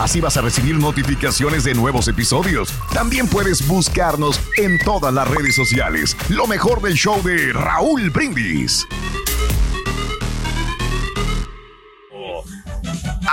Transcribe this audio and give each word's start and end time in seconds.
Así 0.00 0.18
vas 0.18 0.34
a 0.38 0.40
recibir 0.40 0.76
notificaciones 0.76 1.62
de 1.64 1.74
nuevos 1.74 2.08
episodios. 2.08 2.72
También 2.94 3.28
puedes 3.28 3.68
buscarnos 3.68 4.40
en 4.56 4.78
todas 4.78 5.12
las 5.12 5.28
redes 5.28 5.54
sociales. 5.54 6.16
Lo 6.30 6.46
mejor 6.46 6.80
del 6.80 6.94
show 6.94 7.22
de 7.22 7.52
Raúl 7.52 8.08
Brindis. 8.08 8.86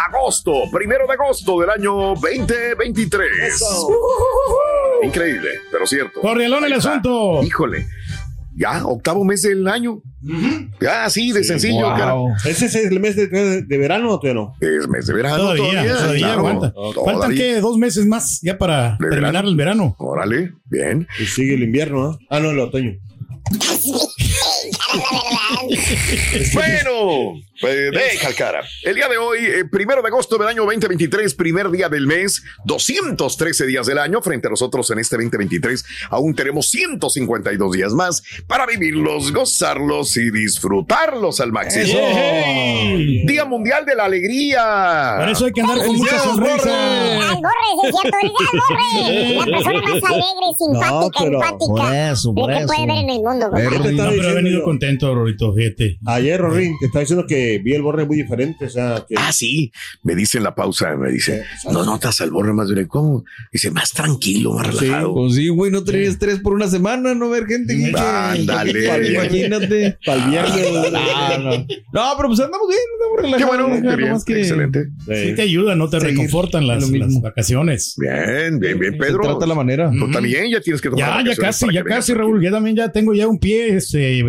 Agosto, 0.10 0.52
primero 0.70 1.08
de 1.08 1.14
agosto 1.14 1.62
del 1.62 1.70
año 1.70 2.16
2023. 2.16 3.64
Increíble, 5.04 5.50
pero 5.72 5.88
cierto. 5.88 6.20
Corrielón 6.20 6.66
el 6.66 6.74
asunto. 6.74 7.42
Híjole. 7.44 7.88
Ya, 8.60 8.84
octavo 8.86 9.24
mes 9.24 9.44
del 9.44 9.68
año. 9.68 10.02
Ya, 10.82 11.06
así 11.06 11.32
de 11.32 11.44
sencillo, 11.44 11.88
wow. 11.88 11.96
cara. 11.98 12.14
¿Ese 12.46 12.66
es 12.66 12.76
el 12.76 13.00
mes 13.00 13.16
de, 13.16 13.28
de- 13.28 13.62
de 13.62 13.78
verano 13.78 14.10
o 14.12 14.20
todavía 14.20 14.42
no? 14.42 14.54
Es 14.60 14.88
mes 14.88 15.06
de 15.06 15.14
verano 15.14 15.38
Todavía, 15.38 15.64
todavía. 15.70 15.94
todavía, 15.96 16.20
claro. 16.26 16.40
aguanta. 16.40 16.74
Todavía. 16.74 17.04
Faltan 17.06 17.36
que 17.36 17.60
dos 17.62 17.78
meses 17.78 18.08
más 18.08 18.40
ya 18.42 18.58
para 18.58 18.98
De 19.00 19.10
terminar 19.10 19.32
verano. 19.32 19.50
el 19.50 19.56
verano. 19.56 19.96
Órale, 20.00 20.54
bien. 20.66 21.08
Y 21.22 21.26
sigue 21.28 21.54
el 21.54 21.64
invierno, 21.64 22.10
¿ah? 22.10 22.18
Ah, 22.32 22.40
no, 22.40 22.50
el 22.50 22.60
otoño. 22.60 22.94
Bueno, 26.54 27.34
pues, 27.62 27.92
deja 27.92 28.30
el 28.30 28.36
cara. 28.36 28.64
El 28.84 28.96
día 28.96 29.08
de 29.08 29.18
hoy, 29.18 29.40
eh, 29.46 29.66
primero 29.66 30.02
de 30.02 30.08
agosto 30.08 30.38
del 30.38 30.48
año 30.48 30.64
2023, 30.64 31.34
primer 31.36 31.70
día 31.70 31.90
del 31.90 32.08
mes, 32.08 32.44
213 32.66 33.66
días 33.66 33.88
del 33.88 33.98
año. 34.00 34.22
Frente 34.22 34.48
a 34.48 34.50
nosotros 34.52 34.90
en 34.92 35.00
este 35.00 35.16
2023, 35.18 35.86
aún 36.10 36.36
tenemos 36.36 36.70
152 36.70 37.72
días 37.72 37.94
más 37.94 38.24
para 38.48 38.66
vivirlos, 38.66 39.32
gozarlos 39.32 40.16
y 40.18 40.30
disfrutarlos 40.32 41.40
al 41.40 41.52
máximo. 41.52 41.86
¡Yay! 41.86 43.26
Día 43.26 43.46
Mundial 43.46 43.86
de 43.86 43.96
la 43.96 44.06
Alegría. 44.06 45.16
Por 45.20 45.30
eso 45.30 45.46
hay 45.46 45.52
que 45.52 45.62
andar 45.62 45.78
con 45.86 45.96
mucha 45.96 46.20
sonrisa. 46.20 46.58
Sí 46.64 46.70
es 47.88 47.96
cierto, 48.02 48.18
borre. 48.58 49.36
La 49.36 49.46
persona 49.46 49.82
más 49.82 50.04
alegre, 50.12 50.48
simpática, 50.58 51.20
pero 51.24 51.34
empática. 51.34 51.68
por 51.68 51.94
eso, 51.96 52.34
por 52.34 52.50
que 52.52 52.58
eso. 52.58 52.68
puede 52.68 52.88
ver 52.88 52.98
en 52.98 53.10
el 53.10 53.18
mundo. 53.22 53.46
Estaba 53.46 53.62
No, 53.64 53.70
pero 53.70 53.84
diciendo 53.90 54.36
venido 54.36 54.64
contento, 54.64 55.16
Rorito, 55.16 55.54
fíjate. 55.54 55.98
Ayer, 56.06 56.40
Rorín, 56.42 56.76
te 56.80 56.88
estaba 56.88 57.02
diciendo 57.02 57.26
que 57.28 57.47
vi 57.64 57.74
el 57.74 57.82
borre 57.82 58.06
muy 58.06 58.18
diferente. 58.18 58.66
O 58.66 58.70
sea, 58.70 59.04
que. 59.08 59.16
Ah, 59.18 59.32
sí, 59.32 59.72
me 60.04 60.16
dice 60.16 60.38
en 60.38 60.44
la 60.44 60.54
pausa, 60.56 60.96
me 60.96 61.12
dice, 61.12 61.44
no 61.72 61.84
notas 61.84 62.20
al 62.22 62.32
borre 62.32 62.54
más 62.54 62.70
directo, 62.70 62.90
¿cómo? 62.92 63.24
Dice, 63.52 63.72
más 63.72 63.92
tranquilo, 63.92 64.54
más 64.54 64.68
Sí, 64.78 64.86
relajado. 64.86 65.14
Pues 65.14 65.36
sí, 65.36 65.50
güey, 65.50 65.72
no 65.72 65.84
tener 65.84 66.04
estrés 66.04 66.40
por 66.40 66.54
una 66.54 66.68
semana, 66.68 67.14
no 67.16 67.30
ver 67.30 67.46
gente. 67.46 67.74
Ándale. 67.98 69.12
Imagínate. 69.14 69.98
Para 70.06 70.24
el 70.24 70.30
viernes. 70.30 70.92
No, 70.92 71.38
no. 71.38 71.52
No, 71.94 72.14
pero 72.18 72.28
pues 72.30 72.40
andamos 72.40 72.68
bien, 72.68 72.80
andamos 72.94 73.16
Qué 73.18 73.22
relajados. 73.24 73.48
bueno, 73.48 73.76
ya, 73.84 73.90
qué 73.96 74.04
bien, 74.04 74.18
que 74.26 74.40
excelente. 74.40 74.88
Sí 75.06 75.36
te 75.36 75.42
ayuda, 75.42 75.76
no 75.76 75.90
te 75.90 76.00
Seguir 76.00 76.16
reconfortan 76.16 76.68
las, 76.68 76.88
las 76.90 77.22
vacaciones. 77.22 77.96
Bien, 77.98 78.60
bien, 78.60 78.80
bien, 78.80 78.94
Se 78.94 78.98
Pedro. 79.00 79.22
trata 79.24 79.46
la 79.46 79.56
manera. 79.56 79.92
Tú 79.92 80.10
también 80.12 80.52
ya 80.52 80.62
tienes 80.62 80.82
que 80.82 80.90
tomar 80.90 81.24
Ya, 81.26 81.32
ya 81.34 81.36
casi, 81.42 81.66
ya 81.74 81.84
casi, 81.84 82.12
aquí. 82.12 82.20
Raúl. 82.20 82.42
Ya 82.44 82.52
también 82.52 82.76
ya 82.76 82.90
tengo 82.92 83.14
ya 83.14 83.28
un 83.28 83.40
pie 83.40 83.76
este, 83.76 84.20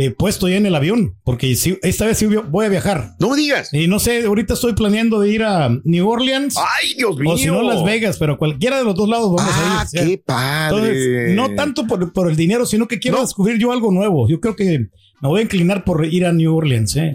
eh, 0.00 0.10
puesto 0.12 0.48
ya 0.48 0.56
en 0.56 0.64
el 0.64 0.74
avión, 0.74 1.16
porque 1.24 1.54
sí, 1.56 1.76
esta 1.82 2.06
vez 2.06 2.16
sí 2.18 2.26
voy 2.26 2.64
a 2.64 2.68
viajar. 2.68 3.10
No 3.18 3.30
me 3.30 3.36
digas. 3.36 3.68
Y 3.74 3.88
no 3.88 3.98
sé, 3.98 4.24
ahorita 4.24 4.54
estoy 4.54 4.72
planeando 4.74 5.18
de 5.20 5.30
ir 5.30 5.42
a 5.42 5.68
New 5.84 6.08
Orleans 6.08 6.54
Ay, 6.56 6.94
Dios 6.96 7.16
mío. 7.18 7.32
o 7.32 7.36
si 7.36 7.46
no 7.46 7.62
Las 7.62 7.82
Vegas, 7.84 8.16
pero 8.18 8.38
cualquiera 8.38 8.78
de 8.78 8.84
los 8.84 8.94
dos 8.94 9.08
lados 9.08 9.32
vamos 9.34 9.52
Ah, 9.54 9.80
a 9.80 9.82
ir. 9.82 9.88
sea, 9.88 10.04
qué 10.06 10.18
padre. 10.18 10.76
Entonces, 10.88 11.34
no 11.36 11.54
tanto 11.56 11.86
por, 11.86 12.12
por 12.12 12.30
el 12.30 12.36
dinero, 12.36 12.64
sino 12.64 12.86
que 12.88 12.98
quiero 13.00 13.20
descubrir 13.20 13.58
yo 13.58 13.72
algo 13.72 13.90
nuevo. 13.90 14.28
Yo 14.28 14.40
creo 14.40 14.54
que 14.56 14.86
me 15.20 15.28
voy 15.28 15.40
a 15.40 15.42
inclinar 15.42 15.82
por 15.84 16.06
ir 16.06 16.24
a 16.26 16.32
New 16.32 16.54
Orleans, 16.54 16.94
¿eh? 16.96 17.14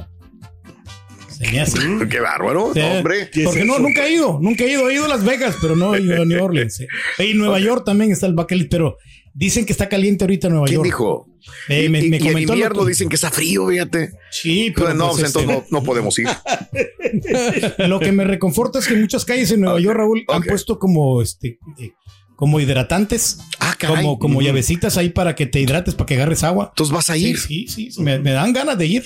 Qué 2.09 2.19
bárbaro, 2.19 2.71
Sí, 2.73 2.79
hombre. 2.81 3.29
¿Qué 3.31 3.41
es 3.41 3.45
Porque 3.45 3.65
no, 3.65 3.79
nunca 3.79 4.05
he 4.07 4.13
ido, 4.13 4.39
nunca 4.41 4.63
he 4.63 4.71
ido. 4.71 4.89
He 4.89 4.95
ido 4.95 5.05
a 5.05 5.09
Las 5.09 5.23
Vegas, 5.23 5.55
pero 5.61 5.75
no 5.75 5.93
he 5.95 6.01
ido 6.01 6.21
a 6.21 6.25
New 6.25 6.43
Orleans. 6.43 6.79
¿eh? 6.81 6.87
Y 7.19 7.33
Nueva 7.33 7.59
York 7.59 7.83
también 7.85 8.11
está 8.11 8.25
el 8.27 8.33
bucket 8.33 8.57
list, 8.57 8.71
pero 8.71 8.97
dicen 9.33 9.65
que 9.65 9.71
está 9.73 9.89
caliente 9.89 10.23
ahorita 10.23 10.49
Nueva 10.49 10.65
¿Quién 10.65 10.75
York. 10.77 10.85
dijo? 10.85 11.29
Eh, 11.67 11.85
y, 11.85 11.89
me, 11.89 11.99
y- 11.99 12.09
me 12.09 12.17
y 12.17 12.27
en 12.27 12.37
invierno 12.39 12.81
lo, 12.81 12.85
dicen 12.85 13.09
que 13.09 13.15
está 13.15 13.29
frío, 13.31 13.67
fíjate. 13.67 14.11
Sí, 14.31 14.71
pero 14.75 14.93
no, 14.93 15.09
pues, 15.09 15.19
pues, 15.21 15.27
este, 15.27 15.39
entonces 15.41 15.71
no, 15.71 15.79
no 15.79 15.83
podemos 15.85 16.17
ir. 16.19 16.27
lo 17.87 17.99
que 17.99 18.11
me 18.11 18.23
reconforta 18.23 18.79
es 18.79 18.87
que 18.87 18.95
muchas 18.95 19.25
calles 19.25 19.51
en 19.51 19.61
Nueva 19.61 19.79
York, 19.79 19.97
Raúl, 19.97 20.23
han 20.29 20.43
puesto 20.43 20.79
como 20.79 21.21
este 21.21 21.59
eh, 21.79 21.91
como 22.35 22.59
hidratantes, 22.59 23.39
Ah, 23.59 23.75
como, 23.79 24.19
como 24.19 24.39
Mm. 24.39 24.43
llavecitas 24.43 24.97
ahí 24.97 25.09
para 25.09 25.35
que 25.35 25.46
te 25.46 25.59
hidrates, 25.61 25.96
para 25.96 26.05
que 26.05 26.16
agarres 26.16 26.43
agua. 26.43 26.69
Entonces 26.69 26.93
vas 26.93 27.09
a 27.09 27.17
ir. 27.17 27.37
sí, 27.37 27.67
sí, 27.67 27.91
sí, 27.91 28.01
me, 28.01 28.19
me 28.19 28.31
dan 28.31 28.51
ganas 28.53 28.78
de 28.78 28.85
ir. 28.87 29.03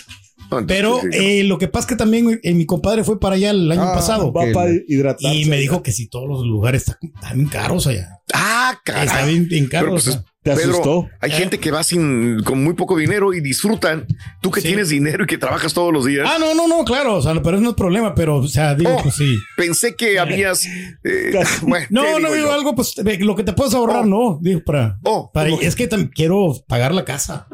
Entonces, 0.50 0.68
Pero 0.68 1.00
eh, 1.12 1.44
lo 1.44 1.58
que 1.58 1.68
pasa 1.68 1.82
es 1.86 1.88
que 1.90 1.96
también 1.96 2.40
eh, 2.42 2.54
mi 2.54 2.66
compadre 2.66 3.04
fue 3.04 3.20
para 3.20 3.36
allá 3.36 3.52
el 3.52 3.70
año 3.72 3.82
Ah, 3.84 3.94
pasado 3.96 4.32
Va 4.32 4.46
para 4.54 4.70
hidratarse. 4.88 5.36
y 5.36 5.46
me 5.46 5.58
dijo 5.58 5.84
que 5.84 5.92
si 5.92 6.08
todos 6.08 6.28
los 6.28 6.46
lugares 6.46 6.84
están, 6.88 6.98
están 7.14 7.38
bien 7.38 7.50
caros 7.50 7.86
allá. 7.88 8.20
ah, 8.34 8.72
Está 8.86 9.06
caray. 9.06 9.30
bien, 9.34 9.48
bien 9.48 9.68
Pero, 9.70 9.82
caro. 9.82 9.92
pues, 9.92 10.08
o 10.08 10.12
sea. 10.14 10.24
¿Te 10.56 10.62
Pedro, 10.62 11.10
hay 11.22 11.32
gente 11.32 11.60
que 11.60 11.72
va 11.72 11.84
sin 11.84 12.42
con 12.44 12.64
muy 12.64 12.74
poco 12.74 12.96
dinero 12.98 13.34
y 13.34 13.42
disfrutan. 13.42 14.06
Tú 14.42 14.52
que 14.52 14.62
Sí. 14.62 14.68
tienes 14.68 14.90
dinero 14.90 15.24
y 15.24 15.28
que 15.28 15.38
trabajas 15.38 15.74
todos 15.74 15.92
los 15.94 16.06
días. 16.06 16.28
Ah, 16.30 16.38
no, 16.40 16.54
no, 16.56 16.68
no, 16.68 16.84
claro, 16.86 17.16
o 17.16 17.22
sea, 17.22 17.34
pero 17.42 17.58
eso 17.58 17.64
no 17.64 17.70
es 17.72 17.76
problema, 17.76 18.14
pero, 18.16 18.38
o 18.38 18.48
sea, 18.48 18.76
digo, 18.76 18.96
Oh, 18.98 19.04
pues 19.04 19.16
sí. 19.16 19.38
Pensé 19.56 19.96
que 19.96 20.20
habías. 20.20 20.66
eh, 20.66 21.32
bueno, 21.62 21.88
No, 21.90 22.04
¿qué 22.04 22.12
no 22.22 22.32
digo 22.34 22.48
yo? 22.48 22.54
algo, 22.54 22.76
pues 22.76 22.96
lo 23.20 23.36
que 23.36 23.44
te 23.44 23.54
puedes 23.54 23.74
ahorrar, 23.74 24.04
Oh. 24.04 24.06
no, 24.06 24.40
digo, 24.42 24.62
para, 24.66 24.98
Oh, 25.04 25.32
es 25.62 25.76
que 25.76 25.88
quiero 26.14 26.54
pagar 26.68 26.94
la 26.94 27.06
casa. 27.06 27.48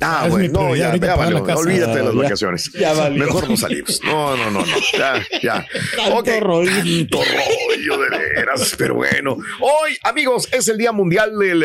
Ah, 0.00 0.26
bueno, 0.28 0.60
no, 0.60 0.76
ya, 0.76 0.94
ya 0.96 1.16
valió. 1.16 1.38
la 1.38 1.44
casa. 1.44 1.60
Olvídate 1.60 1.98
de 1.98 2.04
las 2.04 2.14
ya. 2.14 2.20
vacaciones. 2.22 2.72
Ya 2.78 2.92
valió. 2.92 3.24
Mejor 3.24 3.48
no 3.48 3.56
salimos. 3.56 4.00
No, 4.04 4.36
no, 4.36 4.50
no, 4.50 4.60
no. 4.60 4.66
Ya, 4.98 5.14
ya. 5.42 5.66
Tanto 5.96 6.18
Ok, 6.18 6.28
rollo. 6.40 6.70
Tanto 6.70 7.18
rollo 7.18 7.98
de 8.02 8.18
veras, 8.18 8.74
pero 8.76 8.96
bueno. 8.96 9.36
Hoy, 9.60 9.96
amigos, 10.02 10.48
es 10.52 10.68
el 10.68 10.76
Día 10.76 10.92
Mundial 10.92 11.38
del 11.38 11.64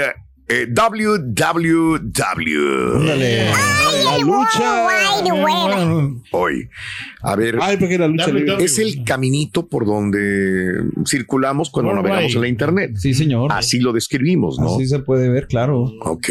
eh, 0.50 0.68
www. 0.68 2.00
La 4.04 4.18
lucha. 4.18 4.88
Hoy. 6.31 6.69
A 7.22 7.36
ver. 7.36 7.57
Ay, 7.62 7.78
porque 7.78 7.98
la 7.98 8.07
lucha 8.07 8.28
libre. 8.31 8.63
Es 8.63 8.80
el 8.80 9.04
caminito 9.04 9.68
por 9.68 9.86
donde 9.86 10.84
circulamos 11.06 11.69
cuando 11.69 11.94
navegamos 11.94 12.34
en 12.34 12.42
la 12.42 12.48
internet. 12.48 12.92
Sí, 12.96 13.13
señor. 13.13 13.51
Así 13.51 13.80
lo 13.80 13.94
describimos, 13.94 14.57
¿no? 14.60 14.75
Así 14.75 14.88
se 14.88 15.00
puede 15.00 15.30
ver, 15.30 15.48
claro. 15.48 15.92
Ok. 16.01 16.30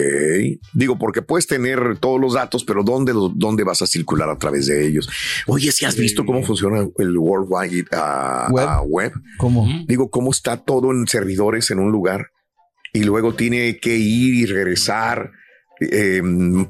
Digo, 0.72 0.98
porque 0.98 1.22
puedes 1.22 1.46
tener 1.46 1.98
todos 1.98 2.20
los 2.20 2.34
datos, 2.34 2.64
pero 2.64 2.82
¿dónde, 2.82 3.14
los- 3.14 3.38
dónde 3.38 3.64
vas 3.64 3.82
a 3.82 3.86
circular 3.86 4.28
a 4.30 4.38
través 4.38 4.66
de 4.66 4.86
ellos? 4.86 5.08
Oye, 5.46 5.70
si 5.72 5.84
has 5.84 5.96
visto 5.96 6.24
cómo 6.26 6.42
funciona 6.42 6.86
el 6.98 7.16
World 7.16 7.46
Wide 7.48 7.86
ah, 7.92 8.48
Web. 8.50 8.66
ah, 8.68 8.82
web. 8.84 9.12
¿Cómo? 9.36 9.68
Digo, 9.86 10.10
cómo 10.10 10.30
está 10.30 10.56
todo 10.56 10.90
en 10.90 11.06
servidores 11.06 11.70
en 11.70 11.78
un 11.78 11.92
lugar 11.92 12.30
y 12.92 13.02
luego 13.04 13.34
tiene 13.34 13.78
que 13.78 13.96
ir 13.96 14.34
y 14.34 14.46
regresar 14.46 15.30
eh, 15.80 16.20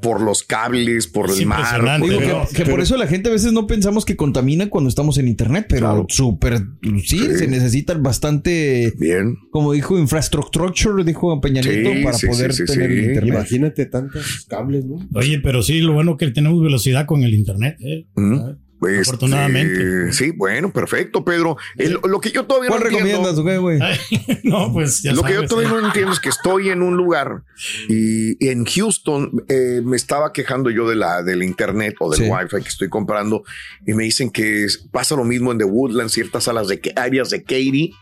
por 0.03 0.21
los 0.21 0.43
cables, 0.43 1.07
por 1.07 1.31
Es 1.31 1.39
el 1.41 1.47
mar. 1.47 1.99
Digo 1.99 2.19
que, 2.19 2.59
Pero- 2.59 2.71
por 2.73 2.81
eso 2.83 2.95
la 2.99 3.07
gente 3.07 3.31
a 3.31 3.33
veces 3.33 3.55
no 3.55 3.67
pensamos 3.67 4.05
que 4.05 4.17
contamina 4.17 4.69
cuando 4.69 4.91
estamos 4.91 5.17
en 5.17 5.29
internet, 5.29 5.65
pero 5.67 5.81
Claro. 5.87 6.07
súper, 6.11 6.59
sí, 6.83 7.19
Sí. 7.19 7.35
se 7.39 7.49
necesita 7.49 7.95
bastante, 7.95 8.93
Bien. 8.99 9.35
como 9.51 9.73
dijo 9.73 9.99
infrastructure, 9.99 11.03
dijo 11.05 11.41
Peña 11.41 11.63
Sí, 11.63 11.71
para 12.05 12.19
sí, 12.19 12.27
poder 12.27 12.53
sí, 12.53 12.67
sí, 12.67 12.73
tener 12.75 12.91
sí. 12.93 12.99
internet. 12.99 13.35
Imagínate 13.35 13.87
tantos 13.87 14.45
cables, 14.47 14.85
¿no? 14.85 14.97
Oye, 15.15 15.41
pero 15.43 15.63
sí, 15.63 15.81
lo 15.81 15.95
bueno 15.95 16.19
que 16.19 16.31
tenemos 16.31 16.63
velocidad 16.63 17.07
con 17.07 17.23
el 17.23 17.33
internet. 17.33 17.79
¿eh? 17.81 18.07
Mm. 18.15 18.41
Este, 18.81 19.01
Afortunadamente. 19.01 20.13
sí, 20.13 20.31
bueno, 20.31 20.73
perfecto, 20.73 21.25
Pedro. 21.25 21.57
El- 21.77 21.99
lo 22.05 22.21
que 22.21 22.31
yo 22.31 22.45
todavía 22.47 22.69
¿Cuál 22.71 22.85
no 22.93 22.99
entiendo- 22.99 23.43
güey, 23.43 23.59
güey? 23.59 23.79
No, 24.45 24.73
pues 24.73 25.03
ya 25.03 25.13
lo 25.13 25.23
que 25.25 25.35
yo 25.35 25.47
todavía 25.47 25.71
¿eh? 25.71 25.81
no 25.81 25.87
entiendo 25.89 26.13
es 26.13 26.21
que 26.21 26.29
estoy 26.29 26.71
en 26.71 26.83
un 26.83 26.97
lugar 26.97 27.43
y 27.89 28.47
en 28.49 28.65
Houston 28.65 29.45
eh, 29.49 29.81
me 29.85 29.97
estaba 29.97 30.33
quejando 30.33 30.71
yo 30.71 30.89
de 30.89 30.95
la 30.97 31.23
del 31.23 31.43
internet 31.43 31.97
o 32.01 32.11
del 32.11 32.21
Sí. 32.25 32.31
wifi 32.31 32.63
que 32.63 32.69
estoy 32.69 32.89
comprando 32.89 33.43
y 33.87 33.95
me 33.95 34.05
dicen 34.05 34.31
que 34.31 34.67
pasa 34.93 35.17
lo 35.17 35.25
mismo 35.25 35.51
en 35.53 35.59
The 35.59 35.65
Woodlands, 35.65 36.13
ciertas 36.13 36.45
salas 36.45 36.69
de 36.69 36.81
que- 36.81 36.93
áreas 36.97 37.31
de 37.31 37.43
Katy. 37.43 37.93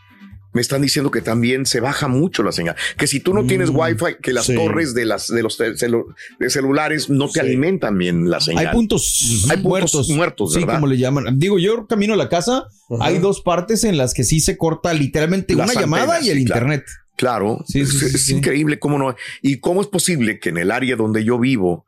Me 0.53 0.61
están 0.61 0.81
diciendo 0.81 1.11
que 1.11 1.21
también 1.21 1.65
se 1.65 1.79
baja 1.81 2.07
mucho 2.07 2.41
la 2.41 2.51
señal. 2.51 2.75
Que 2.97 3.05
si 3.05 3.19
tú 3.19 3.33
no 3.33 3.45
tienes 3.45 3.69
wifi, 3.69 4.15
que 4.21 4.33
las 4.33 4.45
sí. 4.45 4.55
torres 4.55 4.93
de 4.93 5.05
las 5.05 5.27
de 5.27 5.43
los 5.43 5.59
celu- 5.59 6.05
de 6.39 6.49
celulares 6.49 7.09
no 7.09 7.27
te 7.27 7.33
Sí. 7.33 7.39
alimentan 7.41 7.97
bien 7.97 8.29
la 8.29 8.39
señal. 8.39 8.67
Hay 8.67 8.73
puntos, 8.73 9.43
Hay 9.49 9.57
puntos 9.57 9.63
muertos, 9.63 10.09
muertos, 10.09 10.53
sí, 10.53 10.59
¿verdad? 10.61 10.75
como 10.75 10.87
le 10.87 10.97
llaman. 10.97 11.37
Digo, 11.37 11.59
yo 11.59 11.85
camino 11.85 12.13
a 12.13 12.17
la 12.17 12.29
casa, 12.29 12.67
hay 13.01 13.19
dos 13.19 13.41
partes 13.41 13.83
en 13.83 13.97
las 13.97 14.13
que 14.13 14.23
sí 14.23 14.39
se 14.39 14.57
corta 14.57 14.93
literalmente 14.93 15.53
Las 15.53 15.69
una 15.71 15.81
llamada 15.81 16.19
y 16.21 16.29
el 16.29 16.45
claro. 16.45 16.61
internet. 16.61 16.85
Claro, 17.17 17.63
Sí, 17.67 17.81
es, 17.81 18.01
es 18.01 18.29
increíble 18.29 18.79
cómo 18.79 18.97
no. 18.97 19.15
Y 19.41 19.59
cómo 19.59 19.81
es 19.81 19.87
posible 19.87 20.39
que 20.39 20.49
en 20.49 20.57
el 20.57 20.71
área 20.71 20.95
donde 20.95 21.23
yo 21.23 21.37
vivo 21.39 21.85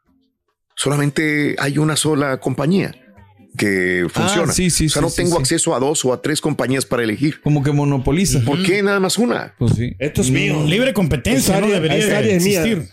solamente 0.75 1.56
hay 1.59 1.77
una 1.77 1.95
sola 1.95 2.39
compañía 2.39 2.95
que 3.57 4.05
funciona. 4.11 4.51
Ah, 4.51 4.53
sí, 4.53 4.69
sí, 4.69 4.85
o 4.85 4.89
sea, 4.89 4.99
sí, 5.01 5.03
no 5.05 5.09
sí, 5.09 5.15
tengo 5.17 5.35
sí. 5.35 5.41
acceso 5.41 5.75
a 5.75 5.79
dos 5.79 6.03
o 6.05 6.13
a 6.13 6.21
tres 6.21 6.39
compañías 6.41 6.85
para 6.85 7.03
elegir. 7.03 7.41
Como 7.41 7.63
que 7.63 7.71
monopoliza. 7.71 8.41
¿Por 8.41 8.61
qué 8.63 8.81
nada 8.83 8.99
más 8.99 9.17
una? 9.17 9.55
Pues 9.57 9.73
sí. 9.75 9.95
Esto 9.99 10.21
es 10.21 10.31
mío. 10.31 10.63
Libre 10.65 10.93
competencia, 10.93 11.39
Esta 11.55 11.59
no 11.59 11.65
área- 11.67 11.79
debería 11.81 12.17
área 12.17 12.33
de 12.33 12.39
mía. 12.39 12.61
existir. 12.63 12.89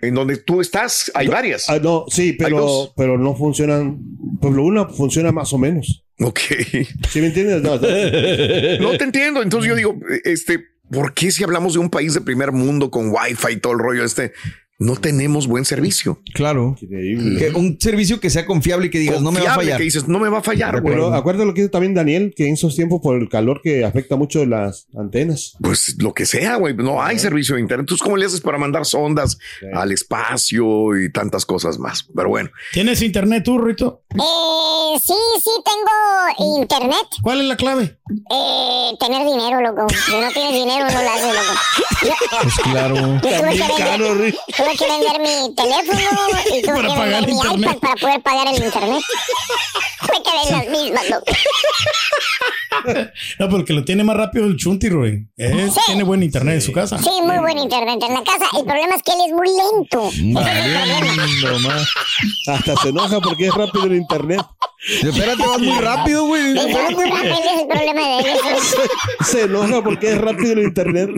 En 0.00 0.14
donde 0.14 0.36
tú 0.36 0.60
estás 0.60 1.10
hay 1.14 1.26
varias. 1.26 1.68
Ah, 1.68 1.78
no, 1.82 2.04
sí, 2.08 2.32
pero, 2.38 2.92
pero 2.96 3.18
no 3.18 3.34
funcionan. 3.34 3.98
Pues 4.40 4.54
lo 4.54 4.62
una 4.64 4.86
funciona 4.86 5.32
más 5.32 5.52
o 5.52 5.58
menos. 5.58 6.04
Ok. 6.20 6.38
¿Sí 7.10 7.20
me 7.20 7.26
entiendes? 7.28 7.62
No, 7.62 7.76
no. 7.76 7.80
No 8.92 8.96
te 8.98 9.04
entiendo. 9.04 9.42
Entonces 9.42 9.68
yo 9.68 9.74
digo, 9.74 9.98
este, 10.24 10.60
¿por 10.90 11.14
qué 11.14 11.30
si 11.32 11.42
hablamos 11.44 11.72
de 11.74 11.80
un 11.80 11.90
país 11.90 12.14
de 12.14 12.20
primer 12.20 12.52
mundo 12.52 12.90
con 12.90 13.10
wifi 13.10 13.54
y 13.54 13.56
todo 13.56 13.72
el 13.72 13.78
rollo 13.80 14.04
este, 14.04 14.32
no 14.78 14.94
tenemos 14.94 15.48
buen 15.48 15.64
servicio? 15.64 16.20
Claro. 16.34 16.76
Increíble. 16.80 17.38
Que 17.38 17.50
un 17.50 17.76
servicio 17.80 18.20
que 18.20 18.30
sea 18.30 18.46
confiable 18.46 18.86
y 18.86 18.90
que 18.90 19.00
digas, 19.00 19.20
no 19.20 19.32
me 19.32 19.40
va 19.40 19.52
a 19.52 19.54
fallar. 19.56 19.76
Que 19.78 19.84
dices, 19.84 20.06
no 20.06 20.20
me 20.20 20.28
va 20.28 20.38
a 20.38 20.42
fallar, 20.42 20.80
güey. 20.80 20.94
Pero 20.94 21.12
acuérdate 21.14 21.46
lo 21.46 21.54
que 21.54 21.62
dijo 21.62 21.70
también 21.72 21.94
Daniel, 21.94 22.32
que 22.36 22.46
en 22.46 22.54
esos 22.54 22.76
tiempos 22.76 23.00
por 23.02 23.20
el 23.20 23.28
calor 23.28 23.60
que 23.62 23.84
afecta 23.84 24.14
mucho 24.16 24.46
las 24.46 24.86
antenas. 24.96 25.56
Pues 25.60 25.96
lo 25.98 26.14
que 26.14 26.26
sea, 26.26 26.56
güey. 26.56 26.76
No 26.76 27.02
hay 27.02 27.18
servicio 27.18 27.56
de 27.56 27.60
internet. 27.62 27.84
Entonces, 27.84 28.04
¿cómo 28.04 28.16
le 28.16 28.26
haces 28.26 28.40
para 28.40 28.56
mandar 28.58 28.84
sondas 28.84 29.38
al 29.74 29.90
espacio 29.90 30.96
y 30.96 31.10
tantas 31.10 31.44
cosas 31.44 31.78
más? 31.78 32.06
Pero 32.14 32.28
bueno, 32.28 32.50
¿Tienes 32.72 33.02
internet 33.02 33.42
tú, 33.44 33.58
Rito? 33.58 34.04
Eh, 34.14 34.98
sí, 35.02 35.14
sí, 35.42 35.50
tengo 35.64 36.56
internet. 36.56 37.06
¿Cuál 37.22 37.40
es 37.40 37.46
la 37.46 37.56
clave? 37.56 37.98
Eh, 38.30 38.90
tener 39.00 39.24
dinero, 39.26 39.60
loco. 39.60 39.86
Si 39.90 40.12
no 40.12 40.30
tienes 40.32 40.52
dinero, 40.52 40.86
no 40.86 41.02
lo 41.02 41.10
haces, 41.10 41.34
loco. 41.34 41.60
Yo, 42.04 42.12
Pues 42.42 42.54
claro. 42.62 42.94
yo 42.96 43.20
tuve, 43.20 43.30
que 43.30 43.84
vender. 43.84 44.34
Tuve 44.76 44.76
que 44.76 44.92
vender 44.92 45.20
mi 45.20 45.54
teléfono 45.54 46.00
y 46.54 46.62
tuve 46.62 46.74
Para 46.74 46.88
que 46.88 46.94
pagar 46.94 47.26
vender 47.26 47.26
mi 47.26 47.32
internet. 47.32 47.58
iPad 47.60 47.78
para 47.80 47.94
poder 47.96 48.22
pagar 48.22 48.48
el 48.54 48.64
internet. 48.64 49.02
Me 50.02 50.22
quedé 50.22 50.42
en 50.48 50.52
las 50.52 50.68
mismas, 50.80 51.10
loco. 51.10 51.32
No, 53.38 53.48
porque 53.50 53.72
lo 53.72 53.84
tiene 53.84 54.04
más 54.04 54.16
rápido 54.16 54.46
el 54.46 54.56
Chunti, 54.56 54.88
Rubén. 54.88 55.30
Es- 55.36 55.74
Sí. 55.74 55.80
Tiene 55.86 56.02
buen 56.02 56.22
internet 56.22 56.54
en 56.56 56.62
su 56.62 56.72
casa. 56.72 56.98
Sí, 56.98 57.10
muy 57.22 57.38
buen 57.38 57.58
internet 57.58 57.98
en 58.02 58.14
la 58.14 58.22
casa. 58.24 58.46
El 58.58 58.64
problema 58.64 58.94
es 58.96 59.02
que 59.02 59.12
él 59.12 59.18
es 59.26 59.32
muy 59.32 59.48
lento. 59.48 60.10
No 61.52 61.58
más. 61.60 61.88
Hasta 62.46 62.76
se 62.76 62.88
enoja 62.88 63.20
porque 63.20 63.46
es 63.48 63.54
rápido 63.54 63.84
el 63.86 63.96
internet. 63.96 64.40
Espérate, 65.02 65.44
vas 65.46 65.58
muy 65.58 65.78
rápido, 65.78 66.24
güey. 66.26 66.56
Ese 66.56 66.70
es 66.70 66.94
muy 66.94 67.04
rápido, 67.10 67.34
ese 67.34 67.54
es 67.54 67.60
el 67.62 67.66
problema 67.68 68.00
de 68.00 68.18
él. 68.18 68.26
ese- 68.56 69.30
Se 69.30 69.42
enoja 69.42 69.82
porque 69.82 70.12
es 70.12 70.18
rápido 70.18 70.52
el 70.52 70.58
internet. 70.60 71.10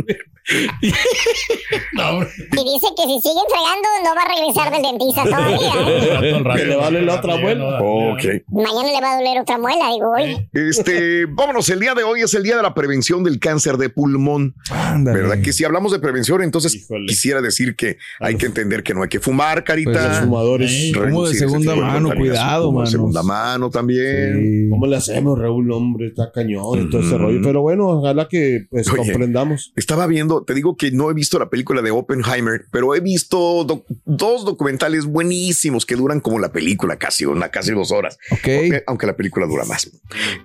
Y 2.18 2.64
dice 2.74 2.86
que 2.96 3.02
si 3.04 3.20
sigue 3.20 3.40
entregando, 3.40 3.88
no 4.04 4.14
va 4.14 4.22
a 4.22 4.28
regresar 4.34 4.72
del 4.72 4.82
dentista 4.82 5.24
todavía. 5.24 6.20
¿eh? 6.22 6.42
Que 6.60 6.64
le 6.66 6.76
vale 6.76 7.02
la 7.02 7.14
otra 7.16 7.36
muela. 7.36 7.78
ok. 7.80 8.22
Mañana 8.48 8.88
le 8.92 9.00
va 9.00 9.12
a 9.12 9.16
doler 9.18 9.40
otra 9.40 9.58
muela, 9.58 9.88
digo, 9.92 10.10
hoy. 10.12 10.48
Este, 10.52 11.26
vámonos. 11.28 11.68
El 11.68 11.80
día 11.80 11.94
de 11.94 12.02
hoy 12.02 12.22
es 12.22 12.34
el 12.34 12.42
día 12.42 12.56
de 12.56 12.62
la 12.62 12.74
prevención 12.74 13.22
del 13.24 13.38
cáncer 13.38 13.76
de 13.76 13.88
pulmón. 13.90 14.54
Ándale. 14.70 15.20
¿Verdad? 15.20 15.42
Que 15.42 15.52
si 15.52 15.64
hablamos 15.64 15.92
de 15.92 15.98
prevención, 15.98 16.42
entonces 16.42 16.74
Híjole. 16.74 17.06
quisiera 17.06 17.40
decir 17.40 17.76
que 17.76 17.98
hay 18.20 18.36
que 18.36 18.46
entender 18.46 18.82
que 18.82 18.94
no 18.94 19.02
hay 19.02 19.08
que 19.08 19.20
fumar, 19.20 19.64
Pues 19.64 19.84
Los 19.84 19.94
carita. 19.96 20.20
fumadores. 20.22 20.70
Sí. 20.70 20.92
Como 20.92 21.26
de 21.28 21.34
segunda 21.34 21.74
mano, 21.76 22.10
cuidado, 22.16 22.72
manos. 22.72 22.90
segunda 22.90 23.22
mano 23.22 23.70
también. 23.70 24.38
Sí. 24.40 24.68
¿Cómo 24.70 24.86
le 24.86 24.96
hacemos, 24.96 25.38
Raúl? 25.38 25.70
Hombre, 25.72 26.08
está 26.08 26.30
cañón 26.32 26.82
y 26.86 26.90
todo 26.90 27.00
ese 27.02 27.16
rollo. 27.16 27.40
Pero 27.42 27.62
bueno, 27.62 27.88
ojalá 27.88 28.28
que 28.28 28.66
pues 28.70 28.88
Oye. 28.88 28.98
comprendamos. 28.98 29.72
Estaba 29.76 30.06
viendo, 30.06 30.42
te 30.42 30.54
digo 30.54 30.76
que 30.76 30.90
no 30.90 31.10
he 31.10 31.14
visto 31.14 31.38
la 31.38 31.48
película 31.48 31.82
de 31.82 31.90
Oppenheimer, 32.00 32.66
pero 32.70 32.94
he 32.94 33.00
visto 33.00 33.64
doc- 33.64 33.86
dos 34.04 34.44
documentales 34.44 35.06
buenísimos 35.06 35.86
que 35.86 35.96
duran 35.96 36.20
como 36.20 36.38
la 36.38 36.52
película, 36.52 36.96
casi 36.96 37.24
una, 37.24 37.48
casi 37.50 37.72
dos 37.72 37.92
horas. 37.92 38.18
Ok. 38.30 38.46
Eh, 38.48 38.84
aunque 38.86 39.06
la 39.06 39.16
película 39.16 39.46
dura 39.46 39.64
más. 39.64 39.90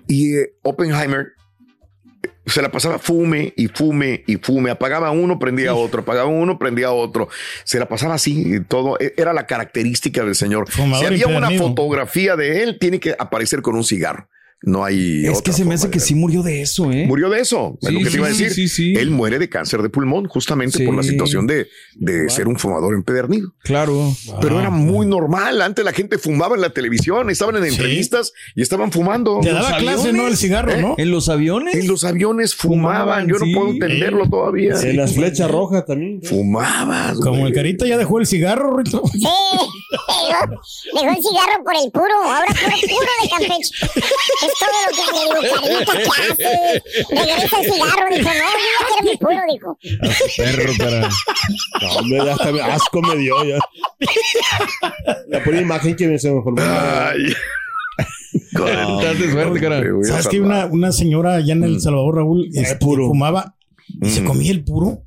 Y 0.06 0.34
eh, 0.36 0.54
Oppenheimer 0.62 1.26
eh, 2.22 2.28
se 2.46 2.62
la 2.62 2.70
pasaba 2.70 2.98
fume 2.98 3.52
y 3.56 3.66
fume 3.68 4.22
y 4.26 4.36
fume. 4.36 4.70
Apagaba 4.70 5.10
uno, 5.10 5.38
prendía 5.38 5.74
otro, 5.74 6.02
apagaba 6.02 6.28
uno, 6.28 6.58
prendía 6.58 6.92
otro. 6.92 7.28
Se 7.64 7.78
la 7.78 7.88
pasaba 7.88 8.14
así 8.14 8.54
y 8.56 8.60
todo. 8.60 8.96
E- 9.00 9.14
Era 9.16 9.32
la 9.32 9.46
característica 9.46 10.24
del 10.24 10.34
señor. 10.34 10.70
Fumador 10.70 11.08
si 11.08 11.22
había 11.24 11.26
una 11.36 11.48
fotografía 11.58 12.36
de 12.36 12.62
él, 12.62 12.78
tiene 12.78 13.00
que 13.00 13.14
aparecer 13.18 13.62
con 13.62 13.74
un 13.74 13.84
cigarro. 13.84 14.28
No 14.62 14.84
hay. 14.84 15.26
Es 15.26 15.30
otra 15.38 15.42
que 15.44 15.52
se 15.52 15.64
me 15.64 15.74
hace 15.74 15.90
que 15.90 16.00
sí 16.00 16.14
murió 16.14 16.42
de 16.42 16.62
eso, 16.62 16.90
¿eh? 16.90 17.04
Murió 17.06 17.28
de 17.28 17.40
eso, 17.40 17.78
es 17.82 17.88
Sí, 17.88 17.94
lo 17.94 18.00
que 18.00 18.10
te 18.10 18.16
iba 18.16 18.26
a 18.26 18.32
sí, 18.32 18.44
decir. 18.44 18.68
sí, 18.68 18.74
sí. 18.94 18.94
Él 18.98 19.10
muere 19.10 19.38
de 19.38 19.48
cáncer 19.48 19.82
de 19.82 19.90
pulmón 19.90 20.26
justamente 20.28 20.84
por 20.84 20.94
la 20.96 21.02
situación 21.02 21.46
de, 21.46 21.68
de 21.94 22.28
ser 22.30 22.48
un 22.48 22.58
fumador 22.58 22.94
empedernido. 22.94 23.52
Claro. 23.62 24.12
Pero 24.40 24.58
era 24.58 24.70
muy 24.70 25.06
normal. 25.06 25.60
Antes 25.62 25.84
la 25.84 25.92
gente 25.92 26.18
fumaba 26.18 26.54
en 26.56 26.62
la 26.62 26.70
televisión, 26.70 27.28
estaban 27.30 27.56
en 27.56 27.64
Sí. 27.64 27.68
entrevistas 27.76 28.32
y 28.54 28.62
estaban 28.62 28.90
fumando. 28.92 29.40
Te 29.42 29.52
Los 29.52 29.62
daba 29.62 29.76
clase, 29.78 30.00
aviones, 30.08 30.14
¿no? 30.22 30.28
El 30.28 30.36
cigarro, 30.36 30.72
¿eh? 30.72 30.80
¿no? 30.80 30.94
¿En 30.98 31.10
los 31.10 31.28
aviones? 31.28 31.74
En 31.74 31.86
los 31.86 32.02
aviones 32.04 32.54
fumaban. 32.54 33.26
Fumaban, 33.26 33.28
Yo 33.28 33.38
no 33.38 33.46
puedo 33.54 33.70
entenderlo 33.72 34.28
todavía. 34.28 34.74
En 34.82 34.96
las 34.96 35.14
flechas 35.14 35.50
rojas 35.50 35.84
también. 35.86 36.20
Fumabas. 36.22 37.16
Como 37.20 37.40
güey. 37.40 37.44
el 37.48 37.52
carita 37.52 37.86
ya 37.86 37.98
dejó 37.98 38.18
el 38.20 38.26
cigarro, 38.26 38.76
Rito. 38.78 39.02
Sí, 39.12 39.20
dejó, 39.20 40.46
dejó 40.94 41.10
el 41.16 41.22
cigarro 41.22 41.62
por 41.64 41.74
el 41.76 41.90
puro. 41.92 42.14
Ahora 42.24 42.46
puro 42.46 42.76
puro 42.80 43.10
de 43.22 43.28
Campeche. 43.28 43.74
Es 44.46 44.52
todo 44.58 44.70
lo 44.86 44.90
que 44.96 45.02
le 45.12 45.50
digo, 45.50 45.84
carita, 45.86 45.92
¿qué 45.92 46.32
haces? 46.32 47.08
Regresa 47.10 47.60
el 47.60 47.72
cigarro. 47.72 48.06
Dijo, 48.10 48.28
no, 48.28 48.48
yo 48.62 48.86
quiero 48.86 49.10
mi 49.10 49.16
puro, 49.16 49.40
dijo. 49.52 49.78
Perro, 50.36 50.72
cara. 50.78 51.08
No, 51.82 51.88
hombre, 51.96 52.18
ya 52.24 52.32
hasta 52.32 52.52
me- 52.52 52.60
asco 52.60 53.02
me 53.02 53.16
dio 53.16 53.44
ya. 53.44 53.58
La 55.28 55.42
pura 55.44 55.60
imagen 55.60 55.96
que 55.96 56.18
se 56.18 56.30
me 56.30 56.42
formó. 56.42 56.60
Ay. 56.62 57.32
Estás 58.52 59.18
de 59.18 59.30
suerte, 59.32 59.60
cara. 59.60 59.82
¿Sabes 60.04 60.28
que 60.28 60.40
una, 60.40 60.66
una 60.66 60.92
señora 60.92 61.36
allá 61.36 61.52
en 61.52 61.64
El 61.64 61.80
Salvador, 61.80 62.16
Raúl, 62.16 62.48
este, 62.52 62.76
puro. 62.76 63.08
fumaba 63.08 63.54
y 64.02 64.08
se 64.10 64.20
Mm. 64.20 64.24
comía 64.24 64.50
el 64.52 64.64
puro? 64.64 65.02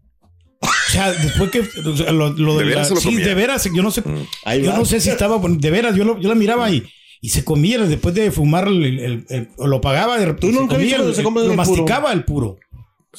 O 0.62 0.92
sea, 0.92 1.12
después 1.12 1.52
que 1.52 1.64
lo, 2.12 2.30
lo 2.32 2.54
¿De 2.58 2.64
de, 2.64 2.70
veras 2.70 2.82
la- 2.82 2.86
se 2.86 2.94
lo 2.96 3.00
sí, 3.02 3.10
comía? 3.10 3.26
de 3.28 3.36
veras, 3.36 3.70
yo 3.74 3.84
no 3.84 3.92
sé, 3.92 4.04
Ahí 4.44 4.64
yo 4.64 4.74
no 4.74 4.84
sé 4.86 5.00
si 5.00 5.10
estaba 5.10 5.40
de 5.40 5.72
veras, 5.72 5.96
yo, 5.96 6.04
lo- 6.04 6.20
yo 6.20 6.28
la 6.30 6.36
miraba 6.36 6.70
y, 6.72 6.84
y 7.22 7.30
se 7.30 7.44
comía 7.44 7.80
después 7.80 8.16
de 8.16 8.32
fumar 8.32 8.68
el, 8.68 8.84
el- 9.00 9.26
el- 9.30 9.50
o 9.58 9.68
lo 9.68 9.82
pagaba 9.82 10.18
de 10.18 10.26
repente, 10.28 10.48
¿Tú 10.48 10.54
se 10.54 10.60
nunca 10.60 10.76
comía 10.76 10.86
viste 10.86 10.96
cuando 10.98 11.10
el- 11.10 11.16
se 11.16 11.24
come 11.24 11.40
lo 11.42 11.46
el 11.52 11.52
puro? 11.52 11.58
masticaba 11.58 12.14
el 12.14 12.24
puro. 12.26 12.58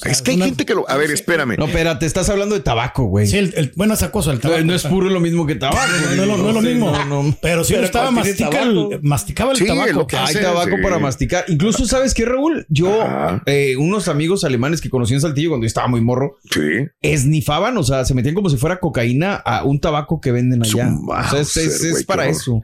Es 0.05 0.21
que 0.21 0.31
hay 0.31 0.37
gente 0.37 0.65
que 0.65 0.73
lo. 0.73 0.89
A 0.89 0.95
ver, 0.95 1.11
espérame. 1.11 1.57
No, 1.57 1.65
espérate, 1.65 2.05
estás 2.05 2.29
hablando 2.29 2.55
de 2.55 2.61
tabaco, 2.61 3.03
güey. 3.05 3.27
Sí, 3.27 3.37
el, 3.37 3.53
el- 3.57 3.73
bueno, 3.75 3.93
esa 3.93 4.09
cosa, 4.09 4.31
el 4.31 4.39
tabaco. 4.39 4.63
no 4.63 4.73
es 4.73 4.83
puro 4.85 5.09
lo 5.09 5.19
mismo 5.19 5.45
que 5.45 5.55
tabaco. 5.55 5.81
No, 5.85 6.15
no, 6.15 6.21
es 6.23 6.27
lo- 6.29 6.37
no 6.37 6.47
es 6.49 6.55
lo 6.55 6.61
Sí, 6.61 6.67
mismo. 6.67 6.91
no, 6.91 7.23
no. 7.23 7.37
Pero 7.41 7.63
si 7.65 7.73
Pero 7.73 7.85
estaba 7.85 8.05
cuando 8.05 8.21
tiene 8.23 8.37
mastica 8.39 8.61
tabaco. 8.61 8.91
el, 8.93 9.03
masticaba 9.03 9.51
el 9.51 9.57
Sí, 9.57 9.65
tabaco. 9.67 9.91
lo 9.91 10.07
que 10.07 10.15
Hay 10.15 10.23
hace, 10.23 10.39
tabaco 10.39 10.77
sí. 10.77 10.81
para 10.81 10.97
masticar. 10.99 11.43
Incluso, 11.49 11.85
¿sabes 11.85 12.13
qué, 12.13 12.23
Raúl? 12.23 12.65
Yo, 12.69 13.03
eh, 13.45 13.75
unos 13.77 14.07
amigos 14.07 14.45
alemanes 14.45 14.79
que 14.79 14.89
conocí 14.89 15.13
en 15.13 15.19
Saltillo 15.21 15.49
cuando 15.49 15.65
yo 15.65 15.67
estaba 15.67 15.87
muy 15.89 15.99
morro, 15.99 16.37
Sí. 16.49 16.61
esnifaban, 17.01 17.77
o 17.77 17.83
sea, 17.83 18.05
se 18.05 18.13
metían 18.13 18.33
como 18.35 18.49
si 18.49 18.55
fuera 18.57 18.79
cocaína 18.79 19.35
a 19.35 19.63
un 19.65 19.81
tabaco 19.81 20.21
que 20.21 20.31
venden 20.31 20.63
allá. 20.63 20.89
O 20.89 21.43
sea, 21.43 21.63
es, 21.63 22.05
para 22.07 22.27
eso. 22.27 22.61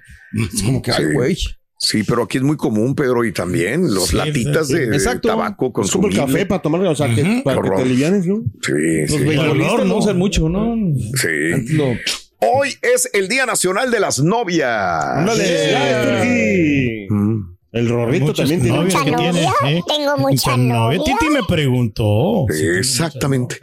Es 0.54 0.62
como 0.64 0.82
que, 0.82 0.92
ay, 0.92 1.06
güey. 1.14 1.36
Sí, 1.36 1.48
pero 2.08 2.24
aquí 2.24 2.38
es 2.38 2.44
muy 2.44 2.58
común, 2.58 2.96
Pedro, 2.96 3.24
y 3.24 3.32
también 3.32 3.94
los 3.94 4.08
Sí, 4.08 4.16
latitas 4.16 4.68
sí, 4.68 4.74
de, 4.74 5.00
tabaco 5.22 5.68
el 5.68 5.72
consumible. 5.74 6.18
café 6.18 6.46
para 6.46 6.62
tomar, 6.62 6.82
o 6.82 6.96
sea, 6.96 7.14
que, 7.14 7.42
para 7.44 7.58
que 7.62 7.68
te 7.68 7.74
horror. 7.74 7.82
alivianes, 7.86 8.26
¿no? 8.26 8.42
Sí, 8.62 8.72
Los 9.02 9.12
sí. 9.12 9.38
olor, 9.38 9.80
no 9.80 9.86
¿no? 9.86 9.98
usan 9.98 10.18
mucho, 10.18 10.50
¿no? 10.50 10.76
sí. 11.16 11.76
Lo- 11.76 11.94
Hoy 12.40 12.70
es 12.84 13.10
el 13.14 13.28
Día 13.30 13.48
Nacional 13.48 13.90
de 13.90 14.00
las 14.00 14.20
Novias. 14.20 14.70
Ándale. 15.04 15.72
Ya, 15.72 16.04
Turquí. 16.04 17.08
Mm. 17.10 17.57
El 17.78 17.90
Rorrito 17.90 18.34
también 18.34 18.62
tiene. 18.62 18.78
novias 18.78 18.94
¿Mucha 18.96 19.06
que 19.06 19.12
novia? 19.12 19.32
tiene, 19.32 19.78
¿eh? 19.78 19.84
Tengo 19.88 20.18
mucha 20.18 20.58
novia. 20.58 20.74
novia. 20.74 21.00
Titi 21.06 21.30
me 21.32 21.44
preguntó. 21.48 22.46
Exactamente. 22.50 23.60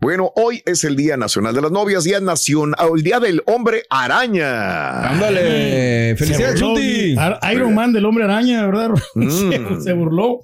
Bueno, 0.00 0.32
hoy 0.36 0.62
es 0.66 0.84
el 0.84 0.96
Día 0.96 1.16
Nacional 1.16 1.54
de 1.54 1.62
las 1.62 1.70
Novias, 1.70 2.04
Día 2.04 2.20
Nacional, 2.20 2.76
o 2.90 2.96
el 2.96 3.02
Día 3.02 3.20
del 3.20 3.42
Hombre 3.46 3.84
Araña. 3.90 5.08
Ándale. 5.10 6.16
Felicidades, 6.16 6.58
Chuti. 6.60 7.14
Iron 7.52 7.74
Man 7.74 7.92
del 7.92 8.04
hombre 8.04 8.24
araña, 8.24 8.66
¿verdad? 8.66 8.90
Mm. 9.14 9.30
Se, 9.30 9.80
se 9.84 9.92
burló 9.92 10.40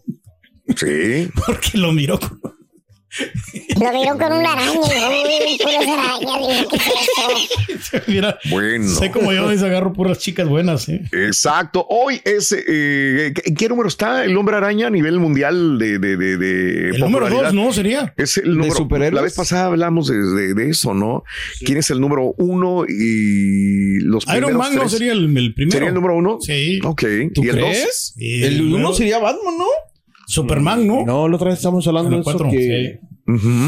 Sí. 0.76 1.28
porque 1.46 1.78
lo 1.78 1.92
miró. 1.92 2.18
con- 2.20 2.40
Lo 3.80 3.92
vieron 3.98 4.18
con 4.18 4.32
una 4.32 4.52
araña. 4.52 4.80
y, 5.48 5.58
puras 5.58 5.86
Bueno. 8.50 8.88
sé 8.88 9.10
como 9.10 9.32
yo 9.32 9.50
les 9.50 9.62
agarro 9.62 9.92
puras 9.92 10.18
chicas 10.18 10.48
buenas. 10.48 10.88
¿eh? 10.88 11.02
Exacto. 11.12 11.86
Hoy 11.88 12.20
es. 12.24 12.52
eh, 12.52 13.32
¿qué, 13.34 13.54
qué 13.54 13.68
número 13.68 13.88
está 13.88 14.24
el 14.24 14.36
hombre 14.36 14.56
araña 14.56 14.88
a 14.88 14.90
nivel 14.90 15.18
mundial 15.18 15.78
de. 15.78 15.98
de, 15.98 16.16
de, 16.16 16.36
de 16.36 16.88
El 16.90 17.00
número 17.00 17.28
dos, 17.30 17.52
¿no? 17.54 17.72
Sería. 17.72 18.12
Es 18.16 18.36
el 18.36 18.56
número. 18.56 18.74
superhéroes? 18.74 19.14
La 19.14 19.22
vez 19.22 19.34
pasada 19.34 19.66
hablamos 19.66 20.08
de, 20.08 20.16
de- 20.18 20.54
de 20.54 20.70
eso, 20.70 20.94
¿no? 20.94 21.24
¿Quién 21.64 21.78
es 21.78 21.90
el 21.90 22.00
número 22.00 22.34
uno 22.38 22.84
y 22.86 24.00
los 24.00 24.24
Iron 24.24 24.36
primeros 24.50 24.58
Man 24.58 24.74
no 24.76 24.88
sería 24.88 25.12
el, 25.12 25.36
el 25.36 25.54
primero. 25.54 25.72
¿Sería 25.72 25.88
el 25.88 25.94
número 25.94 26.14
uno? 26.16 26.38
Sí. 26.40 26.78
Ok. 26.84 27.02
¿Tú 27.34 27.44
¿Y 27.44 27.48
el 27.48 27.56
dos? 27.56 27.68
crees? 27.68 28.14
Y 28.16 28.42
El 28.44 28.58
luego- 28.58 28.76
uno 28.76 28.92
sería 28.94 29.18
Batman, 29.18 29.56
¿no? 29.58 29.64
Superman, 30.28 30.86
¿no? 30.86 31.04
No, 31.06 31.26
la 31.28 31.36
otra 31.36 31.48
vez 31.48 31.58
estamos 31.58 31.86
hablando 31.86 32.10
de 32.10 32.16
el 32.16 32.20
eso 32.22 32.30
cuatro, 32.30 32.50
que... 32.50 33.00
sí. 33.00 33.08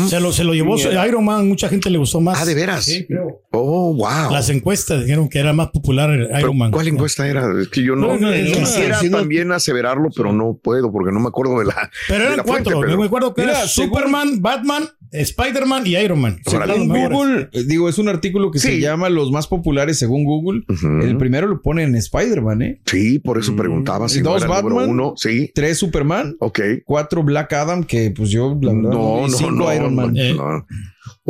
Se 0.09 0.21
lo, 0.21 0.33
se 0.33 0.43
lo 0.43 0.55
llevó 0.55 0.77
Iron 1.07 1.23
Man, 1.23 1.47
mucha 1.47 1.69
gente 1.69 1.91
le 1.91 1.99
gustó 1.99 2.19
más. 2.21 2.41
Ah, 2.41 2.47
¿de 2.47 2.55
veras? 2.55 2.83
Sí, 2.85 3.05
creo. 3.07 3.43
Oh, 3.53 3.93
wow. 3.95 4.31
Las 4.33 4.49
encuestas 4.49 5.01
dijeron 5.03 5.29
que 5.29 5.39
era 5.39 5.53
más 5.53 5.69
popular 5.69 6.09
el 6.11 6.31
Iron 6.39 6.57
Man. 6.57 6.71
¿Cuál 6.71 6.89
encuesta 6.89 7.29
era? 7.29 7.47
Es 7.61 7.69
que 7.69 7.83
yo 7.83 7.95
no, 7.95 8.07
No, 8.07 8.17
no, 8.19 8.29
no, 8.31 8.33
quisiera 8.33 9.03
no, 9.03 9.11
no. 9.11 9.19
también 9.19 9.53
aseverarlo, 9.53 10.09
pero 10.17 10.33
no 10.33 10.55
puedo 10.63 10.91
porque 10.91 11.13
no 11.13 11.21
me 11.21 11.29
acuerdo 11.29 11.59
de 11.59 11.67
la. 11.67 11.91
Pero 12.09 12.25
eran 12.25 12.37
la 12.39 12.45
fuente, 12.45 12.71
cuatro. 12.71 12.81
pero- 12.81 12.99
Me 12.99 13.05
acuerdo 13.07 13.35
que 13.35 13.43
Mira, 13.43 13.59
era 13.59 13.69
según- 13.69 13.91
Superman, 13.99 14.41
Batman, 14.41 14.85
Spider-Man 15.13 15.87
y 15.87 15.97
Iron 15.97 16.21
Man. 16.21 16.39
Según. 16.47 16.89
Google, 16.89 17.51
digo, 17.67 17.89
es 17.89 17.99
un 17.99 18.09
artículo 18.09 18.51
que 18.51 18.59
Sí. 18.59 18.69
se 18.69 18.81
llama 18.81 19.09
Los 19.09 19.31
más 19.33 19.47
populares 19.47 19.99
según 19.99 20.25
Google. 20.25 20.63
El 21.03 21.17
primero 21.17 21.47
lo 21.49 21.61
pone 21.63 21.83
en 21.83 21.95
Spider-Man, 21.97 22.63
¿eh? 22.63 22.81
Sí, 22.87 23.19
por 23.19 23.39
eso 23.39 23.55
preguntaba 23.57 24.09
si 24.09 24.21
Dos 24.21 24.47
Batman. 24.47 24.89
uno. 24.91 25.15
Sí, 25.17 25.51
Tres 25.55 25.79
Superman, 25.79 26.37
ok. 26.39 26.61
cuatro 26.85 27.23
Black 27.23 27.53
Adam, 27.53 27.85
que 27.85 28.11
pues 28.11 28.31
yo, 28.31 28.57
la 28.61 28.73
verdad, 28.73 28.91
No, 28.91 29.19
y 29.27 29.31
no, 29.31 29.37
cinco 29.37 29.51
no, 29.53 29.75
Iron 29.75 29.95
Man. 29.95 30.15
no, 30.15 30.21
Eh. 30.59 30.63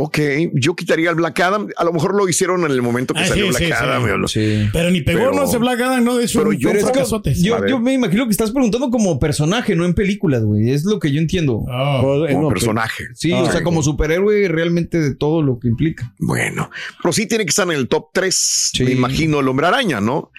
Ok, 0.03 0.17
yo 0.53 0.75
quitaría 0.75 1.11
el 1.11 1.15
Black 1.15 1.39
Adam. 1.41 1.67
A 1.77 1.83
lo 1.83 1.93
mejor 1.93 2.15
lo 2.15 2.27
hicieron 2.27 2.65
en 2.65 2.71
el 2.71 2.81
momento 2.81 3.13
que 3.13 3.19
Ah, 3.19 3.27
salió 3.27 3.45
sí, 3.45 3.49
Black 3.51 3.63
sí, 3.63 3.71
Adam. 3.71 4.27
sí. 4.27 4.69
Pero 4.73 4.89
ni 4.89 5.01
pegó, 5.01 5.19
Pero- 5.19 5.33
no 5.33 5.43
ese 5.43 5.57
Black 5.59 5.79
Adam, 5.79 6.03
no, 6.03 6.19
es 6.19 6.33
pero 6.33 6.49
un, 6.49 6.57
yo- 6.57 6.69
un 6.69 6.75
Pero 6.75 6.87
es 6.87 6.91
que 7.23 7.33
yo, 7.35 7.67
yo 7.67 7.79
me 7.79 7.93
imagino 7.93 8.25
que 8.25 8.31
estás 8.31 8.49
preguntando 8.49 8.89
como 8.89 9.19
personaje, 9.19 9.75
no 9.75 9.85
en 9.85 9.93
películas, 9.93 10.43
güey. 10.43 10.71
Es 10.71 10.85
lo 10.85 10.97
que 10.99 11.11
yo 11.11 11.19
entiendo. 11.19 11.65
Eh, 11.69 12.33
Como 12.33 12.41
no, 12.43 12.49
personaje. 12.49 13.03
Sí, 13.13 13.31
o 13.31 13.51
sea, 13.51 13.61
como 13.61 13.83
superhéroe 13.83 14.47
realmente 14.47 14.99
de 14.99 15.13
todo 15.13 15.43
lo 15.43 15.59
que 15.59 15.67
implica. 15.67 16.13
Bueno, 16.17 16.71
pero 17.01 17.13
sí 17.13 17.27
tiene 17.27 17.45
que 17.45 17.49
estar 17.49 17.67
en 17.67 17.73
el 17.77 17.87
top 17.87 18.07
3. 18.11 18.71
Sí. 18.73 18.83
Me 18.83 18.91
imagino 18.91 19.39
el 19.39 19.47
hombre 19.47 19.67
araña, 19.67 20.01
¿no? 20.01 20.31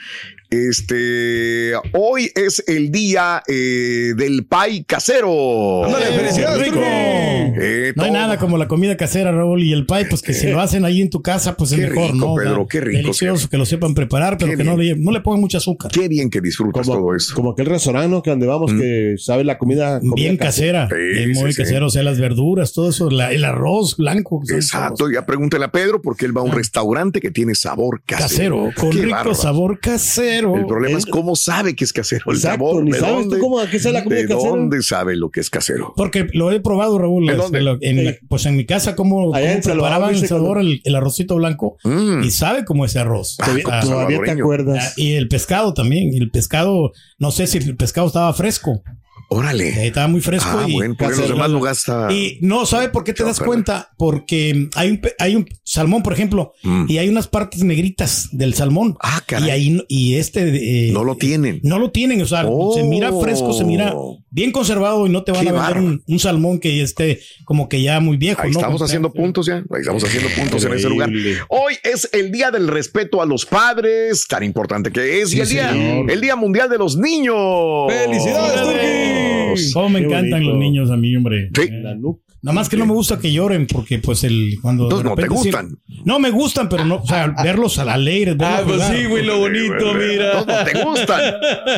Este 0.52 1.72
hoy 1.94 2.30
es 2.34 2.62
el 2.66 2.90
día 2.92 3.42
eh, 3.48 4.12
del 4.16 4.44
pay 4.44 4.84
casero. 4.84 5.84
Ándale, 5.86 6.06
Eh, 6.10 6.18
felicidades, 6.18 6.62
rico. 6.62 6.78
Eh, 6.84 7.92
No 7.96 8.02
hay 8.04 8.10
nada 8.10 8.36
como 8.38 8.58
la 8.58 8.68
comida 8.68 8.96
casera, 8.98 9.32
Raúl, 9.32 9.62
y 9.62 9.72
el 9.72 9.86
pie, 9.86 10.04
pues 10.10 10.20
que 10.20 10.34
si 10.34 10.48
lo 10.48 10.60
hacen 10.60 10.84
ahí 10.84 11.00
en 11.00 11.08
tu 11.08 11.22
casa, 11.22 11.56
pues 11.56 11.72
es 11.72 11.78
Qué 11.80 11.86
mejor, 11.88 12.12
rico, 12.12 12.26
¿no? 12.26 12.34
Pedro, 12.34 12.66
qué 12.66 12.80
rico, 12.82 12.98
Delicioso, 12.98 13.48
que 13.48 13.56
lo 13.56 13.64
sepan 13.64 13.94
preparar, 13.94 14.36
pero 14.38 14.50
Qué 14.52 14.56
que 14.58 14.64
no 14.64 14.76
le, 14.76 14.94
no 14.96 15.10
le 15.10 15.20
pongan 15.22 15.40
mucha 15.40 15.56
azúcar. 15.58 15.90
Qué 15.90 16.06
bien 16.08 16.28
que 16.28 16.40
disfrutas 16.42 16.86
como, 16.86 16.98
todo 17.00 17.16
eso. 17.16 17.34
como 17.34 17.52
aquel 17.52 17.66
restaurante 17.66 18.20
que 18.22 18.30
donde 18.30 18.46
vamos 18.46 18.72
Mm. 18.72 18.78
que 18.80 19.14
sabe 19.18 19.44
la 19.44 19.56
comida, 19.58 20.00
comida 20.00 20.14
Bien 20.16 20.36
casera, 20.36 20.88
Sí, 20.88 20.94
bien 20.96 21.32
muy 21.32 21.52
sí, 21.52 21.56
sí. 21.56 21.62
casera, 21.62 21.86
o 21.86 21.90
sea, 21.90 22.02
las 22.02 22.18
verduras, 22.20 22.72
todo 22.74 22.90
eso, 22.90 23.08
la- 23.10 23.32
el 23.32 23.44
arroz 23.44 23.96
blanco. 23.96 24.42
Exacto, 24.50 25.10
ya 25.10 25.24
pregúntale 25.24 25.64
a 25.64 25.72
Pedro 25.72 26.02
porque 26.02 26.26
él 26.26 26.36
va 26.36 26.42
a 26.42 26.44
un 26.44 26.50
Ah. 26.50 26.56
restaurante 26.56 27.20
que 27.20 27.30
tiene 27.30 27.54
sabor 27.54 28.02
casero. 28.04 28.22
Casero, 28.66 28.70
con 28.78 28.90
Qué 28.90 28.98
rico 29.02 29.10
bárbaro. 29.16 29.34
sabor 29.34 29.80
casero. 29.80 30.41
El 30.42 30.66
problema 30.66 30.98
es 30.98 31.06
cómo 31.06 31.36
sabe 31.36 31.74
que 31.76 31.84
es 31.84 31.92
casero 31.92 32.24
el 32.30 32.36
Exacto, 32.36 32.66
sabor. 32.66 32.84
ni 32.84 32.92
¿De 32.92 32.98
sabes 32.98 33.14
dónde, 33.14 33.36
tú 33.36 33.42
cómo- 33.42 33.60
qué 33.70 33.78
sabe 33.78 33.92
la 33.94 34.04
comida 34.04 34.20
¿De 34.22 34.28
casera? 34.28 34.50
dónde 34.50 34.82
sabe 34.82 35.16
lo 35.16 35.30
que 35.30 35.40
es 35.40 35.50
casero? 35.50 35.92
Porque 35.96 36.26
lo 36.32 36.50
he 36.52 36.60
probado, 36.60 36.98
Raúl. 36.98 37.24
¿En 37.24 37.30
este, 37.30 37.42
dónde? 37.42 37.60
lo- 37.62 37.78
en 37.80 38.04
la- 38.04 38.14
pues 38.28 38.46
en 38.46 38.56
mi 38.56 38.66
casa, 38.66 38.96
cómo, 38.96 39.34
Allá 39.34 39.60
preparaban 39.62 40.14
el 40.14 40.26
sabor, 40.26 40.58
el, 40.58 40.80
el 40.84 40.94
arrocito 40.94 41.36
blanco. 41.36 41.76
Mm. 41.84 42.22
Y 42.22 42.30
sabe 42.30 42.64
cómo 42.64 42.84
ese 42.84 42.98
arroz. 42.98 43.36
Ah, 43.40 43.44
Todavía, 43.82 44.18
Ah, 44.20 44.24
te 44.24 44.30
acuerdas. 44.32 44.88
ah, 44.88 44.92
y 44.96 45.12
el 45.14 45.28
pescado 45.28 45.74
también. 45.74 46.12
Y 46.12 46.18
el 46.18 46.30
pescado, 46.30 46.92
no 47.18 47.30
sé 47.30 47.46
si 47.46 47.58
el 47.58 47.76
pescado 47.76 48.06
estaba 48.06 48.32
fresco. 48.34 48.82
Órale. 49.32 49.68
Eh, 49.68 49.86
Estaba 49.88 50.08
muy 50.08 50.20
fresco. 50.20 50.48
Ah, 50.52 50.64
y, 50.68 50.72
bueno, 50.72 50.94
porque 50.98 51.16
los 51.16 51.28
demás 51.28 51.50
lugares 51.50 51.78
está. 51.78 52.12
y 52.12 52.38
no, 52.42 52.66
¿sabe 52.66 52.88
por 52.88 53.04
qué 53.04 53.12
te 53.12 53.24
das 53.24 53.40
cuenta? 53.40 53.90
Porque 53.96 54.68
hay 54.74 54.90
un, 54.90 54.98
pe- 55.00 55.14
hay 55.18 55.36
un 55.36 55.46
salmón, 55.64 56.02
por 56.02 56.12
ejemplo, 56.12 56.52
Mm. 56.62 56.84
y 56.88 56.98
hay 56.98 57.08
unas 57.08 57.28
partes 57.28 57.62
negritas 57.64 58.28
del 58.32 58.54
salmón. 58.54 58.96
Ah, 59.00 59.22
caray. 59.26 59.48
Y 59.48 59.50
ahí 59.50 59.84
y 59.88 60.14
este 60.16 60.88
eh, 60.88 60.92
No 60.92 61.04
lo 61.04 61.16
tienen. 61.16 61.60
No 61.62 61.78
lo 61.78 61.90
tienen, 61.90 62.20
o 62.22 62.26
sea, 62.26 62.44
Oh. 62.46 62.74
se 62.74 62.82
mira 62.84 63.12
fresco, 63.12 63.52
se 63.52 63.64
mira 63.64 63.94
bien 64.30 64.50
conservado 64.52 65.06
y 65.06 65.10
no 65.10 65.22
te 65.24 65.32
van 65.32 65.42
Qué 65.44 65.50
a 65.50 65.52
vender 65.52 65.78
un, 65.78 66.02
un 66.06 66.18
salmón 66.18 66.58
que 66.58 66.82
esté 66.82 67.20
como 67.44 67.68
que 67.68 67.82
ya 67.82 68.00
muy 68.00 68.16
viejo. 68.16 68.42
Ahí 68.42 68.50
¿no? 68.50 68.58
estamos 68.58 68.82
haciendo 68.82 69.12
puntos 69.12 69.46
ya. 69.46 69.56
Ahí 69.56 69.80
estamos 69.80 70.02
haciendo 70.04 70.28
puntos 70.38 70.64
en 70.64 70.72
ese 70.74 70.88
lugar. 70.88 71.10
Hoy 71.48 71.74
es 71.82 72.08
el 72.12 72.30
día 72.32 72.50
del 72.50 72.68
respeto 72.68 73.20
a 73.22 73.26
los 73.26 73.44
padres, 73.46 74.26
tan 74.28 74.42
importante 74.42 74.90
que 74.90 75.20
es, 75.22 75.32
y 75.34 75.40
el 75.40 75.48
día, 75.48 75.70
el 76.08 76.20
día 76.20 76.36
mundial 76.36 76.68
de 76.68 76.78
los 76.78 76.96
niños. 76.96 77.92
¡Felicidades, 77.92 78.60
Turquí! 78.62 79.21
Cómo 79.72 79.88
me 79.90 80.00
Qué 80.00 80.06
encantan 80.06 80.30
bonito. 80.40 80.50
los 80.50 80.58
niños 80.58 80.90
a 80.90 80.96
mí, 80.96 81.16
hombre. 81.16 81.50
Sí. 81.54 81.62
Eh, 81.62 81.80
La 81.82 81.94
nuca. 81.94 82.31
Nada 82.42 82.54
más 82.56 82.68
que 82.68 82.76
no 82.76 82.86
me 82.86 82.92
gusta 82.92 83.18
que 83.20 83.32
lloren 83.32 83.66
porque 83.68 83.98
pues 84.00 84.24
el 84.24 84.58
cuando 84.60 84.84
de 84.84 84.94
Entonces, 84.96 85.04
¿no 85.10 85.14
te 85.14 85.22
repente 85.22 85.42
sí- 85.42 85.50
gustan? 85.50 85.78
no 86.04 86.18
me 86.18 86.30
gustan, 86.30 86.68
pero 86.68 86.84
no, 86.84 86.96
o 86.96 87.06
sea, 87.06 87.28
verlos 87.42 87.78
al 87.78 87.88
alegres, 87.88 88.36
verlos 88.36 88.58
Ah, 88.58 88.62
pues 88.66 88.76
jugar. 88.82 88.96
sí, 88.96 89.04
güey, 89.06 89.24
lo 89.24 89.38
bonito, 89.38 89.94
mira. 89.94 90.34
No, 90.34 90.44
no 90.46 90.64
te 90.64 90.82
gustan. 90.84 91.20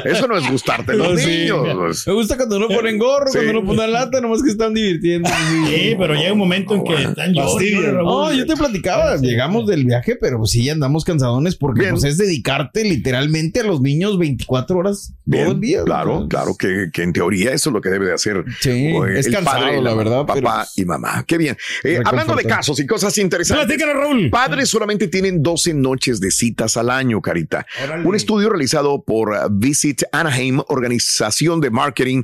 Eso 0.04 0.26
no 0.26 0.38
es 0.38 0.50
gustarte 0.50 0.94
los 0.94 1.11
No, 1.12 1.18
sí. 1.18 1.26
niños. 1.26 2.06
Me 2.06 2.12
gusta 2.14 2.37
cuando 2.37 2.59
no 2.59 2.68
ponen 2.68 2.99
gorro, 2.99 3.26
Sí. 3.30 3.38
cuando 3.38 3.61
no 3.61 3.66
ponen 3.66 3.92
lata, 3.92 4.21
nomás 4.23 4.42
que 4.42 4.50
están 4.50 4.73
divirtiendo. 4.75 5.28
Sí, 5.68 5.94
pero 5.99 6.14
llega 6.14 6.33
un 6.33 6.38
momento 6.38 6.75
en 6.75 6.85
que 6.85 6.94
están 6.94 7.33
llorando. 7.35 8.02
No, 8.02 8.33
yo 8.33 8.47
te 8.47 8.56
platicaba, 8.56 9.16
llegamos 9.16 9.66
del 9.66 9.85
viaje, 9.85 10.16
pero 10.21 10.38
pues 10.38 10.50
sí 10.52 10.68
andamos 10.71 11.04
cansadones 11.04 11.56
porque 11.56 11.80
Bien. 11.83 11.92
pues 11.92 12.04
es 12.04 12.16
dedicarte 12.18 12.85
literalmente 12.85 13.61
a 13.61 13.64
los 13.64 13.80
niños 13.80 14.18
24 14.18 14.78
horas 14.78 15.12
Bien, 15.25 15.44
todo 15.44 15.54
el 15.54 15.61
día. 15.61 15.83
Claro, 15.85 16.26
claro 16.28 16.56
que, 16.59 16.88
que 16.92 17.02
en 17.02 17.12
teoría 17.12 17.52
eso 17.52 17.71
es 17.71 17.75
lo 17.75 17.80
que 17.80 17.90
debe 17.90 18.06
de 18.06 18.14
hacer 18.14 18.44
Sí, 18.61 18.92
es 19.16 19.28
cansado, 19.28 19.80
la 19.83 19.94
verdad, 19.94 20.21
papá 20.21 20.35
pero- 20.35 20.53
y 20.76 20.84
mamá. 20.84 21.25
Qué 21.26 21.38
bien. 21.38 21.56
Eh, 21.82 22.00
hablando 22.04 22.34
de 22.34 22.44
casos 22.44 22.78
y 22.80 22.87
cosas 22.87 23.16
interesantes. 23.18 23.78
Raúl. 23.84 24.30
Padres 24.30 24.68
solamente 24.68 25.08
tienen 25.08 25.42
12 25.42 25.75
noches 25.75 26.20
de 26.20 26.30
citas 26.30 26.76
al 26.76 26.90
año, 26.90 27.20
Carita. 27.20 27.66
Un 28.04 28.14
estudio 28.14 28.49
realizado 28.49 29.02
por 29.02 29.30
uh, 29.30 29.49
Visit 29.50 30.02
Anaheim, 30.12 30.61
organización 30.68 31.61
de 31.61 31.70
marketing, 31.70 32.23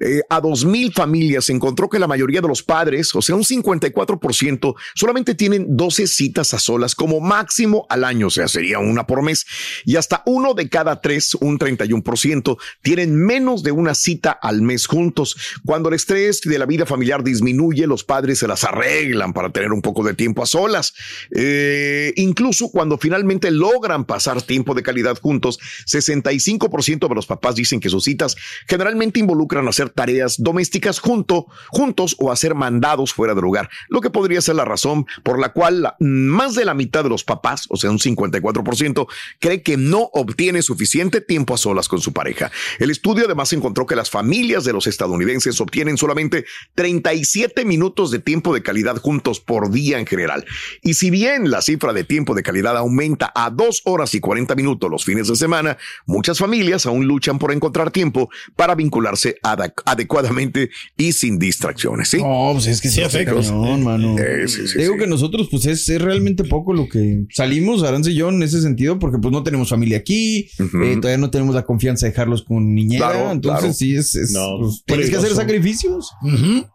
eh, 0.00 0.22
a 0.28 0.40
2.000 0.40 0.92
familias 0.92 1.48
encontró 1.50 1.88
que 1.88 1.98
la 1.98 2.06
mayoría 2.06 2.40
de 2.40 2.48
los 2.48 2.62
padres, 2.62 3.14
o 3.14 3.22
sea, 3.22 3.36
un 3.36 3.44
54%, 3.44 4.74
solamente 4.94 5.34
tienen 5.34 5.76
12 5.76 6.06
citas 6.06 6.54
a 6.54 6.58
solas 6.58 6.94
como 6.94 7.20
máximo 7.20 7.86
al 7.88 8.04
año, 8.04 8.28
o 8.28 8.30
sea, 8.30 8.48
sería 8.48 8.78
una 8.78 9.06
por 9.06 9.22
mes. 9.22 9.46
Y 9.84 9.96
hasta 9.96 10.22
uno 10.26 10.54
de 10.54 10.68
cada 10.68 11.00
tres, 11.00 11.34
un 11.34 11.58
31%, 11.58 12.58
tienen 12.82 13.14
menos 13.16 13.62
de 13.62 13.72
una 13.72 13.94
cita 13.94 14.30
al 14.30 14.62
mes 14.62 14.86
juntos. 14.86 15.36
Cuando 15.64 15.88
el 15.88 15.94
estrés 15.94 16.40
de 16.42 16.58
la 16.58 16.66
vida 16.66 16.86
familiar 16.86 17.22
disminuye, 17.22 17.67
disminuye, 17.68 17.86
los 17.86 18.04
padres 18.04 18.38
se 18.38 18.48
las 18.48 18.64
arreglan 18.64 19.32
para 19.32 19.50
tener 19.50 19.72
un 19.72 19.82
poco 19.82 20.02
de 20.04 20.14
tiempo 20.14 20.42
a 20.42 20.46
solas. 20.46 20.94
Eh, 21.34 22.12
incluso 22.16 22.70
cuando 22.70 22.98
finalmente 22.98 23.50
logran 23.50 24.04
pasar 24.04 24.42
tiempo 24.42 24.74
de 24.74 24.82
calidad 24.82 25.18
juntos, 25.20 25.58
65% 25.86 27.08
de 27.08 27.14
los 27.14 27.26
papás 27.26 27.54
dicen 27.54 27.80
que 27.80 27.88
sus 27.88 28.04
citas 28.04 28.36
generalmente 28.66 29.20
involucran 29.20 29.66
hacer 29.68 29.90
tareas 29.90 30.36
domésticas 30.38 30.98
junto, 30.98 31.46
juntos 31.68 32.16
o 32.18 32.32
hacer 32.32 32.54
mandados 32.54 33.12
fuera 33.12 33.34
del 33.34 33.44
hogar, 33.44 33.68
lo 33.88 34.00
que 34.00 34.10
podría 34.10 34.40
ser 34.40 34.56
la 34.56 34.64
razón 34.64 35.06
por 35.22 35.38
la 35.38 35.52
cual 35.52 35.94
más 35.98 36.54
de 36.54 36.64
la 36.64 36.74
mitad 36.74 37.02
de 37.02 37.10
los 37.10 37.24
papás, 37.24 37.66
o 37.68 37.76
sea, 37.76 37.90
un 37.90 37.98
54%, 37.98 39.06
cree 39.38 39.62
que 39.62 39.76
no 39.76 40.10
obtiene 40.12 40.62
suficiente 40.62 41.20
tiempo 41.20 41.54
a 41.54 41.58
solas 41.58 41.88
con 41.88 42.00
su 42.00 42.12
pareja. 42.12 42.50
El 42.78 42.90
estudio 42.90 43.24
además 43.26 43.52
encontró 43.52 43.86
que 43.86 43.96
las 43.96 44.10
familias 44.10 44.64
de 44.64 44.72
los 44.72 44.86
estadounidenses 44.86 45.60
obtienen 45.60 45.96
solamente 45.96 46.44
37 46.74 47.57
minutos 47.64 48.10
de 48.10 48.18
tiempo 48.18 48.54
de 48.54 48.62
calidad 48.62 48.96
juntos 48.98 49.40
por 49.40 49.70
día 49.70 49.98
en 49.98 50.06
general. 50.06 50.44
Y 50.82 50.94
si 50.94 51.10
bien 51.10 51.50
la 51.50 51.62
cifra 51.62 51.92
de 51.92 52.04
tiempo 52.04 52.34
de 52.34 52.42
calidad 52.42 52.76
aumenta 52.76 53.32
a 53.34 53.50
2 53.50 53.82
horas 53.84 54.14
y 54.14 54.20
40 54.20 54.54
minutos 54.54 54.90
los 54.90 55.04
fines 55.04 55.28
de 55.28 55.36
semana, 55.36 55.76
muchas 56.06 56.38
familias 56.38 56.86
aún 56.86 57.06
luchan 57.06 57.38
por 57.38 57.52
encontrar 57.52 57.90
tiempo 57.90 58.30
para 58.56 58.74
vincularse 58.74 59.36
ada- 59.42 59.72
adecuadamente 59.84 60.70
y 60.96 61.12
sin 61.12 61.38
distracciones. 61.38 62.08
¿sí? 62.08 62.18
No, 62.18 62.50
pues 62.54 62.66
es 62.66 62.80
que 62.80 62.88
sí 62.88 63.02
afecta. 63.02 63.32
No, 63.52 63.78
mano. 63.78 64.16
Eh, 64.18 64.48
sí, 64.48 64.66
sí, 64.68 64.74
Te 64.76 64.82
digo 64.82 64.94
sí. 64.94 65.00
que 65.00 65.06
nosotros, 65.06 65.48
pues 65.50 65.66
es, 65.66 65.88
es 65.88 66.00
realmente 66.00 66.44
poco 66.44 66.72
lo 66.72 66.88
que 66.88 67.24
salimos, 67.32 67.82
Arance 67.82 68.10
y 68.10 68.14
yo, 68.14 68.28
en 68.30 68.42
ese 68.42 68.60
sentido, 68.62 68.98
porque 68.98 69.18
pues 69.18 69.32
no 69.32 69.42
tenemos 69.42 69.68
familia 69.70 69.98
aquí, 69.98 70.48
eh, 70.58 70.96
todavía 71.00 71.18
no 71.18 71.30
tenemos 71.30 71.54
la 71.54 71.64
confianza 71.64 72.06
de 72.06 72.12
dejarlos 72.12 72.42
con 72.42 72.74
niñera. 72.74 73.10
Claro, 73.10 73.30
entonces, 73.32 73.60
claro. 73.60 73.74
sí, 73.74 73.94
es. 73.96 74.14
es 74.14 74.32
No, 74.32 74.58
pues, 74.60 74.82
tienes 74.86 75.10
que 75.10 75.16
hacer 75.16 75.34
sacrificios. 75.34 76.12
Ujú. 76.22 76.66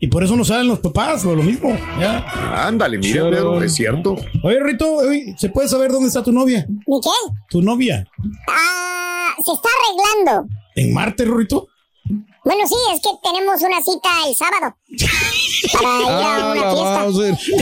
Y 0.00 0.06
por 0.06 0.22
eso 0.22 0.36
no 0.36 0.44
salen 0.44 0.68
los 0.68 0.78
papás, 0.78 1.24
o 1.24 1.34
lo 1.34 1.42
mismo. 1.42 1.76
Ya. 1.98 2.66
Ándale, 2.66 2.98
mira, 2.98 3.28
Pedro, 3.28 3.62
es 3.62 3.74
cierto. 3.74 4.16
Oye, 4.44 4.60
Rito, 4.62 4.94
oye, 4.94 5.34
¿se 5.36 5.48
puede 5.48 5.68
saber 5.68 5.90
dónde 5.90 6.06
está 6.08 6.22
tu 6.22 6.30
novia? 6.30 6.66
¿Ni 6.68 7.00
qué? 7.00 7.10
¿Tu 7.50 7.60
novia? 7.62 8.06
Ah, 8.48 9.34
se 9.44 9.52
está 9.52 9.68
arreglando. 10.24 10.48
¿En 10.76 10.94
Marte, 10.94 11.24
Rito? 11.24 11.66
Bueno, 12.48 12.66
sí, 12.66 12.76
es 12.94 13.00
que 13.02 13.10
tenemos 13.22 13.60
una 13.60 13.82
cita 13.82 14.08
el 14.26 14.34
sábado. 14.34 14.74
Para 15.70 16.00
ir 16.00 16.08
a 16.08 16.18
Ah, 16.40 16.52
una 16.52 16.62
la 16.62 16.72
fiesta. 16.72 17.52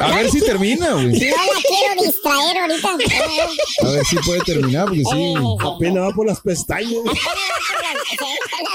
A 0.04 0.14
ver 0.16 0.30
si 0.30 0.40
termina, 0.40 0.92
güey. 0.92 1.06
No 1.06 1.12
la 1.14 1.60
quiero 1.66 2.02
distraer 2.04 2.58
ahorita. 2.58 2.90
A 2.90 3.88
ver 3.88 4.04
si 4.04 4.16
puede 4.16 4.40
terminar, 4.40 4.84
porque 4.84 5.02
sí. 5.02 5.34
Apenas 5.60 6.10
va 6.10 6.14
por 6.14 6.26
las 6.26 6.40
pestañas. 6.42 6.92
Las 6.92 7.14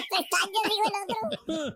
pestañas, 0.10 0.64
digo 0.64 0.86
el 0.88 0.94
otro. 1.04 1.76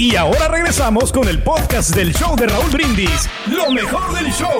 Y 0.00 0.16
ahora 0.16 0.48
regresamos 0.48 1.12
con 1.12 1.28
el 1.28 1.42
podcast 1.42 1.94
del 1.94 2.14
show 2.14 2.34
de 2.34 2.46
Raúl 2.46 2.70
Brindis. 2.70 3.28
Lo 3.46 3.70
mejor 3.70 4.14
del 4.14 4.32
show. 4.32 4.58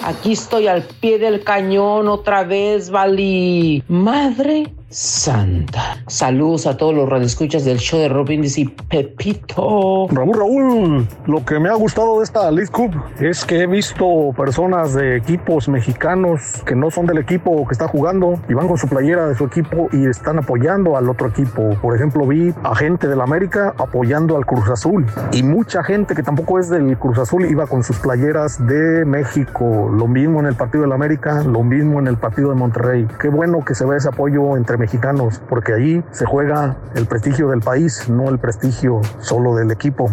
Aquí 0.00 0.34
estoy 0.34 0.68
al 0.68 0.84
pie 0.84 1.18
del 1.18 1.42
cañón 1.42 2.06
otra 2.06 2.44
vez, 2.44 2.88
Vali. 2.88 3.82
Madre 3.88 4.72
Santa. 4.92 5.96
Saludos 6.06 6.66
a 6.66 6.76
todos 6.76 6.94
los 6.94 7.08
radioescuchas 7.08 7.64
del 7.64 7.78
show 7.78 7.98
de 7.98 8.10
Robin 8.10 8.44
y 8.44 8.64
Pepito. 8.66 10.06
Raúl, 10.10 10.36
Raúl, 10.36 11.08
lo 11.26 11.44
que 11.46 11.58
me 11.58 11.70
ha 11.70 11.74
gustado 11.74 12.18
de 12.18 12.24
esta 12.24 12.50
League 12.50 12.70
Cup 12.70 12.94
es 13.18 13.46
que 13.46 13.62
he 13.62 13.66
visto 13.66 14.32
personas 14.36 14.92
de 14.92 15.16
equipos 15.16 15.68
mexicanos 15.70 16.62
que 16.66 16.76
no 16.76 16.90
son 16.90 17.06
del 17.06 17.18
equipo 17.18 17.66
que 17.66 17.72
está 17.72 17.88
jugando 17.88 18.38
y 18.50 18.54
van 18.54 18.68
con 18.68 18.76
su 18.76 18.86
playera 18.86 19.28
de 19.28 19.34
su 19.34 19.46
equipo 19.46 19.88
y 19.92 20.06
están 20.06 20.38
apoyando 20.38 20.96
al 20.98 21.08
otro 21.08 21.28
equipo. 21.28 21.70
Por 21.80 21.96
ejemplo, 21.96 22.26
vi 22.26 22.52
a 22.62 22.74
gente 22.74 23.08
del 23.08 23.22
América 23.22 23.74
apoyando 23.78 24.36
al 24.36 24.44
Cruz 24.44 24.68
Azul 24.68 25.06
y 25.32 25.42
mucha 25.42 25.82
gente 25.82 26.14
que 26.14 26.22
tampoco 26.22 26.58
es 26.58 26.68
del 26.68 26.98
Cruz 26.98 27.18
Azul 27.18 27.46
iba 27.46 27.66
con 27.66 27.82
sus 27.82 27.98
playeras 27.98 28.64
de 28.66 29.06
México. 29.06 29.90
Lo 29.90 30.06
mismo 30.06 30.40
en 30.40 30.46
el 30.46 30.54
partido 30.54 30.82
del 30.82 30.92
América, 30.92 31.42
lo 31.44 31.62
mismo 31.62 31.98
en 31.98 32.08
el 32.08 32.18
partido 32.18 32.50
de 32.50 32.56
Monterrey. 32.56 33.08
Qué 33.18 33.28
bueno 33.28 33.64
que 33.64 33.74
se 33.74 33.86
ve 33.86 33.96
ese 33.96 34.08
apoyo 34.08 34.54
entre 34.56 34.81
mexicanos, 34.82 35.40
porque 35.48 35.72
allí 35.72 36.02
se 36.10 36.26
juega 36.26 36.76
el 36.96 37.06
prestigio 37.06 37.48
del 37.48 37.60
país, 37.60 38.08
no 38.08 38.28
el 38.28 38.38
prestigio 38.38 39.00
solo 39.20 39.54
del 39.54 39.70
equipo. 39.70 40.10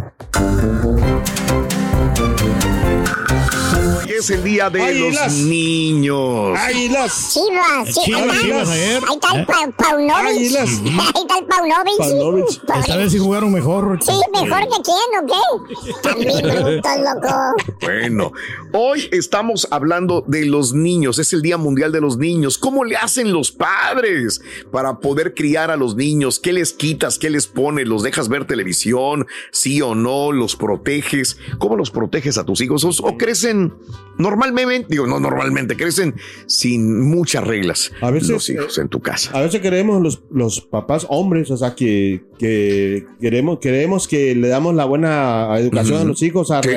Es 4.19 4.29
el 4.31 4.43
día 4.43 4.69
de 4.69 4.81
Águilas. 4.81 5.31
los 5.37 5.45
niños. 5.47 6.57
Águilas. 6.59 7.33
Chivas, 7.33 7.93
Chivas, 8.03 8.21
ahí 8.21 8.29
está. 8.29 8.41
Chivas 8.41 8.69
ayer. 8.69 9.03
Ahí 9.07 9.15
está 9.15 9.33
el 9.35 9.39
¿Eh? 9.41 9.45
Pa- 9.45 9.83
Paunovic. 9.83 10.13
Águilas. 10.27 10.69
Ahí 10.69 11.21
está 11.21 11.37
el 11.39 11.45
Paunovic. 11.45 11.97
Paunovic. 11.97 12.45
Pobre- 12.65 12.79
Esta 12.81 12.97
vez 12.97 13.11
sí 13.13 13.17
jugaron 13.19 13.51
mejor. 13.53 13.97
Sí, 14.01 14.11
mejor 14.33 14.59
que 14.61 14.81
quién, 14.83 15.23
¿o 15.23 15.25
qué? 15.25 15.93
También 16.03 16.41
brutos, 16.41 16.91
loco. 16.97 17.77
Bueno, 17.81 18.31
hoy 18.73 19.07
estamos 19.13 19.67
hablando 19.71 20.23
de 20.27 20.45
los 20.45 20.73
niños. 20.73 21.17
Es 21.19 21.31
el 21.31 21.41
Día 21.41 21.57
Mundial 21.57 21.91
de 21.93 22.01
los 22.01 22.17
Niños. 22.17 22.57
¿Cómo 22.57 22.83
le 22.83 22.97
hacen 22.97 23.31
los 23.31 23.51
padres 23.53 24.41
para 24.71 24.99
poder 24.99 25.33
criar 25.33 25.71
a 25.71 25.77
los 25.77 25.95
niños? 25.95 26.39
¿Qué 26.39 26.51
les 26.51 26.73
quitas? 26.73 27.17
¿Qué 27.19 27.29
les 27.29 27.47
pones? 27.47 27.87
¿Los 27.87 28.03
dejas 28.03 28.27
ver 28.27 28.45
televisión? 28.45 29.27
¿Sí 29.51 29.81
o 29.81 29.95
no? 29.95 30.31
¿Los 30.33 30.55
proteges? 30.57 31.37
¿Cómo 31.57 31.77
los 31.77 31.89
proteges 31.89 32.37
a 32.37 32.43
tus 32.45 32.59
hijos? 32.61 32.83
¿O, 32.83 32.89
o 33.07 33.17
crecen 33.17 33.73
normalmente? 34.19 34.87
Digo, 34.89 35.07
no 35.07 35.19
normalmente, 35.19 35.75
crecen 35.75 36.13
sin 36.45 37.01
muchas 37.09 37.43
reglas. 37.45 37.91
A 38.01 38.11
veces, 38.11 38.29
los 38.29 38.49
hijos 38.49 38.77
en 38.77 38.87
tu 38.89 38.99
casa. 38.99 39.31
A 39.33 39.41
veces 39.41 39.59
queremos 39.61 40.01
los, 40.01 40.21
los 40.31 40.61
papás 40.61 41.07
hombres, 41.09 41.49
o 41.49 41.57
sea, 41.57 41.73
que, 41.73 42.21
que 42.37 43.05
queremos, 43.19 43.59
queremos 43.59 44.07
que 44.07 44.35
le 44.35 44.47
damos 44.49 44.75
la 44.75 44.85
buena 44.85 45.57
educación 45.57 46.01
a 46.01 46.03
los 46.03 46.21
hijos, 46.21 46.51
a 46.51 46.61
Sí. 46.61 46.69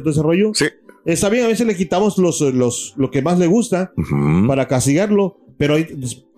todo 0.00 0.10
ese 0.10 0.22
rollo. 0.22 0.50
Sí. 0.54 0.66
Está 1.04 1.28
bien, 1.28 1.44
a 1.44 1.48
veces 1.48 1.66
le 1.68 1.76
quitamos 1.76 2.18
los, 2.18 2.40
los, 2.40 2.94
lo 2.96 3.12
que 3.12 3.22
más 3.22 3.38
le 3.38 3.46
gusta 3.46 3.92
para 4.48 4.66
castigarlo, 4.66 5.38
pero 5.56 5.76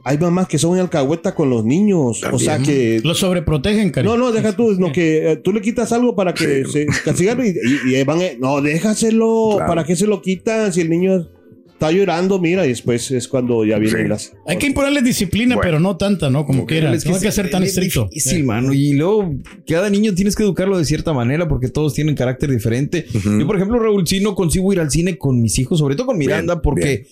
hay, 0.09 0.19
mamás 0.19 0.49
que 0.49 0.59
son 0.59 0.79
alcahueta 0.79 1.35
con 1.35 1.51
los 1.51 1.65
niños. 1.65 2.23
O 2.33 2.39
sea 2.39 2.59
que. 2.59 3.01
Los 3.05 3.19
sobreprotegen, 3.19 3.91
cariño. 3.91 4.17
No, 4.17 4.27
no, 4.27 4.33
deja 4.33 4.55
tú, 4.57 4.73
no, 4.79 4.91
que 4.93 5.33
eh, 5.33 5.37
tú 5.37 5.53
le 5.53 5.61
quitas 5.61 5.93
algo 5.93 6.15
para 6.17 6.35
que 6.35 6.65
se 6.65 6.87
castigarlo 7.05 7.45
y, 7.45 7.49
y- 7.51 7.95
y 7.97 8.05
van, 8.05 8.21
a- 8.21 8.25
no, 8.39 8.61
déjaselo, 8.61 9.55
Claro. 9.57 9.69
¿para 9.69 9.85
qué 9.85 9.97
se 9.97 10.07
lo 10.07 10.23
quitan? 10.23 10.73
Si 10.73 10.81
el 10.81 10.91
niño 10.91 11.29
está 11.73 11.93
llorando, 11.93 12.41
mira, 12.41 12.67
y 12.67 12.71
después 12.71 13.09
es 13.13 13.29
cuando 13.29 13.65
ya 13.65 13.79
vienen 13.79 14.03
Sí. 14.03 14.09
las... 14.09 14.33
Hay 14.49 14.57
que 14.57 14.67
imponerles 14.67 15.05
disciplina, 15.05 15.55
Bueno. 15.55 15.67
pero 15.69 15.79
no 15.81 15.97
tanta, 15.97 16.29
¿no? 16.29 16.45
Como 16.45 16.67
quiera. 16.67 16.93
Es 16.93 17.05
que 17.05 17.11
no 17.11 17.15
hay 17.17 17.23
que 17.23 17.29
es- 17.29 17.35
ser 17.35 17.51
tan 17.51 17.63
es 17.63 17.69
estricto. 17.69 18.09
difícil, 18.13 18.43
mano. 18.45 18.73
Y 18.73 18.95
luego, 18.95 19.33
cada 19.67 19.89
niño 19.89 20.13
tienes 20.15 20.35
que 20.35 20.43
educarlo 20.43 20.77
de 20.77 20.85
cierta 20.85 21.13
manera 21.13 21.47
porque 21.47 21.69
todos 21.69 21.95
tienen 21.95 22.17
carácter 22.17 22.51
diferente. 22.51 23.07
Yo, 23.13 23.47
por 23.47 23.55
ejemplo, 23.57 23.79
Raúl, 23.79 24.07
sí 24.09 24.19
no 24.21 24.35
consigo 24.35 24.73
ir 24.73 24.81
al 24.81 24.91
cine 24.91 25.17
con 25.19 25.41
mis 25.41 25.57
hijos, 25.61 25.79
sobre 25.79 25.95
todo 25.95 26.07
con 26.09 26.19
Miranda, 26.19 26.55
Bien, 26.55 26.63
porque 26.63 27.07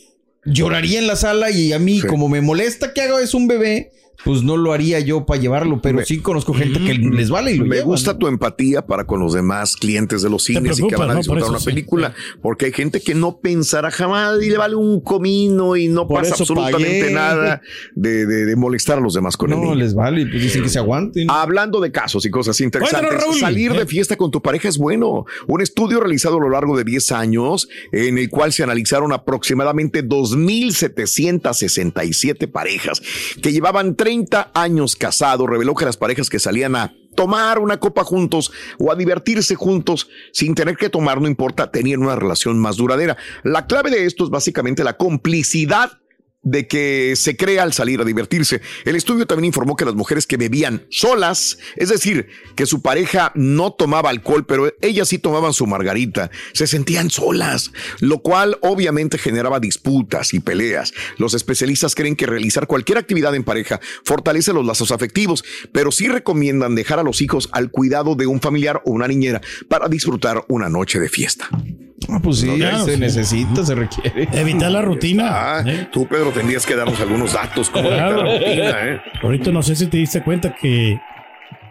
lloraría 0.47 0.99
en 0.99 1.07
la 1.07 1.17
sala 1.17 1.51
y 1.51 1.73
a 1.73 1.79
mí, 1.79 2.01
Sí. 2.01 2.07
como 2.07 2.29
me 2.29 2.41
molesta 2.41 2.93
que 2.93 3.03
haga 3.03 3.21
eso 3.21 3.37
un 3.37 3.49
bebé, 3.49 3.91
pues 4.25 4.43
no 4.43 4.57
lo 4.57 4.73
haría 4.73 4.99
yo 5.01 5.25
para 5.27 5.41
llevarlo, 5.41 5.81
pero 5.83 6.05
sí 6.05 6.19
conozco 6.19 6.55
gente 6.55 6.81
que 6.81 6.95
les 6.95 7.31
vale 7.31 7.53
y 7.53 7.59
lo 7.59 7.67
Me 7.67 7.77
llevan, 7.77 7.91
gusta 7.91 8.13
¿no? 8.13 8.19
tu 8.19 8.27
empatía 8.29 8.87
para 8.87 9.05
con 9.05 9.21
los 9.21 9.33
demás 9.35 9.77
clientes 9.77 10.23
de 10.23 10.31
los 10.31 10.45
cines 10.45 10.79
y 10.81 10.87
que 10.89 10.97
van 10.97 11.11
a 11.11 11.15
¿no? 11.15 11.19
Disfrutar 11.19 11.43
eso 11.43 11.51
una 11.51 11.59
sí. 11.61 11.67
película, 11.67 12.15
porque 12.43 12.67
hay 12.67 12.73
gente 12.73 13.01
que 13.01 13.15
no 13.15 13.39
pensará 13.39 13.91
jamás 13.91 14.43
y 14.43 14.51
le 14.51 14.59
vale 14.59 14.75
un 14.77 15.01
comino 15.01 15.77
y 15.77 15.89
no 15.89 16.07
Por 16.09 16.21
pasa 16.23 16.35
absolutamente 16.35 17.01
pagué. 17.01 17.13
nada 17.15 17.61
de, 17.95 18.27
de- 18.27 18.47
de 18.47 18.57
molestar 18.57 18.99
a 18.99 19.01
los 19.01 19.15
demás 19.15 19.37
con 19.37 19.51
el 19.53 19.59
No, 19.59 19.65
niño. 19.65 19.75
les 19.77 19.95
vale, 19.95 20.27
pues 20.27 20.43
dicen 20.43 20.63
que 20.63 20.69
se 20.69 20.79
aguanten. 20.79 21.31
Hablando 21.31 21.81
de 21.81 21.91
casos 21.93 22.25
y 22.27 22.31
cosas 22.31 22.61
interesantes, 22.61 23.21
Raúl. 23.21 23.39
salir 23.39 23.73
de 23.73 23.87
fiesta 23.87 24.17
con 24.17 24.31
tu 24.31 24.41
pareja 24.43 24.69
es 24.69 24.79
bueno. 24.79 25.25
Un 25.47 25.61
estudio 25.63 26.01
realizado 26.01 26.37
a 26.39 26.41
lo 26.41 26.51
largo 26.51 26.77
de 26.77 26.85
10 26.85 27.13
años, 27.13 27.69
en 27.93 28.19
el 28.19 28.29
cual 28.31 28.53
se 28.53 28.63
analizaron 28.63 29.13
aproximadamente 29.13 30.03
2.767 30.05 32.51
parejas 32.51 33.01
que 33.43 33.53
llevaban 33.53 33.95
30 34.07 34.53
años 34.55 34.95
casados, 34.95 35.51
reveló 35.51 35.75
que 35.75 35.85
las 35.85 35.97
parejas 35.97 36.31
que 36.31 36.39
salían 36.39 36.77
a 36.77 36.95
tomar 37.17 37.59
una 37.59 37.81
copa 37.81 38.05
juntos 38.05 38.53
o 38.79 38.93
a 38.93 38.95
divertirse 38.95 39.57
juntos 39.57 40.09
sin 40.33 40.55
tener 40.55 40.77
que 40.77 40.89
tomar, 40.89 41.21
no 41.21 41.27
importa, 41.27 41.73
tenían 41.73 42.03
una 42.03 42.15
relación 42.15 42.57
más 42.57 42.77
duradera. 42.77 43.17
La 43.43 43.67
clave 43.67 43.91
de 43.91 44.07
esto 44.07 44.23
es 44.23 44.31
básicamente 44.31 44.85
la 44.85 44.97
complicidad 44.97 45.99
de 46.47 46.69
que 46.69 47.15
se 47.17 47.37
crea 47.37 47.65
al 47.65 47.73
salir 47.73 48.01
a 48.01 48.05
divertirse. 48.05 48.61
El 48.85 48.95
estudio 48.95 49.27
también 49.27 49.47
informó 49.47 49.75
que 49.75 49.85
las 49.85 49.97
mujeres 49.97 50.29
que 50.29 50.37
bebían 50.37 50.87
solas, 50.91 51.59
es 51.75 51.89
decir, 51.89 52.29
que 52.55 52.67
su 52.67 52.83
pareja 52.83 53.33
no 53.35 53.73
tomaba 53.73 54.11
alcohol, 54.11 54.47
pero 54.47 54.73
ellas 54.81 55.09
sí 55.09 55.19
tomaban 55.19 55.53
su 55.53 55.67
margarita, 55.67 56.31
se 56.53 56.69
sentían 56.69 57.11
solas, 57.11 57.73
lo 57.99 58.21
cual 58.21 58.59
obviamente 58.63 59.19
generaba 59.19 59.59
disputas 59.59 60.33
y 60.35 60.41
peleas. 60.41 60.95
Los 61.19 61.35
especialistas 61.35 61.97
creen 61.97 62.15
que 62.15 62.27
realizar 62.27 62.69
cualquier 62.69 62.99
actividad 62.99 63.35
en 63.35 63.43
pareja 63.43 63.81
fortalece 64.05 64.53
los 64.53 64.65
lazos 64.65 64.93
afectivos, 64.93 65.45
pero 65.73 65.91
sí 65.91 66.07
recomiendan 66.07 66.77
dejar 66.77 67.01
a 67.01 67.03
los 67.03 67.21
hijos 67.23 67.49
al 67.51 67.73
cuidado 67.73 68.15
de 68.15 68.29
un 68.29 68.41
familiar 68.41 68.83
o 68.85 68.93
una 68.93 69.09
niñera 69.09 69.41
para 69.69 69.89
disfrutar 69.89 70.45
una 70.47 70.69
noche 70.69 71.01
de 71.01 71.09
fiesta. 71.09 71.49
Ah, 72.09 72.21
pues 72.23 72.39
sí, 72.39 72.47
Claro, 72.57 72.85
se 72.85 72.95
sí. 72.95 73.01
necesita, 73.01 73.65
se 73.65 73.75
requiere. 73.75 74.29
Evitar 74.33 74.71
la 74.71 74.83
rutina. 74.83 75.27
Ah, 75.59 75.89
tú, 75.91 76.07
Pedro, 76.07 76.31
tendrías 76.37 76.67
que 76.67 76.77
darnos 76.77 77.01
algunos 77.01 77.33
datos 77.33 77.71
como 77.71 77.89
de 77.91 77.97
Claro. 77.97 78.17
cada 78.19 78.39
rutina, 78.39 78.89
¿eh? 78.89 79.01
Ahorita 79.23 79.51
no 79.51 79.63
sé 79.63 79.75
si 79.75 79.87
te 79.87 79.97
diste 79.97 80.21
cuenta 80.23 80.55
que 80.55 81.01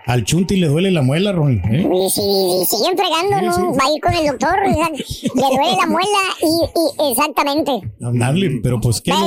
al 0.07 0.23
Chunti 0.23 0.55
le 0.57 0.67
duele 0.67 0.91
la 0.91 1.01
muela, 1.01 1.31
Ron. 1.31 1.61
¿eh? 1.71 1.87
Y 1.91 2.09
si 2.09 2.21
y 2.21 2.65
siguen 2.65 2.95
fregando, 2.97 3.39
Sí, 3.39 3.45
¿no? 3.45 3.53
sí. 3.73 3.79
Va 3.79 3.85
a 3.85 3.91
ir 3.93 4.01
con 4.01 4.13
el 4.13 4.27
doctor, 4.27 4.55
le 4.65 4.75
duele 5.55 5.75
la 5.77 5.85
muela 5.87 6.19
y, 6.41 6.61
y 7.03 7.11
exactamente. 7.11 7.71
Dale, 7.99 8.59
pero 8.63 8.79
pues, 8.79 9.01
¿qué 9.01 9.11
es, 9.11 9.17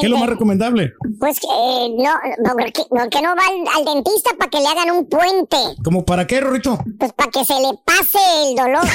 qué 0.00 0.06
es 0.06 0.10
lo 0.10 0.18
más 0.18 0.28
recomendable? 0.28 0.92
Pues 1.20 1.38
que 1.40 1.46
eh, 1.46 1.88
no, 1.96 2.10
no, 2.44 2.56
que, 2.56 2.72
no, 2.90 3.08
que 3.10 3.22
no 3.22 3.34
va 3.36 3.42
al, 3.46 3.64
al 3.78 3.84
dentista 3.94 4.30
para 4.38 4.50
que 4.50 4.58
le 4.60 4.66
hagan 4.66 4.90
un 4.90 5.06
puente. 5.08 5.56
¿Cómo 5.84 6.04
para 6.04 6.26
qué, 6.26 6.40
Rorito? 6.40 6.78
Pues 6.98 7.12
para 7.12 7.30
que 7.30 7.44
se 7.44 7.54
le 7.54 7.68
pase 7.84 8.18
el 8.48 8.56
dolor. 8.56 8.84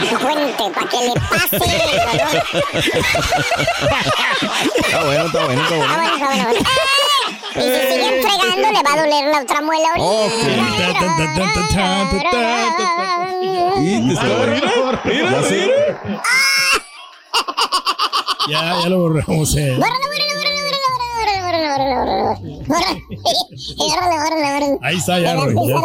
Un 0.00 0.08
puente, 0.18 0.64
para 0.74 0.88
que 0.88 0.96
le 1.06 1.12
pase 1.14 1.56
el 1.56 1.60
dolor. 1.98 2.34
Está 4.78 5.04
bueno, 5.04 5.24
está 5.26 5.44
bueno, 5.44 5.62
está 5.62 5.76
bueno. 5.76 5.94
Ah, 5.94 5.98
bueno, 6.18 6.26
está 6.26 6.44
bueno. 6.44 6.60
Y 7.58 7.62
si 7.62 7.68
siguen 7.92 8.14
fregando, 8.22 8.66
le 8.72 8.82
va 8.82 8.92
a 8.92 8.94
doler 9.02 9.24
la 9.34 9.38
otra 9.42 9.60
muela. 9.62 9.88
Y 9.96 9.98
te 10.76 10.84
está- 10.86 11.02
mira, 12.12 12.12
mira, 12.12 12.30
Ya. 12.32 12.38
Ya, 18.48 18.60
ya 18.82 18.88
lo 18.88 18.98
borramos. 19.00 19.54
Eh. 19.56 19.78
Ahí 24.82 24.96
está 24.96 25.18
ya, 25.18 25.34
Roy, 25.34 25.54
ya 25.54 25.80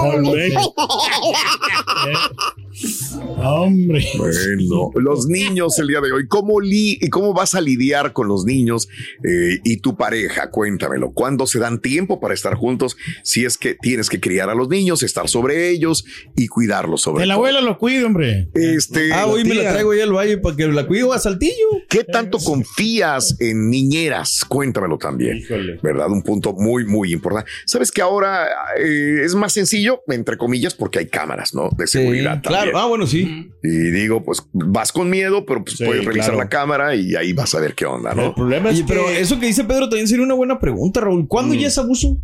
Hombre. 3.38 4.06
Bueno, 4.18 4.92
los 4.96 5.28
niños 5.28 5.78
el 5.80 5.88
día 5.88 6.02
de 6.02 6.12
hoy, 6.12 6.28
¿cómo, 6.28 6.60
li 6.62 6.98
y 7.02 7.10
¿cómo 7.10 7.34
vas 7.34 7.56
a 7.56 7.62
lidiar 7.62 8.14
con 8.14 8.28
los 8.28 8.46
niños 8.46 8.88
eh, 9.24 9.60
y 9.64 9.78
tu 9.78 9.96
pareja? 9.96 10.50
Cuéntamelo. 10.50 11.12
¿Cuándo 11.12 11.48
se 11.48 11.60
dan 11.60 11.80
tiempo 11.82 12.20
para 12.20 12.34
estar 12.34 12.56
juntos? 12.56 12.98
Si 13.24 13.46
es 13.46 13.58
que 13.58 13.76
tienes 13.76 14.10
que 14.10 14.20
criar 14.20 14.50
a 14.50 14.56
los 14.56 14.70
niños, 14.70 15.04
estar 15.04 15.28
sobre 15.30 15.70
ellos 15.70 16.06
y 16.36 16.48
cuidarlos 16.48 17.02
sobre 17.02 17.24
El 17.24 17.30
todo. 17.30 17.36
abuelo 17.38 17.62
lo 17.62 17.78
cuida, 17.78 18.06
hombre. 18.06 18.50
Este, 18.54 19.12
Ah, 19.14 19.28
hoy 19.28 19.44
me 19.44 19.56
la 19.56 19.72
traigo 19.74 19.94
ya 19.94 20.04
al 20.04 20.14
valle 20.14 20.38
para 20.38 20.56
que 20.56 20.68
la 20.68 20.88
cuido 20.88 21.14
a 21.14 21.20
Saltillo. 21.20 21.54
¿Qué 21.90 22.04
tanto 22.04 22.38
confías 22.40 23.36
en 23.40 23.70
niñeras? 23.70 24.46
Cuéntamelo 24.46 24.98
también. 24.98 25.44
¿Verdad? 25.82 26.10
Un 26.10 26.24
punto 26.24 26.54
muy, 26.54 26.86
muy 26.86 27.14
importante. 27.14 27.50
Sabes 27.66 27.92
que 27.92 28.02
ahora 28.02 28.48
eh, 28.78 29.22
es 29.24 29.36
más 29.36 29.54
sencillo, 29.54 30.02
entre 30.08 30.38
comillas, 30.38 30.74
porque 30.74 31.00
hay 31.00 31.08
cámaras, 31.08 31.54
¿no? 31.54 31.70
De 31.78 31.88
seguridad. 31.88 32.42
claro. 32.42 32.72
también. 32.72 32.73
Ah, 32.78 32.86
bueno, 32.86 33.06
sí. 33.08 33.50
Y 33.64 33.70
digo, 33.92 34.24
pues 34.24 34.46
vas 34.54 34.92
con 34.92 35.10
miedo, 35.10 35.46
pero 35.46 35.64
pues 35.64 35.78
Sí, 35.78 35.86
puedes 35.86 36.04
revisar 36.06 36.32
claro. 36.32 36.44
la 36.44 36.50
cámara 36.50 36.96
y 36.96 37.16
ahí 37.16 37.34
vas 37.34 37.54
a 37.56 37.60
ver 37.60 37.74
qué 37.76 37.86
onda, 37.86 38.14
¿no? 38.14 38.34
Oye, 38.38 38.84
pero 38.88 39.10
eso 39.10 39.40
que 39.40 39.48
dice 39.48 39.64
Pedro 39.64 39.90
también 39.90 40.08
sería 40.08 40.24
una 40.26 40.34
buena 40.36 40.60
pregunta, 40.60 41.02
Raúl. 41.02 41.28
¿Cuándo 41.28 41.54
ya 41.54 41.68
es 41.68 41.78
abuso? 41.78 42.18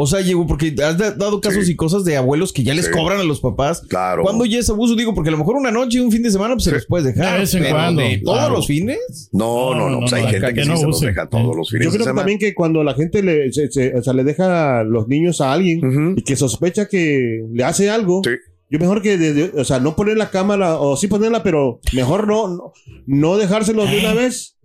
O 0.00 0.06
sea, 0.06 0.20
llegó 0.20 0.46
porque 0.46 0.72
has 0.84 0.96
da- 0.96 1.10
dado 1.10 1.40
casos 1.40 1.68
y 1.68 1.74
cosas 1.74 2.04
de 2.04 2.16
abuelos 2.16 2.52
que 2.52 2.62
ya 2.62 2.72
les 2.72 2.84
Sí. 2.84 2.92
cobran 2.92 3.18
a 3.18 3.24
los 3.24 3.40
papás. 3.40 3.82
Claro. 3.88 4.22
¿Cuándo 4.22 4.44
ya 4.44 4.60
es 4.60 4.70
abuso? 4.70 4.94
Digo, 4.94 5.12
porque 5.12 5.30
a 5.30 5.32
lo 5.32 5.38
mejor 5.38 5.56
una 5.56 5.72
noche, 5.72 6.00
un 6.00 6.12
fin 6.12 6.22
de 6.22 6.30
semana, 6.30 6.54
pues 6.54 6.64
se 6.64 6.70
los 6.70 6.86
puedes 6.86 7.04
dejar. 7.04 7.32
De 7.32 7.38
vez 7.40 7.54
en 7.54 7.64
cuando, 7.68 8.02
de 8.02 8.18
todos 8.24 8.38
claro. 8.38 8.54
los 8.54 8.66
fines. 8.68 9.28
No, 9.32 9.74
no, 9.74 9.90
no. 9.90 10.00
pues 10.00 10.12
hay 10.12 10.22
no, 10.22 10.28
gente 10.28 10.46
que, 10.48 10.54
que 10.54 10.62
sí 10.62 10.68
no 10.68 10.76
se 10.76 10.86
los 10.86 11.00
deja 11.00 11.28
todos 11.28 11.56
los 11.56 11.70
fines 11.70 11.86
Yo 11.86 11.90
de 11.90 11.96
creo 11.96 12.04
que 12.04 12.10
semana. 12.10 12.20
también 12.20 12.38
que 12.38 12.54
cuando 12.54 12.84
la 12.84 12.94
gente 12.94 13.24
le, 13.24 13.52
se- 13.52 13.72
se- 13.72 13.92
o 13.96 14.02
sea, 14.02 14.12
le 14.12 14.22
deja 14.22 14.78
a 14.80 14.84
los 14.84 15.08
niños 15.08 15.40
a 15.40 15.52
alguien 15.52 16.14
y 16.16 16.22
que 16.22 16.36
sospecha 16.36 16.86
que 16.86 17.42
le 17.52 17.64
hace 17.64 17.90
algo, 17.90 18.22
yo 18.70 18.78
mejor 18.78 19.02
que, 19.02 19.16
de- 19.18 19.32
de- 19.34 19.60
o 19.60 19.64
sea, 19.64 19.78
no 19.80 19.96
poner 19.96 20.16
la 20.16 20.30
cámara, 20.30 20.78
o 20.78 20.96
sí 20.96 21.06
ponerla, 21.08 21.42
pero 21.42 21.80
mejor 21.92 22.26
no, 22.26 22.48
no, 22.48 22.72
no 23.06 23.36
dejárselos 23.36 23.90
de 23.90 23.98
una 24.00 24.12
vez. 24.14 24.56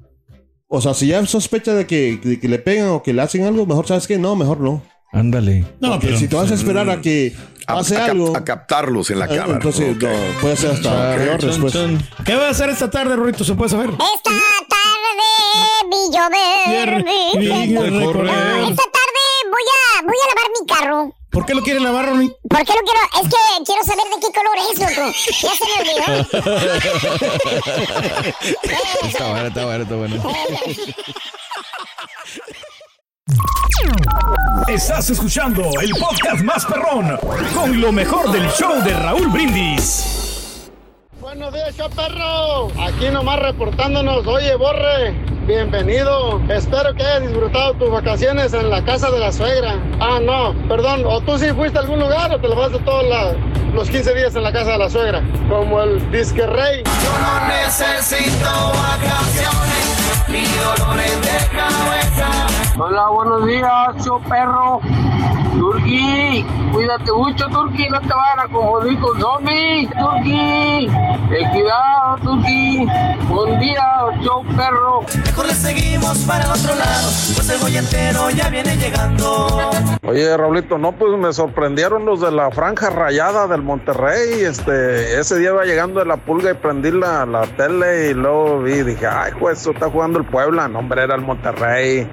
O 0.67 0.81
sea, 0.81 0.93
si 0.93 1.07
ya 1.07 1.23
sospecha 1.25 1.73
de 1.73 1.85
que, 1.85 2.17
de 2.23 2.39
que 2.39 2.47
le 2.47 2.57
pegan 2.59 2.89
o 2.89 3.03
que 3.03 3.13
le 3.13 3.21
hacen 3.21 3.43
algo, 3.45 3.65
mejor 3.65 3.85
sabes 3.87 4.07
que 4.07 4.17
no, 4.17 4.35
mejor 4.35 4.59
no. 4.59 4.81
Ándale. 5.11 5.63
No, 5.79 5.91
Porque 5.91 6.07
pero- 6.07 6.17
si 6.19 6.27
te 6.27 6.35
vas 6.35 6.49
a 6.49 6.55
esperar 6.55 6.89
a 6.89 6.99
que 6.99 7.35
A, 7.67 7.75
pase 7.75 7.95
a 7.97 8.05
algo, 8.05 8.35
a 8.35 8.43
captarlos 8.43 9.11
en 9.11 9.19
la 9.19 9.25
eh, 9.25 9.29
cámara. 9.37 9.53
entonces 9.53 9.95
Ok. 9.95 10.01
no, 10.03 10.09
puede 10.41 10.57
ser 10.57 10.71
hasta 10.71 10.89
Chan, 10.89 11.17
peor 11.19 11.41
después. 11.41 11.73
¿Qué 12.25 12.35
va 12.35 12.47
a 12.47 12.49
hacer 12.49 12.69
esta 12.71 12.89
tarde, 12.89 13.15
Rorito? 13.15 13.43
¿Se 13.43 13.53
puede 13.53 13.69
saber? 13.69 13.91
Esta 13.91 14.31
tarde 14.67 15.27
vi 15.91 16.17
llover, 16.17 17.05
Esta 17.07 18.83
tarde 18.91 19.23
voy 19.51 19.67
a, 19.69 20.01
voy 20.03 20.15
a 20.17 20.27
lavar 20.29 20.49
mi 20.59 20.67
carro. 20.67 21.15
¿Por 21.33 21.45
qué 21.47 21.55
lo 21.55 21.63
quiere 21.63 21.79
lavar, 21.79 22.05
Ronnie? 22.05 22.29
¿Por 22.47 22.63
qué 22.63 22.73
lo 22.73 22.81
quiero? 22.83 22.99
Es 23.21 23.27
que 23.27 23.37
quiero 23.65 23.83
saber 23.83 24.05
de 24.05 24.19
qué 24.21 24.29
color 24.31 24.55
es, 24.71 24.79
loco. 24.79 25.11
Ya 25.41 25.53
se 25.55 25.65
me 25.65 25.75
olvidó. 25.81 26.05
Está 29.07 29.25
bueno, 29.29 29.47
está 29.47 29.65
bueno, 29.65 29.83
está 29.83 29.95
bueno. 29.95 30.15
Estás 34.67 35.09
escuchando 35.09 35.63
el 35.81 35.91
podcast 35.91 36.41
más 36.43 36.65
perrón 36.65 37.17
con 37.53 37.81
lo 37.81 37.91
mejor 37.91 38.31
del 38.31 38.47
show 38.51 38.81
de 38.83 38.93
Raúl 38.93 39.27
Brindis. 39.29 40.32
Buenos 41.23 41.53
días, 41.53 41.73
perro. 41.95 42.67
Aquí 42.85 43.07
nomás 43.09 43.39
reportándonos. 43.39 44.27
Oye, 44.27 44.55
Borre, 44.55 45.13
bienvenido. 45.47 46.41
Espero 46.49 46.93
que 46.93 47.01
hayas 47.01 47.21
disfrutado 47.21 47.75
tus 47.75 47.89
vacaciones 47.89 48.53
en 48.53 48.69
la 48.69 48.83
casa 48.83 49.09
de 49.09 49.19
la 49.19 49.31
suegra. 49.31 49.79
Ah, 50.01 50.19
no, 50.21 50.53
perdón. 50.67 51.05
¿O 51.05 51.21
tú 51.21 51.39
sí 51.39 51.47
fuiste 51.53 51.77
a 51.77 51.81
algún 51.83 52.01
lugar 52.01 52.29
o 52.33 52.41
te 52.41 52.49
lo 52.49 52.55
vas 52.57 52.71
todos 52.83 53.05
los 53.73 53.89
15 53.89 54.13
días 54.15 54.35
en 54.35 54.43
la 54.43 54.51
casa 54.51 54.73
de 54.73 54.77
la 54.79 54.89
suegra? 54.89 55.23
Como 55.47 55.81
el 55.81 56.11
disque 56.11 56.45
rey. 56.45 56.83
Yo 56.83 57.17
no 57.17 57.47
necesito 57.47 58.49
vacaciones 58.73 60.27
ni 60.27 60.43
dolores 60.43 61.21
de 61.21 61.57
cabeza. 61.57 62.52
Hola, 62.75 63.07
buenos 63.09 63.45
días, 63.45 64.03
show 64.03 64.19
perro. 64.27 64.81
Turki, 65.59 66.43
cuídate 66.71 67.11
mucho, 67.11 67.47
Turki, 67.49 67.87
no 67.87 68.01
te 68.01 68.07
van 68.07 68.39
a 68.39 68.47
confundir 68.51 68.99
con 68.99 69.19
zombies, 69.19 69.89
Turki. 69.91 70.87
Ten 71.29 71.49
cuidado, 71.51 72.17
Turki. 72.23 72.87
Buen 73.29 73.59
día, 73.59 73.85
show 74.21 74.43
perro. 74.57 75.01
Mejor 75.23 75.45
le 75.45 75.53
seguimos 75.53 76.17
para 76.25 76.45
el 76.45 76.49
otro 76.49 76.73
lado, 76.73 77.09
pues 77.35 77.49
el 77.51 77.59
boyetero 77.61 78.31
ya 78.31 78.49
viene 78.49 78.75
llegando. 78.75 79.47
Oye, 80.07 80.35
Raulito, 80.35 80.79
no, 80.79 80.93
pues 80.93 81.15
me 81.15 81.31
sorprendieron 81.31 82.05
los 82.05 82.21
de 82.21 82.31
la 82.31 82.49
franja 82.49 82.89
rayada 82.89 83.45
del 83.45 83.61
Monterrey. 83.61 84.41
Este, 84.41 85.19
ese 85.19 85.37
día 85.37 85.51
iba 85.51 85.63
llegando 85.63 85.99
de 85.99 86.07
la 86.07 86.17
pulga 86.17 86.49
y 86.49 86.55
prendí 86.55 86.89
la, 86.89 87.27
la 87.27 87.43
tele 87.43 88.09
y 88.09 88.13
luego 88.15 88.61
vi, 88.63 88.81
dije, 88.81 89.05
ay, 89.05 89.33
pues 89.39 89.61
eso 89.61 89.71
está 89.71 89.91
jugando 89.91 90.17
el 90.17 90.25
Puebla. 90.25 90.67
No, 90.67 90.79
hombre, 90.79 91.03
era 91.03 91.13
el 91.13 91.21
Monterrey. 91.21 92.09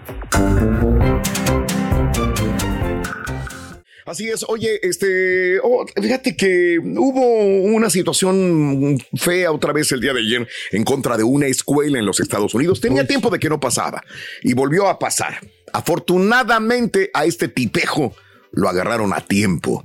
Así 4.10 4.28
es, 4.28 4.44
oye, 4.48 4.80
este, 4.82 5.60
oh, 5.60 5.86
fíjate 5.86 6.36
que 6.36 6.80
hubo 6.80 7.62
una 7.62 7.88
situación 7.90 8.98
fea 9.14 9.52
otra 9.52 9.72
vez 9.72 9.92
el 9.92 10.00
día 10.00 10.12
de 10.12 10.18
ayer 10.18 10.48
en 10.72 10.82
contra 10.82 11.16
de 11.16 11.22
una 11.22 11.46
escuela 11.46 11.96
en 11.96 12.06
los 12.06 12.18
Estados 12.18 12.52
Unidos. 12.52 12.80
Tenía 12.80 13.06
tiempo 13.06 13.30
de 13.30 13.38
que 13.38 13.48
no 13.48 13.60
pasaba 13.60 14.02
y 14.42 14.52
volvió 14.52 14.88
a 14.88 14.98
pasar. 14.98 15.38
Afortunadamente 15.72 17.12
a 17.14 17.24
este 17.24 17.46
tipejo 17.46 18.12
lo 18.52 18.68
agarraron 18.68 19.12
a 19.12 19.20
tiempo. 19.20 19.84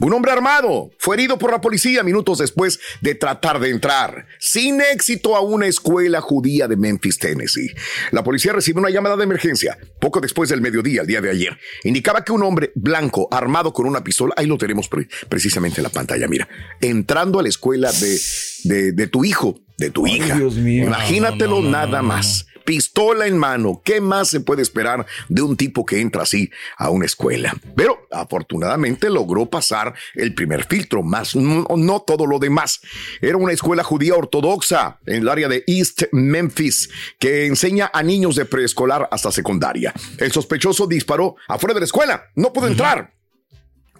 Un 0.00 0.12
hombre 0.14 0.32
armado 0.32 0.90
fue 0.98 1.16
herido 1.16 1.38
por 1.38 1.50
la 1.52 1.60
policía 1.60 2.02
minutos 2.02 2.38
después 2.38 2.80
de 3.00 3.14
tratar 3.14 3.60
de 3.60 3.70
entrar 3.70 4.26
sin 4.38 4.80
éxito 4.80 5.36
a 5.36 5.40
una 5.40 5.66
escuela 5.66 6.20
judía 6.20 6.66
de 6.68 6.76
Memphis, 6.76 7.18
Tennessee. 7.18 7.70
La 8.10 8.24
policía 8.24 8.52
recibió 8.52 8.80
una 8.80 8.90
llamada 8.90 9.16
de 9.16 9.24
emergencia 9.24 9.78
poco 10.00 10.20
después 10.20 10.48
del 10.48 10.60
mediodía, 10.60 11.02
el 11.02 11.06
día 11.06 11.20
de 11.20 11.30
ayer. 11.30 11.58
Indicaba 11.84 12.24
que 12.24 12.32
un 12.32 12.42
hombre 12.42 12.72
blanco 12.74 13.28
armado 13.30 13.72
con 13.72 13.86
una 13.86 14.02
pistola, 14.02 14.32
ahí 14.36 14.46
lo 14.46 14.56
tenemos 14.56 14.88
pre- 14.88 15.08
precisamente 15.28 15.80
en 15.80 15.84
la 15.84 15.90
pantalla, 15.90 16.26
mira, 16.26 16.48
entrando 16.80 17.38
a 17.38 17.42
la 17.42 17.48
escuela 17.50 17.92
de, 17.92 18.18
de, 18.64 18.92
de 18.92 19.06
tu 19.08 19.24
hijo, 19.24 19.58
de 19.76 19.90
tu 19.90 20.06
hija. 20.06 20.36
Dios 20.36 20.54
mío. 20.54 20.84
Imagínatelo 20.84 21.56
No, 21.56 21.60
no, 21.60 21.64
no, 21.64 21.70
nada 21.70 21.86
no, 21.86 22.02
no. 22.02 22.08
más. 22.08 22.46
Pistola 22.64 23.26
en 23.26 23.38
mano. 23.38 23.82
¿Qué 23.84 24.00
más 24.00 24.28
se 24.28 24.40
puede 24.40 24.62
esperar 24.62 25.06
de 25.28 25.42
un 25.42 25.56
tipo 25.56 25.84
que 25.84 26.00
entra 26.00 26.22
así 26.22 26.50
a 26.76 26.90
una 26.90 27.06
escuela? 27.06 27.54
Pero 27.76 28.06
afortunadamente 28.10 29.10
logró 29.10 29.46
pasar 29.46 29.94
el 30.14 30.34
primer 30.34 30.64
filtro, 30.64 31.02
más 31.02 31.34
no, 31.34 31.66
no 31.76 32.00
todo 32.00 32.26
lo 32.26 32.38
demás. 32.38 32.80
Era 33.20 33.36
una 33.36 33.52
escuela 33.52 33.82
judía 33.82 34.14
ortodoxa 34.14 34.98
en 35.06 35.22
el 35.22 35.28
área 35.28 35.48
de 35.48 35.64
East 35.66 36.04
Memphis 36.12 36.90
que 37.18 37.46
enseña 37.46 37.90
a 37.92 38.02
niños 38.02 38.36
de 38.36 38.44
preescolar 38.44 39.08
hasta 39.10 39.32
secundaria. 39.32 39.92
El 40.18 40.32
sospechoso 40.32 40.86
disparó 40.86 41.36
afuera 41.48 41.74
de 41.74 41.80
la 41.80 41.86
escuela. 41.86 42.24
No 42.34 42.52
pudo 42.52 42.68
entrar. 42.68 43.14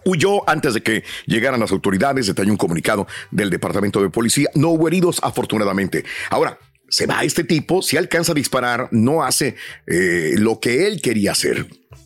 Huyó 0.03 0.49
antes 0.49 0.73
de 0.73 0.81
que 0.81 1.03
llegaran 1.27 1.59
las 1.59 1.71
autoridades, 1.71 2.25
detalló 2.25 2.51
un 2.51 2.57
comunicado 2.57 3.07
del 3.29 3.49
departamento 3.49 4.01
de 4.01 4.09
policía. 4.09 4.49
No 4.55 4.69
hubo 4.69 4.87
heridos, 4.87 5.19
afortunadamente. 5.21 6.05
Ahora, 6.29 6.57
se 6.91 7.07
va 7.07 7.23
este 7.23 7.45
tipo, 7.45 7.81
si 7.81 7.97
alcanza 7.97 8.33
a 8.33 8.35
disparar, 8.35 8.89
no 8.91 9.23
hace 9.23 9.55
eh, 9.87 10.33
lo 10.37 10.59
que 10.59 10.87
él 10.87 11.01
quería 11.01 11.31
hacer. 11.31 11.65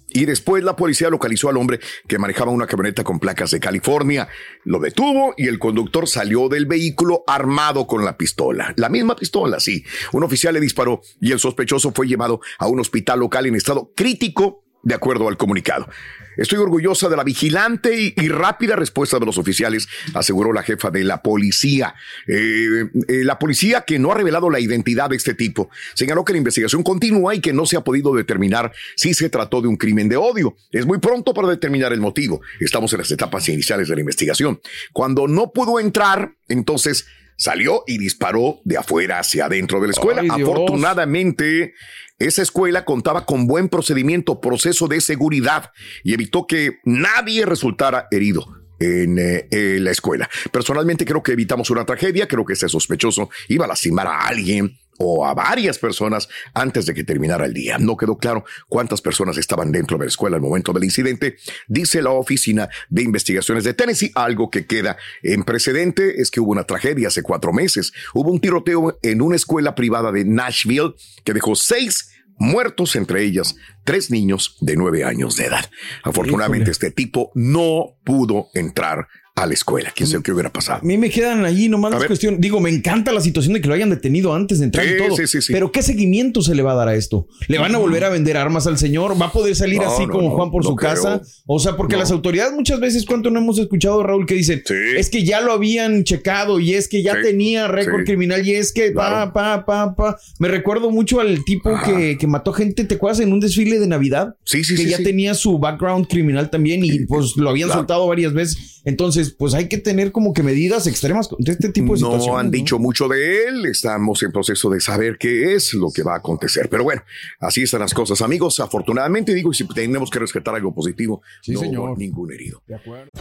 Y 0.09 0.25
después 0.25 0.63
la 0.63 0.77
policía 0.77 1.09
localizó 1.09 1.49
al 1.49 1.57
hombre 1.57 1.81
que 2.07 2.19
manejaba 2.19 2.51
una 2.51 2.67
camioneta 2.67 3.03
con 3.03 3.19
placas 3.19 3.51
de 3.51 3.59
California. 3.59 4.29
Lo 4.63 4.79
detuvo 4.79 5.33
y 5.35 5.47
el 5.47 5.59
conductor 5.59 6.07
salió 6.07 6.47
del 6.47 6.67
vehículo 6.67 7.25
armado 7.27 7.85
con 7.85 8.05
la 8.05 8.15
pistola. 8.15 8.73
La 8.77 8.87
misma 8.87 9.17
pistola, 9.17 9.59
sí. 9.59 9.83
Un 10.13 10.23
oficial 10.23 10.53
le 10.53 10.61
disparó 10.61 11.01
y 11.19 11.33
el 11.33 11.39
sospechoso 11.39 11.91
fue 11.91 12.07
llevado 12.07 12.39
a 12.59 12.67
un 12.67 12.79
hospital 12.79 13.19
local 13.19 13.47
en 13.47 13.55
estado 13.55 13.91
crítico 13.93 14.63
de 14.83 14.95
acuerdo 14.95 15.27
al 15.27 15.35
comunicado. 15.35 15.89
Estoy 16.37 16.59
orgullosa 16.59 17.09
de 17.09 17.17
la 17.17 17.23
vigilante 17.23 18.13
y, 18.15 18.27
rápida 18.27 18.75
respuesta 18.75 19.19
de 19.19 19.25
los 19.25 19.37
oficiales, 19.37 19.87
aseguró 20.13 20.53
la 20.53 20.63
jefa 20.63 20.91
de 20.91 21.03
la 21.03 21.21
policía. 21.21 21.95
Eh, 22.27 22.89
eh, 23.07 23.23
la 23.23 23.39
policía, 23.39 23.81
que 23.81 23.99
no 23.99 24.11
ha 24.11 24.15
revelado 24.15 24.49
la 24.49 24.59
identidad 24.59 25.09
de 25.09 25.15
este 25.15 25.33
tipo, 25.33 25.69
señaló 25.93 26.25
que 26.25 26.33
la 26.33 26.39
investigación 26.39 26.83
continúa 26.83 27.35
y 27.35 27.39
que 27.39 27.53
no 27.53 27.65
se 27.65 27.77
ha 27.77 27.83
podido 27.83 28.13
determinar 28.13 28.71
si 28.95 29.13
se 29.13 29.29
trató 29.29 29.61
de 29.61 29.67
un 29.67 29.77
crimen 29.77 30.09
de 30.09 30.17
odio. 30.17 30.55
Es 30.71 30.85
muy 30.85 30.99
pronto 30.99 31.33
para 31.33 31.47
determinar 31.47 31.93
el 31.93 32.01
motivo. 32.01 32.41
Estamos 32.59 32.91
en 32.93 32.99
las 32.99 33.11
etapas 33.11 33.47
iniciales 33.49 33.87
de 33.87 33.95
la 33.95 34.01
investigación. 34.01 34.59
Cuando 34.93 35.27
no 35.27 35.51
pudo 35.51 35.79
entrar, 35.79 36.33
entonces 36.47 37.05
salió 37.37 37.83
y 37.87 37.97
disparó 37.97 38.59
de 38.63 38.77
afuera 38.77 39.19
hacia 39.19 39.45
adentro 39.45 39.79
de 39.79 39.87
la 39.87 39.91
escuela. 39.91 40.21
Ay. 40.21 40.29
Afortunadamente, 40.29 41.73
esa 42.19 42.41
escuela 42.41 42.85
contaba 42.85 43.25
con 43.25 43.47
buen 43.47 43.69
procedimiento, 43.69 44.39
proceso 44.39 44.87
de 44.87 45.01
seguridad 45.01 45.71
y 46.03 46.13
evitó 46.13 46.47
que 46.47 46.79
nadie 46.85 47.45
resultara 47.45 48.07
herido 48.11 48.45
en 48.79 49.19
eh, 49.19 49.47
eh, 49.51 49.77
la 49.81 49.91
escuela. 49.91 50.29
Personalmente 50.51 51.05
creo 51.05 51.23
que 51.23 51.33
evitamos 51.33 51.69
una 51.69 51.85
tragedia, 51.85 52.27
creo 52.27 52.45
que 52.45 52.53
ese 52.53 52.69
sospechoso 52.69 53.29
iba 53.47 53.65
a 53.65 53.67
lastimar 53.67 54.07
a 54.07 54.27
alguien 54.27 54.77
o 54.97 55.25
a 55.25 55.33
varias 55.33 55.79
personas 55.79 56.27
antes 56.53 56.85
de 56.85 56.93
que 56.93 57.03
terminara 57.03 57.45
el 57.45 57.53
día. 57.53 57.77
No 57.77 57.97
quedó 57.97 58.17
claro 58.17 58.45
cuántas 58.69 59.01
personas 59.01 59.37
estaban 59.37 59.71
dentro 59.71 59.97
de 59.97 60.05
la 60.05 60.09
escuela 60.09 60.37
al 60.37 60.41
momento 60.41 60.73
del 60.73 60.83
incidente, 60.83 61.37
dice 61.67 62.01
la 62.01 62.11
Oficina 62.11 62.69
de 62.89 63.03
Investigaciones 63.03 63.63
de 63.63 63.73
Tennessee. 63.73 64.11
Algo 64.15 64.49
que 64.49 64.65
queda 64.65 64.97
en 65.23 65.43
precedente 65.43 66.21
es 66.21 66.31
que 66.31 66.39
hubo 66.39 66.51
una 66.51 66.63
tragedia 66.63 67.07
hace 67.07 67.23
cuatro 67.23 67.53
meses. 67.53 67.93
Hubo 68.13 68.31
un 68.31 68.39
tiroteo 68.39 68.97
en 69.01 69.21
una 69.21 69.35
escuela 69.35 69.75
privada 69.75 70.11
de 70.11 70.25
Nashville 70.25 70.95
que 71.23 71.33
dejó 71.33 71.55
seis 71.55 72.11
muertos, 72.37 72.95
entre 72.95 73.23
ellas 73.23 73.55
tres 73.83 74.11
niños 74.11 74.57
de 74.61 74.75
nueve 74.75 75.03
años 75.03 75.37
de 75.37 75.45
edad. 75.45 75.69
Afortunadamente, 76.03 76.71
este 76.71 76.91
tipo 76.91 77.31
no 77.35 77.97
pudo 78.03 78.47
entrar 78.53 79.07
a 79.37 79.45
la 79.45 79.53
escuela. 79.53 79.91
¿Quién 79.93 80.07
sabe 80.07 80.23
qué 80.23 80.31
hubiera 80.31 80.49
pasado? 80.51 80.79
A 80.81 80.85
mí 80.85 80.97
me 80.97 81.09
quedan 81.09 81.43
allí 81.43 81.67
nomás 81.67 81.89
A 81.91 81.95
las 81.95 81.99
ver. 82.03 82.07
cuestiones. 82.07 82.39
Digo, 82.39 82.61
me 82.61 82.69
encanta 82.69 83.11
la 83.11 83.19
situación 83.19 83.53
de 83.53 83.59
que 83.59 83.67
lo 83.67 83.73
hayan 83.73 83.89
detenido 83.89 84.33
antes 84.33 84.59
de 84.59 84.65
entrar 84.65 84.85
Sí, 84.85 84.93
y 84.93 84.97
todo. 84.97 85.17
sí, 85.17 85.41
sí. 85.41 85.51
Pero 85.51 85.73
¿qué 85.73 85.81
seguimiento 85.81 86.41
se 86.41 86.55
le 86.55 86.63
va 86.63 86.71
a 86.71 86.75
dar 86.75 86.87
a 86.87 86.95
esto? 86.95 87.27
¿Le 87.49 87.57
van 87.57 87.75
a 87.75 87.77
volver 87.77 88.05
a 88.05 88.09
vender 88.09 88.37
armas 88.37 88.65
al 88.65 88.77
señor? 88.77 89.21
¿Va 89.21 89.25
a 89.25 89.31
poder 89.33 89.53
salir 89.53 89.81
No, 89.81 89.91
así 89.93 90.05
no, 90.05 90.13
como 90.13 90.29
no, 90.29 90.35
Juan 90.35 90.51
por 90.51 90.63
su 90.63 90.73
creo. 90.77 90.89
casa? 90.91 91.21
O 91.45 91.59
sea, 91.59 91.75
porque 91.75 91.97
las 91.97 92.11
autoridades 92.11 92.53
muchas 92.53 92.79
veces, 92.79 93.03
¿cuánto 93.05 93.29
no 93.29 93.39
hemos 93.41 93.59
escuchado, 93.59 94.01
Raúl, 94.03 94.25
que 94.25 94.35
dicen, 94.35 94.63
es 94.97 95.09
que 95.09 95.25
ya 95.25 95.41
lo 95.41 95.51
habían 95.51 96.05
checado 96.05 96.59
y 96.61 96.73
es 96.73 96.87
que 96.87 97.03
ya 97.03 97.19
tenía 97.21 97.67
récord 97.67 98.05
criminal 98.05 98.47
y 98.47 98.55
es 98.55 98.71
que 98.71 98.91
pa, 98.91 99.33
pa, 99.33 99.65
pa, 99.65 99.95
pa. 99.95 100.17
Me 100.39 100.47
recuerdo 100.47 100.91
mucho 100.91 101.19
al 101.19 101.43
tipo 101.43 101.71
que, 101.83 102.17
que 102.17 102.27
mató 102.27 102.53
gente, 102.53 102.85
¿te 102.85 102.95
acuerdas? 102.95 103.19
En 103.19 103.33
un 103.33 103.41
desfile 103.41 103.79
de 103.79 103.87
Navidad. 103.87 104.35
Sí, 104.45 104.63
sí, 104.63 104.75
que 104.75 104.85
ya 104.85 104.97
tenía 104.99 105.33
su 105.33 105.59
background 105.59 106.07
criminal 106.07 106.49
también 106.49 106.85
y 106.85 107.05
pues 107.05 107.35
lo 107.35 107.49
habían 107.49 107.67
Claro. 107.67 107.79
soltado 107.81 108.07
varias 108.07 108.31
veces. 108.31 108.81
Entonces, 108.85 109.24
pues 109.31 109.53
hay 109.53 109.67
que 109.67 109.77
tener 109.77 110.11
como 110.11 110.33
que 110.33 110.43
medidas 110.43 110.87
extremas 110.87 111.29
de 111.37 111.51
este 111.51 111.69
tipo 111.69 111.95
de 111.95 112.01
no 112.01 112.07
situaciones. 112.11 112.39
han 112.39 112.51
dicho 112.51 112.79
mucho 112.79 113.07
de 113.07 113.47
él. 113.47 113.65
Estamos 113.65 114.21
en 114.23 114.31
proceso 114.31 114.69
de 114.69 114.79
saber 114.79 115.17
qué 115.17 115.55
es 115.55 115.73
lo 115.73 115.91
que 115.91 116.03
va 116.03 116.13
a 116.13 116.17
acontecer. 116.17 116.69
Pero 116.69 116.83
bueno, 116.83 117.01
así 117.39 117.63
están 117.63 117.81
las 117.81 117.93
cosas, 117.93 118.21
amigos. 118.21 118.59
Afortunadamente, 118.59 119.33
digo, 119.33 119.51
y 119.51 119.55
si 119.55 119.67
tenemos 119.67 120.09
que 120.09 120.19
rescatar 120.19 120.55
algo 120.55 120.73
positivo, 120.73 121.21
no 121.47 121.59
hubo 121.59 121.95
ningún 121.97 122.31
herido. 122.31 122.61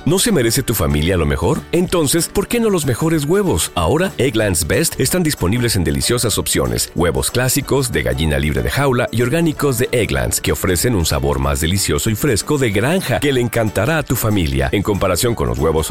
¿No 0.07 0.19
se 0.19 0.33
merece 0.33 0.63
tu 0.63 0.75
familia 0.75 1.17
lo 1.17 1.27
mejor? 1.27 1.61
Entonces, 1.73 2.29
¿por 2.29 2.49
qué 2.49 2.61
no 2.61 2.71
los 2.71 2.87
mejores 2.87 3.25
huevos? 3.25 3.73
Ahora, 3.75 4.13
Egglands 4.19 4.67
Best 4.67 5.01
están 5.01 5.23
disponibles 5.23 5.77
en 5.77 5.85
deliciosas 5.85 6.39
opciones. 6.39 6.93
Huevos 6.95 7.31
clásicos, 7.31 7.93
de 7.93 8.03
gallina 8.03 8.39
libre 8.39 8.63
de 8.63 8.71
jaula 8.71 9.09
y 9.11 9.23
orgánicos 9.23 9.79
de 9.79 9.89
Egglands, 9.93 10.41
que 10.41 10.53
ofrecen 10.53 10.95
un 10.95 11.07
sabor 11.07 11.39
más 11.39 11.61
delicioso 11.61 12.11
y 12.11 12.15
fresco 12.15 12.59
de 12.59 12.71
granja 12.71 13.21
que 13.21 13.33
le 13.33 13.41
encantará 13.41 13.99
a 13.99 14.03
tu 14.03 14.17
familia. 14.17 14.69
En 14.73 14.83
comparación 14.83 15.35
con 15.35 15.49
los 15.49 15.59
huevos 15.59 15.91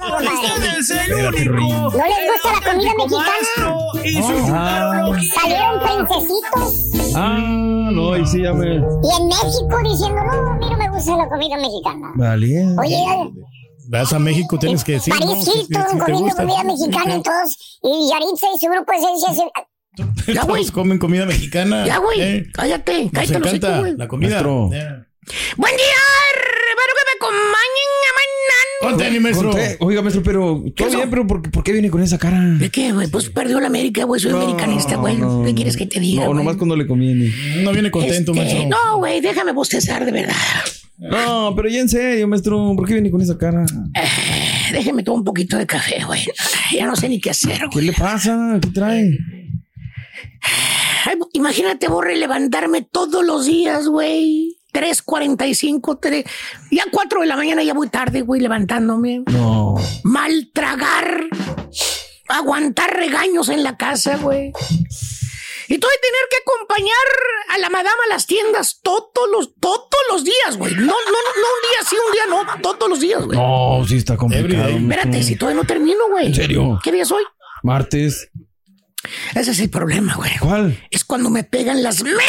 ¿No 0.00 0.20
les 0.20 1.44
gusta 2.32 2.48
la 2.52 2.60
comida 2.72 2.92
mexicana? 2.96 3.74
Salieron 5.34 5.80
princesitos 5.80 7.14
Ah, 7.14 7.38
no, 7.92 8.16
y 8.16 8.26
sí, 8.26 8.42
ya 8.42 8.52
me. 8.52 8.66
y 8.66 8.78
en 8.78 8.82
México 9.28 9.78
diciendo, 9.82 10.20
no, 10.24 10.50
a 10.52 10.54
mí 10.56 10.66
no 10.70 10.76
me 10.76 10.90
gusta 10.90 11.16
la 11.16 11.28
comida 11.28 11.56
mexicana. 11.56 12.12
Vale. 12.14 12.66
Oye, 12.78 13.04
Vas 13.88 14.12
a 14.12 14.20
México, 14.20 14.56
tienes 14.58 14.84
que 14.84 14.92
decir. 14.92 15.12
Si- 15.14 15.50
Hilton 15.62 15.98
comiendo 15.98 16.18
gusta. 16.26 16.42
comida 16.44 16.62
mexicana 16.62 17.16
y 17.16 17.22
todos, 17.22 17.78
y 17.82 18.08
Yaritza 18.08 18.46
y 18.54 18.58
su 18.60 18.70
grupo 18.70 18.92
de 18.92 18.98
esencia 18.98 19.34
se- 19.34 20.32
Ya, 20.32 20.42
Todos 20.46 20.70
comen 20.70 20.98
comida 20.98 21.26
mexicana. 21.26 21.84
Ya, 21.84 21.98
güey, 21.98 22.20
Eh, 22.20 22.46
cállate, 22.52 23.02
Nos 23.04 23.12
cállate 23.12 23.38
los 23.40 23.48
encanta 23.54 23.78
güey. 23.80 23.96
la 23.96 24.06
comida. 24.06 24.38
Eh. 25.26 25.32
Buen 25.56 25.76
día, 25.76 25.84
espero 26.32 26.92
que 26.96 27.04
me 27.06 27.14
acompañen 27.18 27.90
a 28.06 28.88
Conté, 28.90 29.10
mi 29.10 29.20
maestro. 29.20 29.50
Conté. 29.50 29.76
Oiga, 29.80 30.00
maestro, 30.02 30.22
pero 30.22 30.64
todo 30.74 30.88
bien, 30.90 31.10
pero 31.10 31.26
¿por, 31.26 31.42
qué- 31.42 31.50
por 31.50 31.62
qué 31.62 31.72
viene 31.72 31.90
con 31.90 32.02
esa 32.02 32.16
cara? 32.18 32.40
¿De 32.40 32.70
qué, 32.70 32.92
güey? 32.92 33.08
Pues 33.08 33.28
perdió 33.28 33.60
la 33.60 33.66
América, 33.66 34.04
güey. 34.04 34.20
Soy 34.20 34.32
americanista, 34.32 34.96
güey. 34.96 35.16
¿Qué 35.44 35.54
quieres 35.54 35.76
que 35.76 35.86
te 35.86 36.00
diga, 36.00 36.22
No, 36.24 36.28
güey? 36.30 36.38
nomás 36.38 36.56
cuando 36.56 36.74
le 36.76 36.86
conviene. 36.86 37.30
No 37.62 37.72
viene 37.72 37.90
contento, 37.90 38.32
Este, 38.32 38.44
maestro. 38.44 38.68
No, 38.68 38.96
güey, 38.98 39.20
déjame 39.20 39.52
bostezar, 39.52 40.04
de 40.06 40.12
verdad. 40.12 40.34
No, 40.96 41.52
pero 41.54 41.68
ya 41.68 41.80
en 41.80 41.88
serio, 41.88 42.26
maestro, 42.28 42.74
¿por 42.76 42.86
qué 42.86 42.94
viene 42.94 43.10
con 43.10 43.20
esa 43.20 43.36
cara? 43.36 43.64
déjeme 44.72 45.02
tomar 45.02 45.18
un 45.18 45.24
poquito 45.24 45.56
de 45.58 45.66
café, 45.66 46.02
güey. 46.06 46.24
Ya 46.72 46.86
no 46.86 46.96
sé 46.96 47.08
ni 47.08 47.20
qué 47.20 47.30
hacer, 47.30 47.58
güey. 47.72 47.86
¿Qué 47.86 47.92
le 47.92 47.98
pasa? 47.98 48.58
¿Qué 48.62 48.68
trae? 48.70 49.10
Ay, 51.04 51.16
imagínate, 51.32 51.88
Borre, 51.88 52.16
levantarme 52.16 52.82
todos 52.82 53.24
los 53.24 53.46
días, 53.46 53.86
güey. 53.88 54.56
3.45, 54.72 55.98
3... 56.00 56.24
Ya 56.70 56.84
4 56.90 57.20
de 57.20 57.26
la 57.26 57.36
mañana, 57.36 57.62
ya 57.62 57.74
muy 57.74 57.88
tarde, 57.88 58.22
güey, 58.22 58.40
levantándome. 58.40 59.22
No. 59.26 59.76
Mal 60.04 60.50
tragar. 60.52 61.24
Aguantar 62.28 62.94
regaños 62.96 63.48
en 63.48 63.62
la 63.62 63.76
casa, 63.76 64.16
güey. 64.16 64.52
Y 65.70 65.78
tú 65.78 65.86
de 65.86 65.98
tener 66.02 66.26
que 66.28 66.36
acompañar 66.44 66.96
a 67.50 67.58
la 67.58 67.70
madama 67.70 68.02
a 68.06 68.08
las 68.12 68.26
tiendas 68.26 68.80
todos 68.82 69.28
los, 69.30 69.54
todos 69.60 69.86
los 70.10 70.24
días, 70.24 70.56
güey. 70.56 70.74
No, 70.74 70.80
no, 70.80 70.86
no, 70.86 70.92
no 70.92 71.48
un 71.54 71.62
día 71.70 71.88
sí, 71.88 71.96
un 72.06 72.12
día 72.12 72.22
no, 72.28 72.60
todos 72.60 72.90
los 72.90 72.98
días, 72.98 73.24
güey. 73.24 73.38
No, 73.38 73.86
sí 73.86 73.96
está 73.96 74.16
complicado. 74.16 74.68
Espérate, 74.68 75.22
si 75.22 75.36
todavía 75.36 75.60
no 75.60 75.66
termino, 75.66 76.08
güey. 76.10 76.26
¿En 76.26 76.34
serio? 76.34 76.80
¿Qué 76.82 76.90
día 76.90 77.04
es 77.04 77.12
hoy? 77.12 77.22
Martes. 77.62 78.30
Ese 79.34 79.50
es 79.52 79.60
el 79.60 79.70
problema, 79.70 80.14
güey. 80.14 80.30
¿Cuál? 80.40 80.78
Es 80.90 81.04
cuando 81.04 81.30
me 81.30 81.44
pegan 81.44 81.82
las 81.82 82.02
mendigas 82.02 82.20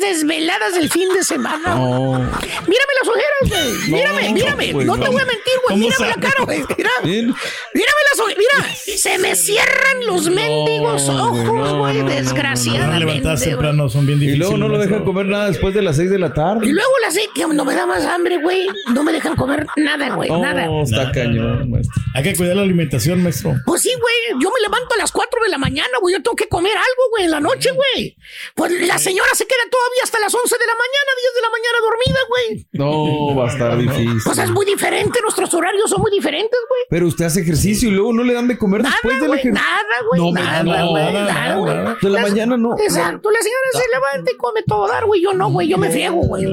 desveladas 0.00 0.74
del 0.74 0.90
fin 0.90 1.08
de 1.14 1.22
semana. 1.24 1.74
No. 1.74 2.12
Mírame 2.18 2.92
las 3.00 3.08
ojeras, 3.08 3.48
güey. 3.48 3.90
No, 3.90 3.96
Mírame, 3.96 4.32
mírame. 4.32 4.68
pues, 4.72 4.86
no 4.86 4.98
te 4.98 5.08
voy 5.08 5.22
a 5.22 5.26
mentir, 5.26 5.54
güey. 5.64 5.68
¿Cómo 5.68 5.76
Mírame 5.78 6.06
la 6.08 6.14
cara, 6.14 6.44
güey. 6.44 6.58
Mira. 6.76 6.90
Mírame 7.02 8.00
las 8.10 8.20
ojeras. 8.20 8.38
Mira. 8.38 8.96
Se 8.98 9.18
me 9.18 9.34
cierran 9.36 10.06
los 10.06 10.28
mendigos 10.30 11.08
ojos, 11.08 11.74
güey. 11.76 12.02
Desgraciadamente. 12.02 12.92
No 12.92 12.98
levantarse 12.98 13.44
güey. 13.46 13.54
temprano 13.56 13.88
son 13.88 14.06
bien 14.06 14.18
Y 14.18 14.20
difíciles. 14.22 14.48
luego 14.48 14.56
no 14.58 14.68
lo 14.68 14.78
dejan 14.78 15.04
comer 15.04 15.26
nada 15.26 15.46
después 15.46 15.74
de 15.74 15.82
las 15.82 15.96
6 15.96 16.10
de 16.10 16.18
la 16.18 16.32
tarde. 16.34 16.66
Y 16.66 16.72
luego 16.72 16.90
las 17.02 17.14
que 17.34 17.46
no 17.46 17.64
me 17.64 17.74
da 17.74 17.86
más 17.86 18.04
hambre, 18.04 18.38
güey. 18.38 18.66
No 18.92 19.02
me 19.02 19.12
dejan 19.12 19.36
comer 19.36 19.66
nada, 19.76 20.14
güey. 20.14 20.30
Nada. 20.30 20.66
No, 20.66 20.82
está 20.82 21.10
cañón, 21.12 21.70
maestro. 21.70 22.02
Hay 22.14 22.22
que 22.22 22.34
cuidar 22.36 22.56
la 22.56 22.62
alimentación, 22.62 23.22
maestro. 23.22 23.54
Pues 23.66 23.82
sí, 23.82 23.90
güey. 24.00 24.40
Yo 24.42 24.50
me 24.50 24.60
levanto 24.60 24.94
a 24.94 24.98
las 24.98 25.12
4 25.12 25.40
de 25.44 25.48
la 25.50 25.58
mañana, 25.58 25.88
güey. 26.00 26.14
Yo 26.14 26.22
tengo 26.22 26.36
que 26.36 26.48
comer 26.48 26.72
algo, 26.76 27.02
güey, 27.10 27.24
en 27.24 27.30
la 27.30 27.40
noche, 27.40 27.70
güey. 27.72 28.16
Pues 28.54 28.72
la 28.86 28.98
señora 28.98 29.30
se 29.34 29.46
queda 29.46 29.64
todavía 29.70 30.00
hasta 30.04 30.18
las 30.20 30.34
11 30.34 30.56
de 30.56 30.66
la 30.66 30.74
mañana, 30.74 31.10
10 31.20 31.34
de 31.34 31.42
la 31.42 31.50
mañana 31.50 31.78
dormida, 31.82 32.20
güey. 32.28 32.66
No, 32.72 33.36
va 33.36 33.44
a 33.48 33.52
estar 33.52 33.76
difícil. 33.78 34.20
Pues 34.24 34.38
es 34.38 34.50
muy 34.50 34.66
diferente. 34.66 35.18
Nuestros 35.22 35.52
horarios 35.54 35.90
son 35.90 36.00
muy 36.00 36.10
diferentes, 36.10 36.58
güey. 36.68 36.80
Pero 36.90 37.06
usted 37.06 37.24
hace 37.24 37.40
ejercicio 37.40 37.88
y 37.88 37.92
luego 37.92 38.12
no 38.12 38.22
le 38.22 38.34
dan 38.34 38.48
de 38.48 38.56
comer 38.58 38.82
después 38.82 39.14
Nada, 39.16 39.18
del 39.20 39.28
güey. 39.28 39.40
ejercicio. 39.40 39.66
Nada, 39.66 40.08
güey. 40.08 40.20
No, 40.20 40.32
nada, 40.32 40.62
no, 40.62 40.90
güey. 40.90 41.02
nada, 41.04 41.12
Nada, 41.12 41.32
nada, 41.34 41.56
güey. 41.56 41.74
nada. 41.74 41.96
De 42.00 42.10
la 42.10 42.20
Las- 42.20 42.30
mañana 42.30 42.56
no. 42.56 42.76
Exacto. 42.78 43.30
La 43.30 43.38
señora 43.40 43.68
se 43.72 43.88
levanta 43.92 44.32
y 44.32 44.36
come 44.36 44.62
todo 44.66 44.86
dar, 44.88 45.06
güey. 45.06 45.22
Yo 45.22 45.32
no, 45.32 45.50
güey. 45.50 45.68
Yo 45.68 45.78
me 45.78 45.90
friego, 45.90 46.16
güey. 46.22 46.44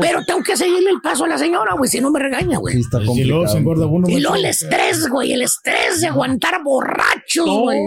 Pero 0.00 0.24
tengo 0.26 0.42
que 0.42 0.56
seguirle 0.56 0.90
el 0.90 1.00
paso 1.00 1.24
a 1.24 1.28
la 1.28 1.38
señora, 1.38 1.74
güey. 1.74 1.90
Si 1.90 2.00
no 2.00 2.10
me 2.10 2.20
regaña, 2.20 2.58
güey. 2.58 2.74
Sí, 2.74 2.80
está 2.80 3.00
Y 3.02 3.24
luego 3.24 3.46
se 3.48 3.58
engorda 3.58 3.86
uno, 3.86 4.08
Y 4.08 4.20
luego 4.20 4.36
el 4.36 4.44
estrés, 4.46 5.08
güey. 5.08 5.32
El 5.32 5.42
estrés 5.42 6.00
de 6.00 6.08
aguantar 6.08 6.62
borrachos, 6.62 7.46
güey. 7.46 7.78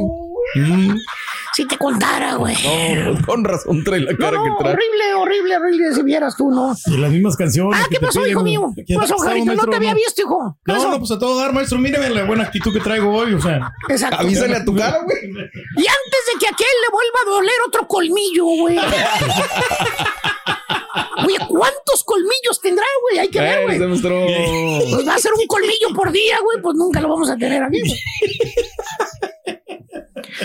Mm. 0.56 0.97
Si 1.54 1.66
te 1.66 1.78
contara, 1.78 2.36
güey. 2.36 2.56
No, 2.64 3.26
con 3.26 3.44
razón 3.44 3.84
trae 3.84 4.00
la 4.02 4.12
No, 4.12 4.18
cara 4.18 4.38
no, 4.38 4.44
que 4.44 4.50
trae. 4.64 4.74
horrible, 4.74 5.14
horrible, 5.16 5.58
horrible. 5.58 5.94
Si 5.96 6.04
vieras 6.04 6.36
tú, 6.38 6.52
¿no? 6.52 6.76
Y 6.86 6.98
las 6.98 7.12
mismas 7.12 7.36
canciones. 7.36 7.80
Ah, 7.82 7.88
¿qué 7.90 8.00
pasó, 8.00 8.26
hijo 8.28 8.44
mío? 8.44 8.72
¿Qué 8.76 8.86
¿Qué 8.86 8.96
pasó, 8.96 9.18
Jarito? 9.18 9.54
No 9.56 9.66
te 9.66 9.76
había 9.76 9.94
visto, 9.94 10.22
hijo. 10.22 10.58
¿Qué 10.66 10.72
No, 10.74 10.78
pasó? 10.78 10.92
no, 10.92 11.00
pues 11.00 11.12
a 11.12 11.20
todo 11.20 11.40
dar, 11.40 11.54
maestro. 11.54 11.80
Míreme 11.80 12.10
la 12.10 12.24
buena 12.26 12.44
actitud 12.44 12.72
que 12.74 12.80
traigo 12.80 13.12
hoy, 13.14 13.34
o 13.34 13.42
sea. 13.42 13.72
Exacto. 13.90 14.18
Avísale 14.20 14.56
a 14.58 14.66
tu 14.66 14.76
cara, 14.76 15.00
güey. 15.04 15.18
Y 15.26 15.32
antes 15.32 16.22
de 16.34 16.40
que 16.40 16.48
aquel 16.48 16.68
le 16.86 16.92
vuelva 16.92 17.20
a 17.26 17.30
doler 17.38 17.56
otro 17.68 17.88
colmillo, 17.88 18.46
güey. 18.46 18.78
Oye, 21.26 21.38
¿cuántos 21.50 22.04
colmillos 22.04 22.62
tendrá, 22.62 22.86
güey? 23.02 23.20
Hay 23.20 23.28
que 23.30 23.40
ver, 23.40 23.64
güey. 23.64 23.78
Pues 23.80 25.08
va 25.08 25.16
a 25.16 25.20
ser 25.20 25.32
un 25.34 25.48
colmillo 25.48 25.90
por 25.96 26.12
día, 26.12 26.40
güey, 26.44 26.62
pues 26.62 26.76
nunca 26.76 27.02
lo 27.02 27.10
vamos 27.10 27.30
a 27.30 27.36
tener 27.38 27.64
aquí. 27.64 27.80
güey. 27.82 29.58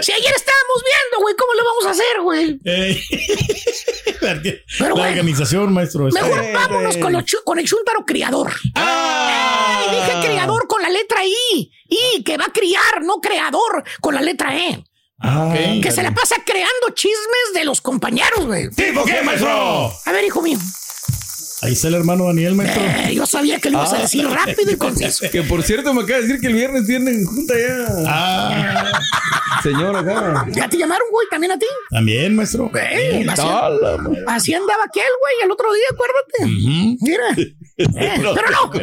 Si 0.01 0.13
ayer 0.13 0.33
estábamos 0.35 0.83
viendo, 0.85 1.21
güey, 1.23 1.35
¿cómo 1.37 1.53
lo 1.55 1.65
vamos 1.65 1.87
a 1.87 1.91
hacer, 1.91 2.21
güey? 2.23 2.61
Ey. 2.65 3.03
Pero 4.21 4.89
la 4.89 4.93
bueno. 4.95 5.09
organización, 5.09 5.73
maestro. 5.73 6.09
está- 6.09 6.23
Mejor 6.23 6.53
vámonos 6.53 6.97
con, 6.97 7.13
los 7.13 7.25
con 7.45 7.59
el 7.59 7.67
chúntaro 7.67 8.05
criador. 8.07 8.53
Ah. 8.75 9.85
¡Ey! 9.91 9.97
Dije 9.97 10.27
criador 10.29 10.67
con 10.67 10.83
la 10.83 10.89
letra 10.91 11.25
I. 11.25 11.71
I, 11.89 12.23
que 12.25 12.37
va 12.37 12.45
a 12.47 12.53
criar, 12.53 13.03
no 13.03 13.21
creador 13.21 13.85
con 14.01 14.15
la 14.15 14.21
letra 14.23 14.57
E. 14.57 14.85
Ah, 15.21 15.55
Que 15.83 15.93
se 15.93 16.03
la 16.03 16.11
pasa 16.13 16.37
creando 16.45 16.91
chismes 16.95 17.53
de 17.55 17.65
los 17.65 17.81
compañeros, 17.81 18.45
güey. 18.47 18.71
¿Tipo 18.71 19.05
qué, 19.05 19.23
maestro? 19.23 19.93
A 20.05 20.13
ver, 20.13 20.25
hijo 20.25 20.43
mío. 20.43 20.59
Ahí 21.63 21.75
está 21.75 21.87
el 21.87 21.95
hermano 21.95 22.27
Daniel, 22.27 22.57
maestro. 22.57 22.83
Eh, 22.83 23.15
yo 23.15 23.25
sabía 23.25 23.61
que 23.61 23.71
lo 23.71 23.79
ibas 23.79 23.93
a 23.93 23.99
decir 23.99 24.27
rápido 24.29 24.73
y 24.73 24.77
conciso. 24.77 25.27
Que 25.31 25.45
por 25.45 25.63
cierto 25.63 25.95
me 25.95 26.03
acaba 26.03 26.19
de 26.19 26.27
decir 26.27 26.41
que 26.41 26.49
el 26.49 26.55
viernes 26.55 26.87
tienen 26.87 27.25
junta 27.25 27.55
ya. 27.57 27.87
Ah, 28.09 28.93
Señor 29.63 29.97
acá. 29.97 30.45
¿Ya 30.51 30.69
te 30.69 30.77
llamaron, 30.77 31.07
güey? 31.13 31.29
¿También 31.31 31.53
a 31.53 31.59
ti? 31.59 31.67
también, 31.89 32.35
maestro. 32.35 32.69
Así, 32.75 33.25
madre. 33.25 34.25
así 34.27 34.55
andaba 34.55 34.83
aquel, 34.85 35.05
güey, 35.21 35.35
el 35.45 35.51
otro 35.53 35.73
día, 35.73 35.85
acuérdate. 35.93 36.97
Mira. 37.01 37.57
Eh, 37.77 37.87
pero 38.35 38.51
no. 38.51 38.71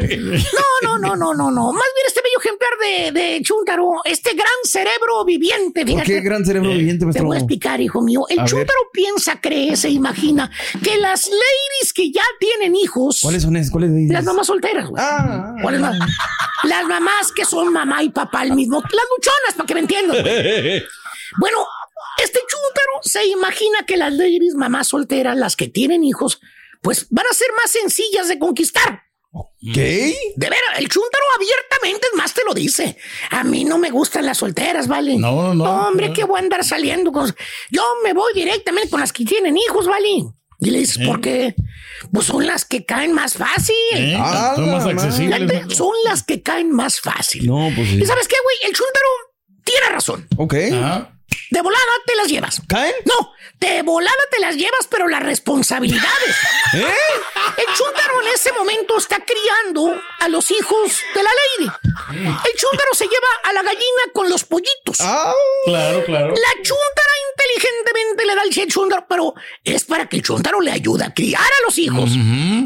No, 0.84 0.98
no, 0.98 0.98
no, 0.98 1.16
no, 1.16 1.34
no, 1.34 1.52
no. 1.52 1.72
Más 1.74 1.86
bien 1.96 2.08
este 2.08 2.22
bello 2.22 2.40
ejemplar 2.40 2.72
de, 3.14 3.20
de 3.20 3.42
Chuntaro, 3.42 3.92
este 4.06 4.34
gran 4.34 4.48
cerebro 4.64 5.24
viviente, 5.26 5.82
¿Por 5.82 5.90
fíjate. 5.90 6.06
qué 6.08 6.22
gran 6.22 6.46
cerebro 6.46 6.72
viviente, 6.72 7.06
Te 7.12 7.22
voy 7.22 7.36
a 7.36 7.40
explicar, 7.40 7.80
hijo 7.82 8.02
mío. 8.02 8.26
El 8.30 8.38
chúntaro 8.46 8.80
piensa, 8.92 9.40
cree, 9.42 9.76
se 9.76 9.90
imagina 9.90 10.50
que 10.84 10.98
las 10.98 11.28
ladies 11.28 11.94
que 11.94 12.12
ya 12.12 12.24
tienen 12.40 12.76
hijos, 12.76 13.20
¿Cuáles 13.22 13.44
son 13.44 13.56
esas? 13.58 13.72
¿Cuáles 13.72 13.92
ellas? 13.92 14.12
las 14.12 14.24
mamás 14.26 14.48
solteras, 14.48 14.88
güey. 14.90 15.04
Ah, 15.06 15.54
¿Cuáles 15.62 15.82
más? 15.82 15.98
Las 16.64 16.86
mamás 16.88 17.32
que 17.36 17.46
son 17.46 17.72
mamá 17.72 18.02
y 18.04 18.10
papá 18.10 18.42
al 18.42 18.54
mismo, 18.54 18.82
las 18.82 18.92
luchonas, 18.92 19.54
para 19.56 19.68
que 19.68 19.74
me 19.76 19.80
entiendan. 19.82 20.22
güey. 20.22 20.84
Bueno, 21.38 21.60
este 22.24 22.40
chúntaro 22.40 22.92
se 23.04 23.24
imagina 23.28 23.86
que 23.86 23.98
las 23.98 24.12
ladies 24.12 24.56
mamás 24.56 24.88
solteras, 24.88 25.38
las 25.38 25.56
que 25.56 25.68
tienen 25.68 26.04
hijos, 26.04 26.42
pues 26.82 27.08
van 27.10 27.26
a 27.30 27.34
ser 27.34 27.48
más 27.62 27.72
sencillas 27.72 28.28
de 28.28 28.40
conquistar. 28.40 29.04
¿Qué? 29.74 30.16
De 30.38 30.50
veras, 30.50 30.80
el 30.80 30.88
chúntaro 30.90 31.24
abiertamente 31.36 32.08
es 32.12 32.18
más 32.18 32.34
te 32.34 32.44
lo 32.44 32.54
dice. 32.54 32.98
A 33.30 33.44
mí 33.44 33.64
no 33.64 33.78
me 33.78 33.92
gustan 33.92 34.26
las 34.26 34.38
solteras, 34.38 34.88
¿vale? 34.88 35.18
No, 35.18 35.54
no, 35.54 35.88
hombre, 35.88 36.10
no. 36.10 36.14
que 36.14 36.24
voy 36.24 36.40
a 36.40 36.44
andar 36.44 36.64
saliendo 36.64 37.12
con... 37.12 37.36
Yo 37.70 37.84
me 38.04 38.14
voy 38.14 38.34
directamente 38.34 38.90
con 38.90 39.02
las 39.02 39.14
que 39.14 39.26
tienen 39.26 39.58
hijos, 39.58 39.86
¿vale? 39.86 40.08
Y 40.62 40.72
le 40.72 40.80
dices, 40.80 41.06
¿por 41.06 41.22
qué? 41.22 41.56
Pues 42.12 42.26
son 42.26 42.46
las 42.48 42.66
que 42.66 42.86
caen 42.86 43.14
más 43.14 43.36
fácil. 43.36 43.76
¿Eh? 43.94 44.16
Ah, 44.18 44.54
Son 44.56 44.72
más 44.72 44.86
accesibles. 44.86 45.76
Son 45.76 45.94
las 46.04 46.24
que 46.24 46.42
caen 46.42 46.72
más 46.72 47.00
fácil. 47.00 47.46
No, 47.46 47.70
pues 47.76 47.90
sí. 47.90 48.00
¿Y 48.02 48.06
sabes 48.06 48.28
qué, 48.28 48.36
güey? 48.44 48.58
El 48.68 48.74
chúntaro 48.76 49.08
tiene 49.64 49.90
razón. 49.90 50.28
Ok. 50.38 50.54
Ajá. 50.74 51.19
De 51.52 51.62
volada 51.62 51.84
te 52.06 52.16
las 52.16 52.28
llevas. 52.28 52.62
¿Caen? 52.68 52.94
No, 53.06 53.34
de 53.60 53.82
volada 53.82 54.16
te 54.32 54.40
las 54.40 54.56
llevas, 54.56 54.88
pero 54.90 55.08
las 55.08 55.24
responsabilidades. 55.24 56.36
¿Eh? 56.74 56.96
El 57.58 57.74
chúntaro 57.76 58.22
en 58.22 58.28
ese 58.30 58.52
momento 58.54 58.98
está 58.98 59.18
criando 59.26 60.00
a 60.20 60.28
los 60.30 60.52
hijos 60.52 61.00
de 61.16 61.24
la 61.24 61.30
lady. 61.32 61.72
El 62.12 62.56
chúntaro 62.56 62.94
se 62.94 63.06
lleva 63.06 63.28
a 63.44 63.54
la 63.54 63.64
gallina 63.64 64.04
con 64.14 64.30
los 64.30 64.44
pollitos. 64.46 64.98
Ah, 65.02 65.34
Claro, 65.66 66.04
claro. 66.06 66.28
La 66.30 66.54
chúntara 66.64 67.14
inteligentemente 67.32 68.19
le 68.30 68.36
da 68.36 68.42
el 68.44 68.68
chúntaro, 68.70 69.06
pero 69.10 69.34
es 69.64 69.84
para 69.86 70.08
que 70.08 70.18
el 70.18 70.24
chúntaro 70.24 70.62
le 70.62 70.72
ayude 70.72 71.04
a 71.06 71.14
criar 71.14 71.42
a 71.42 71.66
los 71.66 71.78
hijos. 71.78 72.12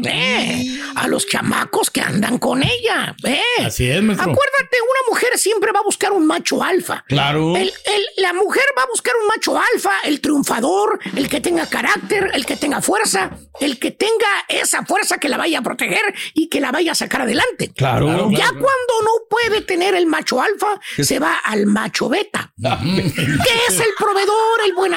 Eh, 0.04 0.78
a 0.96 1.08
los 1.08 1.26
chamacos 1.26 1.90
que 1.90 2.00
andan 2.00 2.38
con 2.38 2.62
ella. 2.62 3.14
Eh. 3.24 3.40
Así 3.64 3.88
es, 3.90 4.02
maestro. 4.02 4.30
Acuérdate, 4.30 4.76
una 4.82 5.10
mujer 5.10 5.38
siempre 5.38 5.72
va 5.72 5.80
a 5.80 5.82
buscar 5.82 6.12
un 6.12 6.26
macho 6.26 6.62
alfa. 6.62 7.04
Claro. 7.08 7.56
El- 7.56 7.68
el- 7.86 8.06
la 8.22 8.32
mujer 8.32 8.64
va 8.78 8.82
a 8.82 8.86
buscar 8.86 9.14
un 9.20 9.26
macho 9.28 9.58
alfa, 9.74 9.92
el 10.04 10.20
triunfador, 10.20 10.98
el 11.16 11.28
que 11.28 11.40
tenga 11.40 11.66
carácter, 11.66 12.30
el 12.34 12.46
que 12.46 12.56
tenga 12.56 12.80
fuerza, 12.80 13.30
el 13.60 13.78
que 13.78 13.90
tenga 13.90 14.28
esa 14.48 14.84
fuerza 14.84 15.18
que 15.18 15.28
la 15.28 15.36
vaya 15.36 15.58
a 15.58 15.62
proteger 15.62 16.14
y 16.34 16.48
que 16.48 16.60
la 16.60 16.70
vaya 16.72 16.92
a 16.92 16.94
sacar 16.94 17.22
adelante. 17.22 17.72
Claro. 17.74 18.30
Ya 18.30 18.48
cuando 18.48 18.94
no 19.02 19.10
puede 19.28 19.62
tener 19.62 19.94
el 19.94 20.06
macho 20.06 20.40
alfa, 20.40 20.80
se 21.02 21.18
va 21.18 21.36
al 21.44 21.66
macho 21.66 22.08
beta. 22.08 22.52
que 22.62 23.54
es 23.68 23.80
el 23.80 23.94
proveedor, 23.98 24.60
el 24.66 24.72
buen 24.74 24.94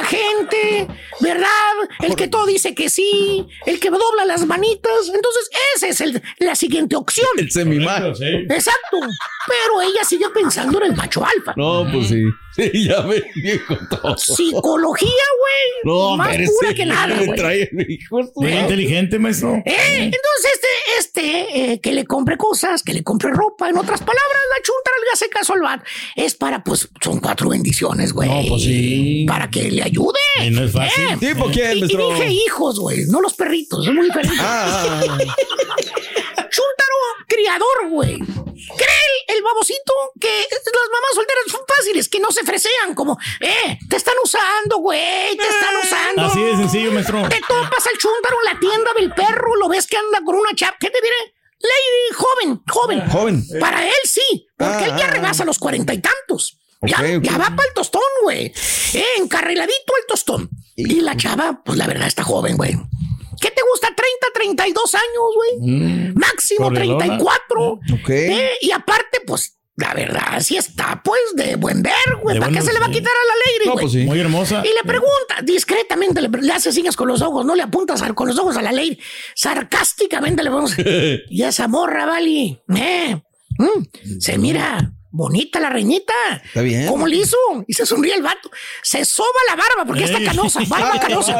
¿verdad? 1.19 1.47
El 2.01 2.15
que 2.15 2.27
todo 2.27 2.45
dice 2.45 2.73
que 2.75 2.89
sí, 2.89 3.45
el 3.65 3.79
que 3.79 3.89
dobla 3.89 4.25
las 4.25 4.45
manitas. 4.45 4.91
Entonces, 5.13 5.49
esa 5.75 5.87
es 5.87 6.01
el- 6.01 6.21
la 6.39 6.55
siguiente 6.55 6.95
opción. 6.95 7.27
El 7.37 7.51
semimacho. 7.51 8.15
Sí. 8.15 8.25
Exacto. 8.25 8.97
Pero 9.47 9.81
ella 9.81 10.03
sigue 10.03 10.29
pensando 10.33 10.81
en 10.83 10.91
el 10.91 10.95
macho 10.97 11.23
alfa. 11.25 11.53
No, 11.55 11.85
pues 11.91 12.09
sí. 12.09 12.23
Sí, 12.57 12.85
ya 12.87 13.01
me 13.03 13.21
viejo 13.35 13.75
todo. 13.89 14.17
Psicología, 14.17 15.07
güey. 15.07 15.95
No, 15.95 16.17
Más 16.17 16.35
pura 16.59 16.73
que 16.73 16.85
nada, 16.85 17.15
me 17.15 17.25
güey. 17.27 17.37
trae, 17.37 17.69
Muy 18.35 18.51
inteligente, 18.51 19.19
maestro. 19.19 19.53
Eh, 19.65 19.75
entonces, 19.97 20.59
este, 20.99 21.17
este, 21.21 21.71
eh, 21.73 21.79
que 21.81 21.91
le 21.93 22.05
compre 22.05 22.35
cosas, 22.37 22.81
que 22.83 22.93
le 22.93 23.03
compre 23.03 23.29
ropa. 23.31 23.69
En 23.69 23.77
otras 23.77 23.99
palabras, 23.99 24.41
la 24.57 24.63
chunta 24.63 24.91
le 25.05 25.11
hace 25.13 25.29
caso 25.29 25.53
al 25.53 25.61
bar. 25.61 25.83
Es 26.15 26.35
para, 26.35 26.63
pues, 26.63 26.89
son 27.01 27.19
cuatro 27.19 27.49
bendiciones, 27.49 28.11
güey. 28.13 28.27
No, 28.29 28.41
pues 28.49 28.63
sí. 28.63 29.25
Para 29.27 29.49
que 29.49 29.69
le 29.71 29.83
ayude. 29.83 30.19
Y 30.45 30.49
no 30.49 30.63
es 30.63 30.71
fácil. 30.71 31.03
Eh, 31.05 31.17
¿Tipo 31.19 31.45
quién, 31.51 31.73
y, 31.73 31.77
y 31.77 31.81
maestro? 31.81 32.09
dije 32.13 32.27
hijos, 32.47 32.79
güey, 32.79 33.05
no 33.09 33.21
los 33.21 33.33
perritos, 33.35 33.87
es 33.87 33.93
muy 33.93 34.05
diferente. 34.05 34.35
Ah, 34.39 35.17
Chúntaro 36.49 36.95
criador, 37.27 37.89
güey. 37.89 38.17
Cree 38.17 39.35
el 39.35 39.41
babocito 39.43 39.93
que 40.19 40.27
las 40.49 40.89
mamás 40.91 41.11
solteras 41.13 41.43
son 41.51 41.61
fáciles, 41.67 42.09
que 42.09 42.19
no 42.19 42.31
se 42.31 42.43
fresean, 42.43 42.95
como, 42.95 43.17
eh, 43.39 43.77
te 43.89 43.95
están 43.95 44.15
usando, 44.23 44.77
güey, 44.77 45.37
te 45.37 45.47
están 45.47 45.75
usando. 45.83 46.21
Así 46.23 46.41
de 46.41 46.55
sencillo, 46.57 46.91
maestro. 46.91 47.27
Te 47.29 47.39
topas 47.41 47.85
al 47.87 47.97
chúntaro 47.97 48.37
en 48.45 48.53
la 48.53 48.59
tienda 48.59 48.91
del 48.97 49.13
perro, 49.13 49.55
lo 49.55 49.69
ves 49.69 49.87
que 49.87 49.97
anda 49.97 50.19
con 50.25 50.35
una 50.35 50.53
chapa. 50.55 50.77
¿Qué 50.79 50.89
te 50.89 50.99
diré? 51.01 51.35
Lady, 51.59 52.13
joven, 52.15 52.61
joven. 52.67 53.09
Joven. 53.09 53.43
Para 53.59 53.85
él 53.85 53.93
sí, 54.03 54.47
porque 54.57 54.73
Ah, 54.73 54.85
él 54.85 54.97
ya 54.97 55.05
ah. 55.05 55.11
rebasa 55.11 55.45
los 55.45 55.57
cuarenta 55.59 55.93
y 55.93 56.01
tantos. 56.01 56.57
Ya, 56.81 56.97
ya 57.01 57.37
va 57.39 57.45
para 57.55 57.67
el 57.67 57.73
tostón, 57.73 58.01
güey. 58.21 58.53
Eh, 58.93 59.05
encarriladito 59.17 59.93
el 59.99 60.05
tostón. 60.07 60.49
Y 60.75 61.01
la 61.01 61.17
chava, 61.17 61.61
pues 61.65 61.77
la 61.77 61.87
verdad 61.87 62.07
está 62.07 62.23
joven, 62.23 62.55
güey. 62.55 62.75
¿Qué 63.39 63.51
te 63.51 63.61
gusta? 63.71 63.87
30, 63.87 64.27
32 64.33 64.95
años, 64.95 65.05
güey. 65.35 66.13
Máximo 66.15 66.65
corredora. 66.69 66.97
34. 67.05 67.71
Ok. 67.71 68.09
Eh, 68.09 68.51
y 68.61 68.71
aparte, 68.71 69.19
pues, 69.25 69.53
la 69.75 69.93
verdad, 69.93 70.39
sí 70.39 70.57
está, 70.57 71.01
pues, 71.03 71.19
de 71.35 71.55
buen 71.55 71.83
ver, 71.83 71.93
güey. 72.21 72.39
¿Para 72.39 72.51
qué 72.51 72.61
se 72.61 72.73
le 72.73 72.79
va 72.79 72.87
a 72.87 72.91
quitar 72.91 73.11
a 73.11 73.25
la 73.27 73.65
No, 73.65 73.73
güey? 73.73 73.83
pues 73.83 73.93
sí. 73.93 74.03
Muy 74.05 74.19
hermosa. 74.19 74.63
Y 74.65 74.69
le 74.69 74.83
pregunta, 74.85 75.41
discretamente, 75.43 76.21
le, 76.21 76.29
le 76.29 76.51
hace 76.53 76.71
señas 76.71 76.95
con 76.95 77.07
los 77.07 77.21
ojos, 77.21 77.45
no 77.45 77.53
le 77.55 77.61
apuntas 77.63 78.01
a- 78.01 78.13
con 78.13 78.27
los 78.27 78.37
ojos 78.39 78.57
a 78.57 78.61
la 78.63 78.71
Lady. 78.71 78.97
Sarcásticamente 79.35 80.43
le 80.43 80.49
vamos. 80.49 80.73
y 81.29 81.43
esa 81.43 81.67
morra, 81.67 82.05
Vali, 82.05 82.59
eh, 82.75 83.21
mm, 83.59 84.19
se 84.19 84.37
mira 84.37 84.91
bonita 85.09 85.59
la 85.59 85.69
reñita. 85.69 86.13
Está 86.45 86.61
bien. 86.61 86.87
¿Cómo 86.87 87.07
le 87.07 87.17
hizo? 87.17 87.37
Y 87.67 87.73
se 87.73 87.85
sonríe 87.85 88.15
el 88.15 88.23
vato. 88.23 88.51
Se 88.81 89.05
soba 89.05 89.27
la 89.49 89.55
barba 89.55 89.85
porque 89.85 90.03
está 90.03 90.23
canosa, 90.23 90.61
barba 90.67 90.99
canosa. 90.99 91.39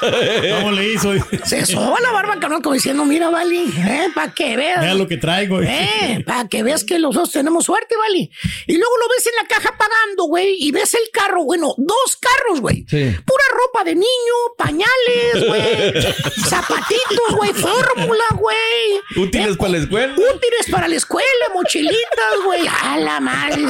¿Cómo 0.00 0.72
le 0.72 0.92
hizo? 0.92 1.12
Se 1.44 1.66
soba 1.66 2.00
la 2.00 2.12
barba 2.12 2.38
canosa 2.38 2.62
como 2.62 2.74
diciendo, 2.74 3.04
mira, 3.04 3.30
Vali, 3.30 3.72
eh, 3.76 4.08
para 4.14 4.32
que 4.32 4.56
veas. 4.56 4.80
Vea 4.80 4.94
lo 4.94 5.08
que 5.08 5.16
traigo. 5.16 5.60
Eh, 5.62 6.22
para 6.26 6.48
que 6.48 6.62
veas 6.62 6.84
que 6.84 6.98
los 6.98 7.14
dos 7.14 7.30
tenemos 7.30 7.64
suerte, 7.64 7.94
¿vale? 7.96 8.30
Y 8.66 8.76
luego 8.76 8.96
lo 8.98 9.08
ves 9.08 9.26
en 9.26 9.36
la 9.36 9.46
caja 9.46 9.76
pagando, 9.76 10.24
güey, 10.24 10.56
y 10.58 10.70
ves 10.70 10.94
el 10.94 11.10
carro, 11.12 11.44
bueno, 11.44 11.74
dos 11.76 12.16
carros, 12.20 12.60
güey. 12.60 12.84
Sí. 12.88 13.16
Pura 13.24 13.44
ropa 13.52 13.84
de 13.84 13.94
niño, 13.94 14.34
pañales, 14.56 15.46
güey, 15.46 16.02
zapatitos, 16.48 17.36
güey, 17.36 17.52
fórmula, 17.52 18.24
güey. 18.34 19.24
Útiles 19.24 19.56
para 19.56 19.70
la 19.70 19.78
escuela. 19.78 20.14
Útiles 20.14 20.70
para 20.70 20.88
la 20.88 20.96
escuela, 20.96 21.26
mochilitas, 21.54 22.34
güey. 22.44 22.67
A 22.82 22.98
la 22.98 23.20
madre. 23.20 23.62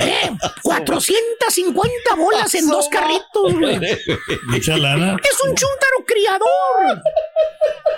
Eh, 0.00 0.30
450 0.62 2.14
bolas 2.16 2.54
en 2.54 2.68
dos 2.68 2.88
carritos, 2.88 3.52
güey. 3.54 3.78
Mucha 4.48 4.76
lana. 4.76 5.16
Es 5.22 5.38
un 5.42 5.54
chúntaro 5.54 6.04
criador. 6.06 7.02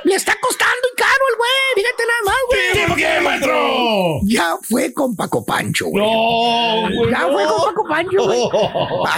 Le 0.04 0.14
está 0.14 0.34
costando 0.40 0.72
y 0.92 0.96
caro 0.96 1.10
el 1.30 1.36
güey. 1.36 1.50
Fíjate 1.74 2.02
nada 2.06 2.22
más, 2.24 2.36
güey. 2.48 2.86
¿Por 2.86 2.96
qué, 2.96 3.20
maestro? 3.20 4.20
Ya 4.24 4.56
fue 4.62 4.92
con 4.94 5.16
Paco 5.16 5.44
Pancho, 5.44 5.86
güey. 5.86 6.04
No, 6.04 6.96
güey. 6.96 7.10
Ya 7.10 7.28
fue 7.28 7.44
con 7.46 7.64
Paco 7.64 7.88
Pancho, 7.88 8.24
güey. 8.24 8.42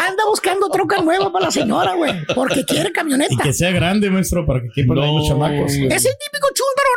Anda 0.06 0.24
buscando 0.26 0.68
troca 0.70 1.00
nueva 1.02 1.30
para 1.32 1.46
la 1.46 1.50
señora, 1.50 1.94
güey. 1.94 2.12
Porque 2.34 2.64
quiere 2.64 2.88
Y 2.88 2.92
camioneta. 2.92 3.42
que 3.42 3.52
sea 3.52 3.70
grande, 3.70 4.08
maestro, 4.10 4.46
para 4.46 4.62
que 4.62 4.70
quepan 4.70 4.98
ahí 4.98 5.14
los 5.14 5.28
chamacos. 5.28 5.72
Es 5.72 6.04
el 6.06 6.14
típico 6.16 6.48
chúntaro, 6.54 6.87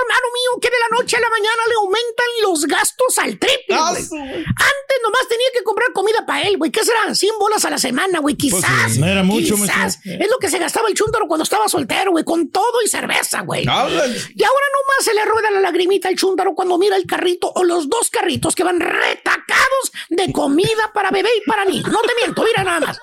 que 0.59 0.69
de 0.69 0.75
la 0.79 0.97
noche 0.97 1.17
a 1.17 1.19
la 1.19 1.29
mañana 1.29 1.61
le 1.67 1.75
aumentan 1.75 2.25
los 2.43 2.65
gastos 2.65 3.17
al 3.19 3.37
triple, 3.39 3.75
Ah, 3.75 3.89
güey. 3.91 4.03
Antes 4.03 4.97
nomás 5.03 5.27
tenía 5.27 5.47
que 5.53 5.63
comprar 5.63 5.91
comida 5.93 6.25
para 6.25 6.41
él, 6.43 6.57
güey. 6.57 6.71
¿Qué 6.71 6.83
serán? 6.83 7.15
100 7.15 7.39
bolas 7.39 7.63
a 7.65 7.69
la 7.69 7.77
semana, 7.77 8.19
güey. 8.19 8.35
Quizás. 8.35 8.61
Pues 8.61 8.93
sí, 8.93 8.99
no 8.99 9.07
era 9.07 9.23
mucho, 9.23 9.55
quizás. 9.55 9.99
Es 10.03 10.29
lo 10.29 10.37
que 10.39 10.49
se 10.49 10.59
gastaba 10.59 10.87
el 10.87 10.93
chúntaro 10.93 11.27
cuando 11.27 11.43
estaba 11.43 11.67
soltero, 11.67 12.11
güey. 12.11 12.23
Con 12.23 12.49
todo 12.49 12.81
y 12.83 12.87
cerveza, 12.87 13.41
güey. 13.41 13.63
Y 13.63 13.67
ahora 13.69 13.95
nomás 13.95 15.05
se 15.05 15.13
le 15.13 15.25
rueda 15.25 15.51
la 15.51 15.61
lagrimita 15.61 16.07
al 16.09 16.15
chúntaro 16.15 16.53
cuando 16.55 16.77
mira 16.77 16.95
el 16.95 17.05
carrito 17.05 17.51
o 17.55 17.63
los 17.63 17.89
dos 17.89 18.09
carritos 18.09 18.55
que 18.55 18.63
van 18.63 18.79
retacados 18.79 19.91
de 20.09 20.31
comida 20.31 20.91
para 20.93 21.11
bebé 21.11 21.29
y 21.37 21.47
para 21.49 21.65
niño. 21.65 21.87
No 21.89 22.01
te 22.01 22.13
miento, 22.21 22.43
mira 22.43 22.63
nada 22.63 22.79
más. 22.79 22.99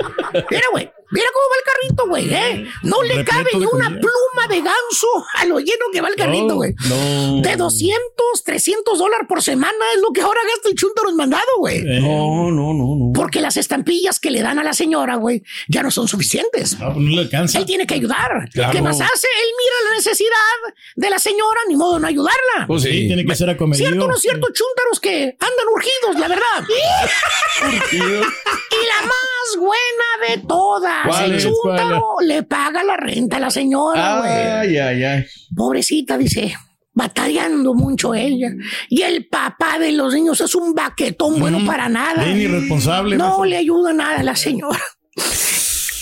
Mira, 0.50 0.66
güey. 0.72 0.90
Mira 1.10 1.26
cómo 1.32 1.46
va 1.50 1.56
el 1.56 1.64
carrito, 1.64 2.08
güey, 2.08 2.34
¿eh? 2.34 2.70
No 2.82 3.02
le 3.02 3.14
Repleto 3.16 3.30
cabe 3.30 3.50
ni 3.54 3.64
una 3.66 3.84
comida. 3.86 4.00
pluma 4.00 4.46
de 4.48 4.56
ganso 4.56 5.06
a 5.34 5.44
lo 5.46 5.58
lleno 5.58 5.86
que 5.92 6.00
va 6.00 6.08
el 6.08 6.16
carrito, 6.16 6.54
güey. 6.54 6.74
No. 6.88 7.40
De 7.42 7.56
200, 7.56 8.44
300 8.44 8.98
dólares 8.98 9.26
por 9.28 9.42
semana 9.42 9.72
es 9.94 10.00
lo 10.02 10.10
que 10.12 10.20
ahora 10.20 10.40
gasta 10.52 10.68
el 10.68 10.74
chúntaro 10.74 11.12
mandado, 11.14 11.46
güey. 11.58 11.78
Eh, 11.78 12.00
No, 12.00 12.50
no, 12.50 12.72
no, 12.74 12.94
no. 12.96 13.12
Porque 13.14 13.40
las 13.40 13.56
estampillas 13.56 14.20
que 14.20 14.30
le 14.30 14.42
dan 14.42 14.58
a 14.58 14.64
la 14.64 14.72
señora, 14.72 15.16
güey, 15.16 15.42
ya 15.68 15.82
no 15.82 15.90
son 15.90 16.06
suficientes. 16.08 16.78
No, 16.78 16.92
pues 16.92 17.04
no 17.04 17.10
le 17.16 17.20
alcanza. 17.22 17.58
Él 17.58 17.66
tiene 17.66 17.86
que 17.86 17.94
ayudar. 17.94 18.48
Claro. 18.52 18.72
¿Qué 18.72 18.82
más 18.82 19.00
hace? 19.00 19.26
Él 19.42 19.48
mira 19.58 19.90
la 19.90 19.96
necesidad 19.96 20.74
de 20.96 21.10
la 21.10 21.18
señora, 21.18 21.60
ni 21.68 21.76
modo 21.76 21.98
no 21.98 22.06
ayudarla. 22.06 22.66
Pues 22.66 22.82
Sí, 22.82 22.90
sí. 22.92 23.06
tiene 23.08 23.24
que 23.26 23.34
ser 23.34 23.50
acomedido. 23.50 23.88
¿Cierto 23.88 24.04
o 24.04 24.08
no 24.08 24.16
cierto? 24.16 24.46
Chúntaros 24.52 25.00
que 25.00 25.36
andan 25.40 25.68
urgidos, 25.72 26.18
la 26.20 26.28
verdad. 26.28 26.64
y 27.92 27.96
la 27.98 29.06
más 29.06 29.37
buena 29.56 30.28
de 30.28 30.46
todas. 30.46 31.06
¿Cuál 31.06 31.32
el 31.32 31.40
chúntaro 31.40 32.16
le 32.20 32.42
paga 32.42 32.82
la 32.82 32.96
renta 32.96 33.36
a 33.36 33.40
la 33.40 33.50
señora, 33.50 34.18
güey. 34.18 34.32
Ay, 34.32 34.78
ay, 34.78 35.04
ay. 35.04 35.26
Pobrecita, 35.54 36.18
dice. 36.18 36.54
Batallando 36.92 37.74
mucho 37.74 38.14
ella. 38.14 38.50
Y 38.88 39.02
el 39.02 39.26
papá 39.28 39.78
de 39.78 39.92
los 39.92 40.12
niños 40.14 40.40
es 40.40 40.54
un 40.54 40.74
baquetón 40.74 41.38
bueno 41.38 41.64
para 41.64 41.88
nada. 41.88 42.24
Bien 42.24 42.40
irresponsable. 42.40 43.16
No 43.16 43.44
le 43.44 43.56
ayuda 43.56 43.92
nada 43.92 44.18
a 44.18 44.22
la 44.24 44.34
señora. 44.34 44.82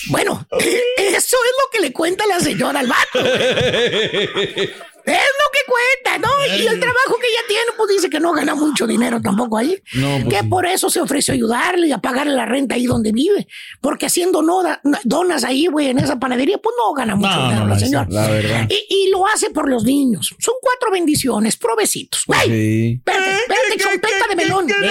Bueno, 0.09 0.47
eso 0.51 1.17
es 1.17 1.27
lo 1.27 1.71
que 1.73 1.81
le 1.81 1.93
cuenta 1.93 2.25
la 2.27 2.41
señora 2.41 2.81
al 2.81 2.87
vato. 2.87 3.19
Es 5.07 5.13
lo 5.15 5.51
que 5.53 5.61
cuenta, 5.67 6.19
¿no? 6.27 6.47
Y 6.47 6.67
el 6.67 6.81
trabajo 6.81 7.17
que 7.21 7.27
ella 7.29 7.41
tiene, 7.47 7.65
pues 7.77 7.89
dice 7.91 8.11
que 8.11 8.19
no 8.19 8.33
gana 8.33 8.55
mucho 8.57 8.87
dinero 8.89 9.21
tampoco 9.23 9.57
ahí. 9.59 9.81
No, 9.95 10.19
pues 10.23 10.35
que 10.35 10.41
sí. 10.41 10.47
por 10.49 10.67
eso 10.67 10.91
se 10.91 11.01
ofreció 11.01 11.33
ayudarle 11.33 11.87
y 11.87 11.93
a 11.93 11.99
pagarle 11.99 12.35
la 12.35 12.45
renta 12.45 12.75
ahí 12.75 12.87
donde 12.87 13.13
vive. 13.13 13.47
Porque 13.81 14.07
haciendo 14.07 14.43
noda- 14.43 14.81
donas 15.05 15.45
ahí, 15.45 15.67
güey, 15.69 15.89
en 15.91 15.99
esa 15.99 16.19
panadería, 16.19 16.59
pues 16.59 16.75
no 16.79 16.93
gana 16.93 17.15
mucho 17.15 17.31
No, 17.31 17.43
dinero 17.45 17.61
no, 17.61 17.67
la 17.69 17.75
no, 17.75 17.81
señora. 17.81 18.07
La 18.11 18.29
verdad. 18.29 18.67
Y, 18.69 18.87
y 18.89 19.11
lo 19.11 19.27
hace 19.27 19.51
por 19.51 19.69
los 19.71 19.85
niños. 19.85 20.35
Son 20.41 20.55
cuatro 20.61 20.91
bendiciones, 20.91 21.57
provecitos. 21.57 22.23
Güey, 22.27 22.47
Sí. 22.49 22.93
espérate, 22.99 23.31
espérate, 23.33 23.77
chompeta 23.79 24.27
de 24.29 24.37
melón. 24.37 24.67
Si 24.69 24.73
le, 24.75 24.89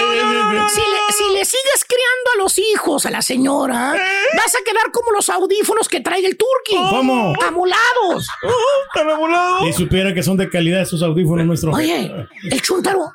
si 1.17 1.33
le 1.33 1.43
sigues 1.45 1.85
criando 1.87 2.31
a 2.35 2.37
los 2.37 2.57
hijos, 2.57 3.05
a 3.05 3.11
la 3.11 3.21
señora, 3.21 3.91
vas 4.37 4.55
a 4.55 4.63
quedar 4.63 4.91
como 4.93 5.11
los 5.11 5.29
audífonos 5.29 5.89
que 5.89 5.99
trae 5.99 6.25
el 6.25 6.37
turqui. 6.37 6.75
¿Cómo? 6.89 7.33
Amolados. 7.45 8.27
Si 9.65 9.73
supiera 9.73 10.04
que 10.13 10.23
son 10.23 10.37
de 10.37 10.49
calidad 10.49 10.81
esos 10.81 11.01
audífonos, 11.01 11.45
maestro. 11.45 11.71
Oye, 11.71 12.11
el 12.51 12.61
chuntaro. 12.61 13.11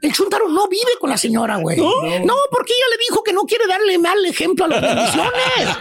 El 0.00 0.12
chuntaro 0.12 0.48
no 0.48 0.66
vive 0.68 0.92
con 0.98 1.10
la 1.10 1.16
señora, 1.18 1.56
güey. 1.56 1.76
No, 1.78 2.34
porque 2.50 2.72
ella 2.72 2.84
le 2.90 2.96
dijo 3.08 3.22
que 3.22 3.32
no 3.32 3.42
quiere 3.42 3.66
darle 3.66 3.98
mal 3.98 4.24
ejemplo 4.24 4.64
a 4.64 4.68
las 4.68 4.80
bendiciones. 4.80 5.76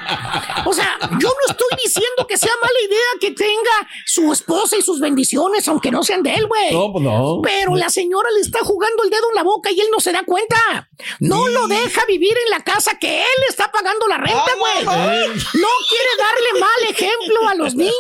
O 0.66 0.74
sea, 0.74 0.98
yo 1.20 1.28
no 1.30 1.52
estoy 1.54 1.68
diciendo 1.84 2.28
que 2.28 2.38
sea 2.38 2.52
mala 2.62 2.80
idea 2.86 3.00
que 3.22 3.32
tenga 3.32 3.88
su 4.06 4.32
esposa 4.34 4.78
y 4.78 4.82
sus 4.82 5.00
bendiciones, 5.00 5.68
aunque 5.68 5.92
no 5.92 6.04
sean 6.04 6.22
de 6.24 6.34
él, 6.36 6.48
güey. 6.48 6.72
No, 6.74 6.92
pues 6.92 7.04
no. 7.04 7.40
Pero 7.44 7.76
la 7.76 7.90
señora 7.90 8.30
le 8.36 8.42
está 8.42 8.60
jugando 8.60 9.04
el 9.04 9.10
dedo 9.10 9.30
en 9.30 9.36
la 9.36 9.44
boca 9.44 9.72
y 9.72 9.80
él 9.80 9.88
no 9.92 10.00
se 10.00 10.12
da 10.12 10.24
cuenta. 10.24 10.90
No 11.20 11.48
lo 11.48 11.68
deja 11.68 12.04
vivir 12.06 12.36
en 12.46 12.50
la 12.52 12.60
casa 12.64 12.98
que 13.00 13.20
él 13.22 13.44
está 13.48 13.72
pagando 13.72 14.06
la 14.08 14.18
renta, 14.18 14.52
güey. 14.58 14.86
No 14.86 15.68
quiere 15.90 16.12
darle 16.18 16.60
mal 16.60 16.90
ejemplo 16.90 17.48
a 17.50 17.56
los 17.56 17.76
niños. 17.76 17.94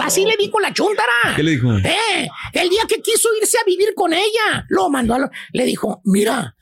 Así 0.00 0.24
le 0.24 0.36
dijo 0.38 0.58
la 0.60 0.72
chuntara. 0.72 1.34
¿Qué 1.36 1.42
le 1.42 1.52
dijo? 1.52 1.70
Eh, 1.76 2.28
el 2.54 2.68
día 2.70 2.82
que 2.88 3.00
quiso 3.02 3.28
irse 3.40 3.58
a 3.58 3.64
vivir 3.64 3.92
con 3.94 4.12
ella, 4.12 4.64
lo 4.68 4.88
mandó 4.88 5.14
a 5.14 5.18
lo- 5.18 5.30
le 5.52 5.65
dijo, 5.66 6.00
mira, 6.04 6.56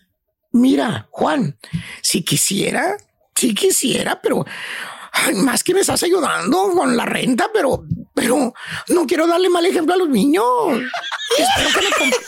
mira, 0.53 1.07
Juan, 1.11 1.59
si 2.03 2.23
quisiera, 2.25 2.97
si 3.35 3.55
quisiera, 3.55 4.21
pero 4.21 4.45
ay, 5.13 5.35
más 5.35 5.63
que 5.63 5.75
me 5.75 5.81
estás 5.81 6.03
ayudando 6.03 6.71
con 6.73 6.97
la 6.97 7.05
renta, 7.07 7.51
pero, 7.53 7.85
pero 8.15 8.53
no 8.89 9.07
quiero 9.07 9.27
darle 9.27 9.49
mal 9.49 9.65
ejemplo 9.67 9.95
a 9.95 9.97
los 9.97 10.09
niños. 10.09 10.45
Espero 11.39 11.69
que 11.71 11.81
me 11.87 11.91
comp- 12.11 12.21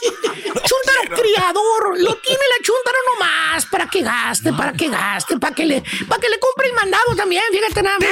Chúntaro 0.55 1.23
criador, 1.23 1.99
lo 2.01 2.15
tiene 2.17 2.41
la 2.59 2.65
chúntaro 2.65 2.99
nomás 3.15 3.67
para 3.67 3.87
que 3.89 4.03
gaste, 4.03 4.53
para 4.53 4.73
que 4.73 4.89
gaste, 4.89 5.39
para 5.39 5.55
que 5.55 5.65
le, 5.67 5.83
para 6.09 6.21
que 6.21 6.29
le 6.29 6.39
compre 6.41 6.69
el 6.69 6.73
mandado 6.75 7.15
también, 7.17 7.43
fíjate 7.53 7.83
nada 7.83 7.99
más. 7.99 8.09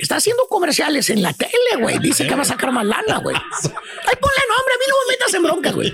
Está 0.00 0.16
haciendo 0.16 0.44
comerciales 0.48 1.10
en 1.10 1.22
la 1.22 1.32
tele, 1.32 1.50
güey. 1.80 1.98
Dice 1.98 2.26
que 2.26 2.34
va 2.34 2.42
a 2.42 2.44
sacar 2.44 2.72
más 2.72 2.86
lana, 2.86 3.18
güey. 3.18 3.36
Ay, 3.36 4.16
ponle 4.20 4.42
nombre, 4.48 4.74
a 4.74 4.78
mí 4.78 4.84
no 4.88 4.94
me 5.06 5.12
metas 5.12 5.34
en 5.34 5.42
broncas, 5.42 5.74
güey. 5.74 5.92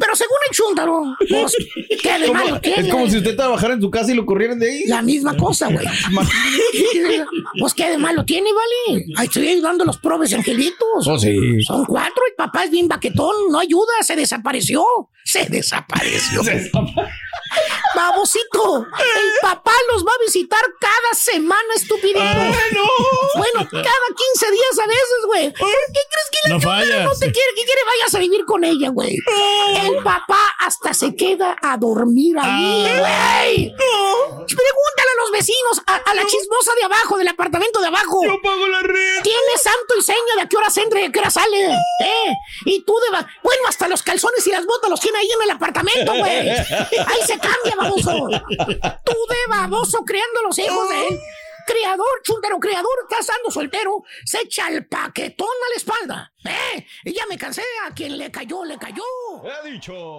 Pero 0.00 0.16
según 0.16 0.36
el 0.48 0.56
chúntaro, 0.56 1.16
pues, 1.28 1.56
¿qué 2.02 2.18
de 2.18 2.32
malo 2.32 2.60
tiene? 2.60 2.82
Es 2.82 2.92
como 2.92 3.08
si 3.08 3.18
usted 3.18 3.36
trabajara 3.36 3.74
en 3.74 3.80
su 3.80 3.90
casa 3.90 4.10
y 4.12 4.14
lo 4.14 4.26
corrieran 4.26 4.58
de 4.58 4.70
ahí. 4.70 4.84
La 4.86 5.02
misma 5.02 5.36
cosa, 5.36 5.68
güey. 5.68 5.86
pues, 7.60 7.74
¿qué 7.74 7.90
de 7.90 7.98
malo 7.98 8.24
tiene, 8.24 8.50
vale? 8.52 9.04
Ahí 9.16 9.26
estoy 9.26 9.48
ayudando 9.48 9.84
a 9.84 9.86
los 9.86 9.98
probes 9.98 10.32
angelitos. 10.32 11.06
Oh, 11.06 11.18
sí. 11.18 11.62
Son 11.62 11.84
cuatro, 11.84 12.22
el 12.28 12.34
papá 12.34 12.64
es 12.64 12.70
bien 12.70 12.88
baquetón, 12.88 13.34
no 13.50 13.60
ayuda, 13.60 13.92
se 14.02 14.16
desapareció. 14.16 14.84
Se 15.24 15.46
desapareció. 15.46 16.42
Babosito, 17.94 18.78
el 18.78 19.32
papá 19.40 19.72
los 19.92 20.04
va 20.04 20.12
a 20.12 20.24
visitar 20.24 20.60
cada 20.78 21.14
semana, 21.14 21.74
estupidito. 21.74 22.18
Bueno, 22.20 23.68
cada 23.70 24.06
15 24.34 24.50
días 24.50 24.78
a 24.78 24.86
veces, 24.86 25.26
güey. 25.26 25.52
¿Por 25.52 25.68
qué 25.68 26.00
crees 26.10 26.30
que 26.30 26.48
la 26.48 26.58
No 26.58 27.04
no 27.04 27.12
te 27.18 27.32
quiere, 27.32 27.54
que 27.56 27.64
quiere 27.64 27.80
vayas 27.86 28.14
a 28.14 28.18
vivir 28.18 28.44
con 28.44 28.64
ella, 28.64 28.90
güey. 28.90 29.16
El 29.82 30.02
papá 30.02 30.40
hasta 30.60 30.94
se 30.94 31.16
queda 31.16 31.56
a 31.62 31.76
dormir 31.76 32.36
ahí, 32.38 32.82
güey. 32.98 33.74
Pregúntale 33.76 35.10
a 35.16 35.22
los 35.22 35.30
vecinos, 35.32 35.82
a, 35.86 35.96
a 35.96 36.14
la 36.14 36.26
chismosa 36.26 36.72
de 36.74 36.84
abajo, 36.84 37.16
del 37.18 37.28
apartamento 37.28 37.80
de 37.80 37.88
abajo. 37.88 38.24
Yo 38.24 38.40
pago 38.42 38.66
la 38.68 38.80
renta. 38.80 39.22
Tiene 39.22 39.58
santo 39.60 39.94
y 39.98 40.02
seña 40.02 40.34
de 40.36 40.42
a 40.42 40.48
qué 40.48 40.56
horas 40.56 40.76
entra 40.76 41.00
y 41.00 41.04
a 41.04 41.12
qué 41.12 41.18
hora 41.18 41.30
sale. 41.30 41.66
¿eh? 41.66 42.34
Y 42.64 42.82
tú 42.82 42.94
de... 42.98 43.18
Bueno, 43.42 43.62
hasta 43.68 43.88
los 43.88 44.02
calzones 44.02 44.46
y 44.46 44.50
las 44.50 44.64
botas 44.66 44.90
los 44.90 45.00
tiene 45.00 45.18
ahí 45.18 45.30
en 45.30 45.42
el 45.42 45.50
apartamento, 45.50 46.14
güey. 46.14 46.48
Ahí 46.50 47.17
se 47.26 47.38
cambia, 47.38 47.76
baboso. 47.76 48.28
Tú 49.04 49.12
de 49.28 49.36
baboso 49.48 50.04
criando 50.04 50.42
los 50.42 50.58
hijos 50.58 50.88
de 50.88 51.08
él. 51.08 51.20
Criador, 51.66 52.22
chuntero 52.22 52.58
criador, 52.58 53.06
casando 53.10 53.50
soltero, 53.50 54.02
se 54.24 54.40
echa 54.40 54.68
el 54.68 54.86
paquetón 54.86 55.48
a 55.48 55.70
la 55.70 55.76
espalda. 55.76 56.32
¿eh? 56.44 56.86
Y 57.04 57.12
ya 57.12 57.26
me 57.26 57.36
cansé, 57.36 57.62
a 57.86 57.92
quien 57.92 58.16
le 58.16 58.30
cayó, 58.30 58.64
le 58.64 58.78
cayó. 58.78 59.02
He 59.44 59.72
dicho. 59.72 60.18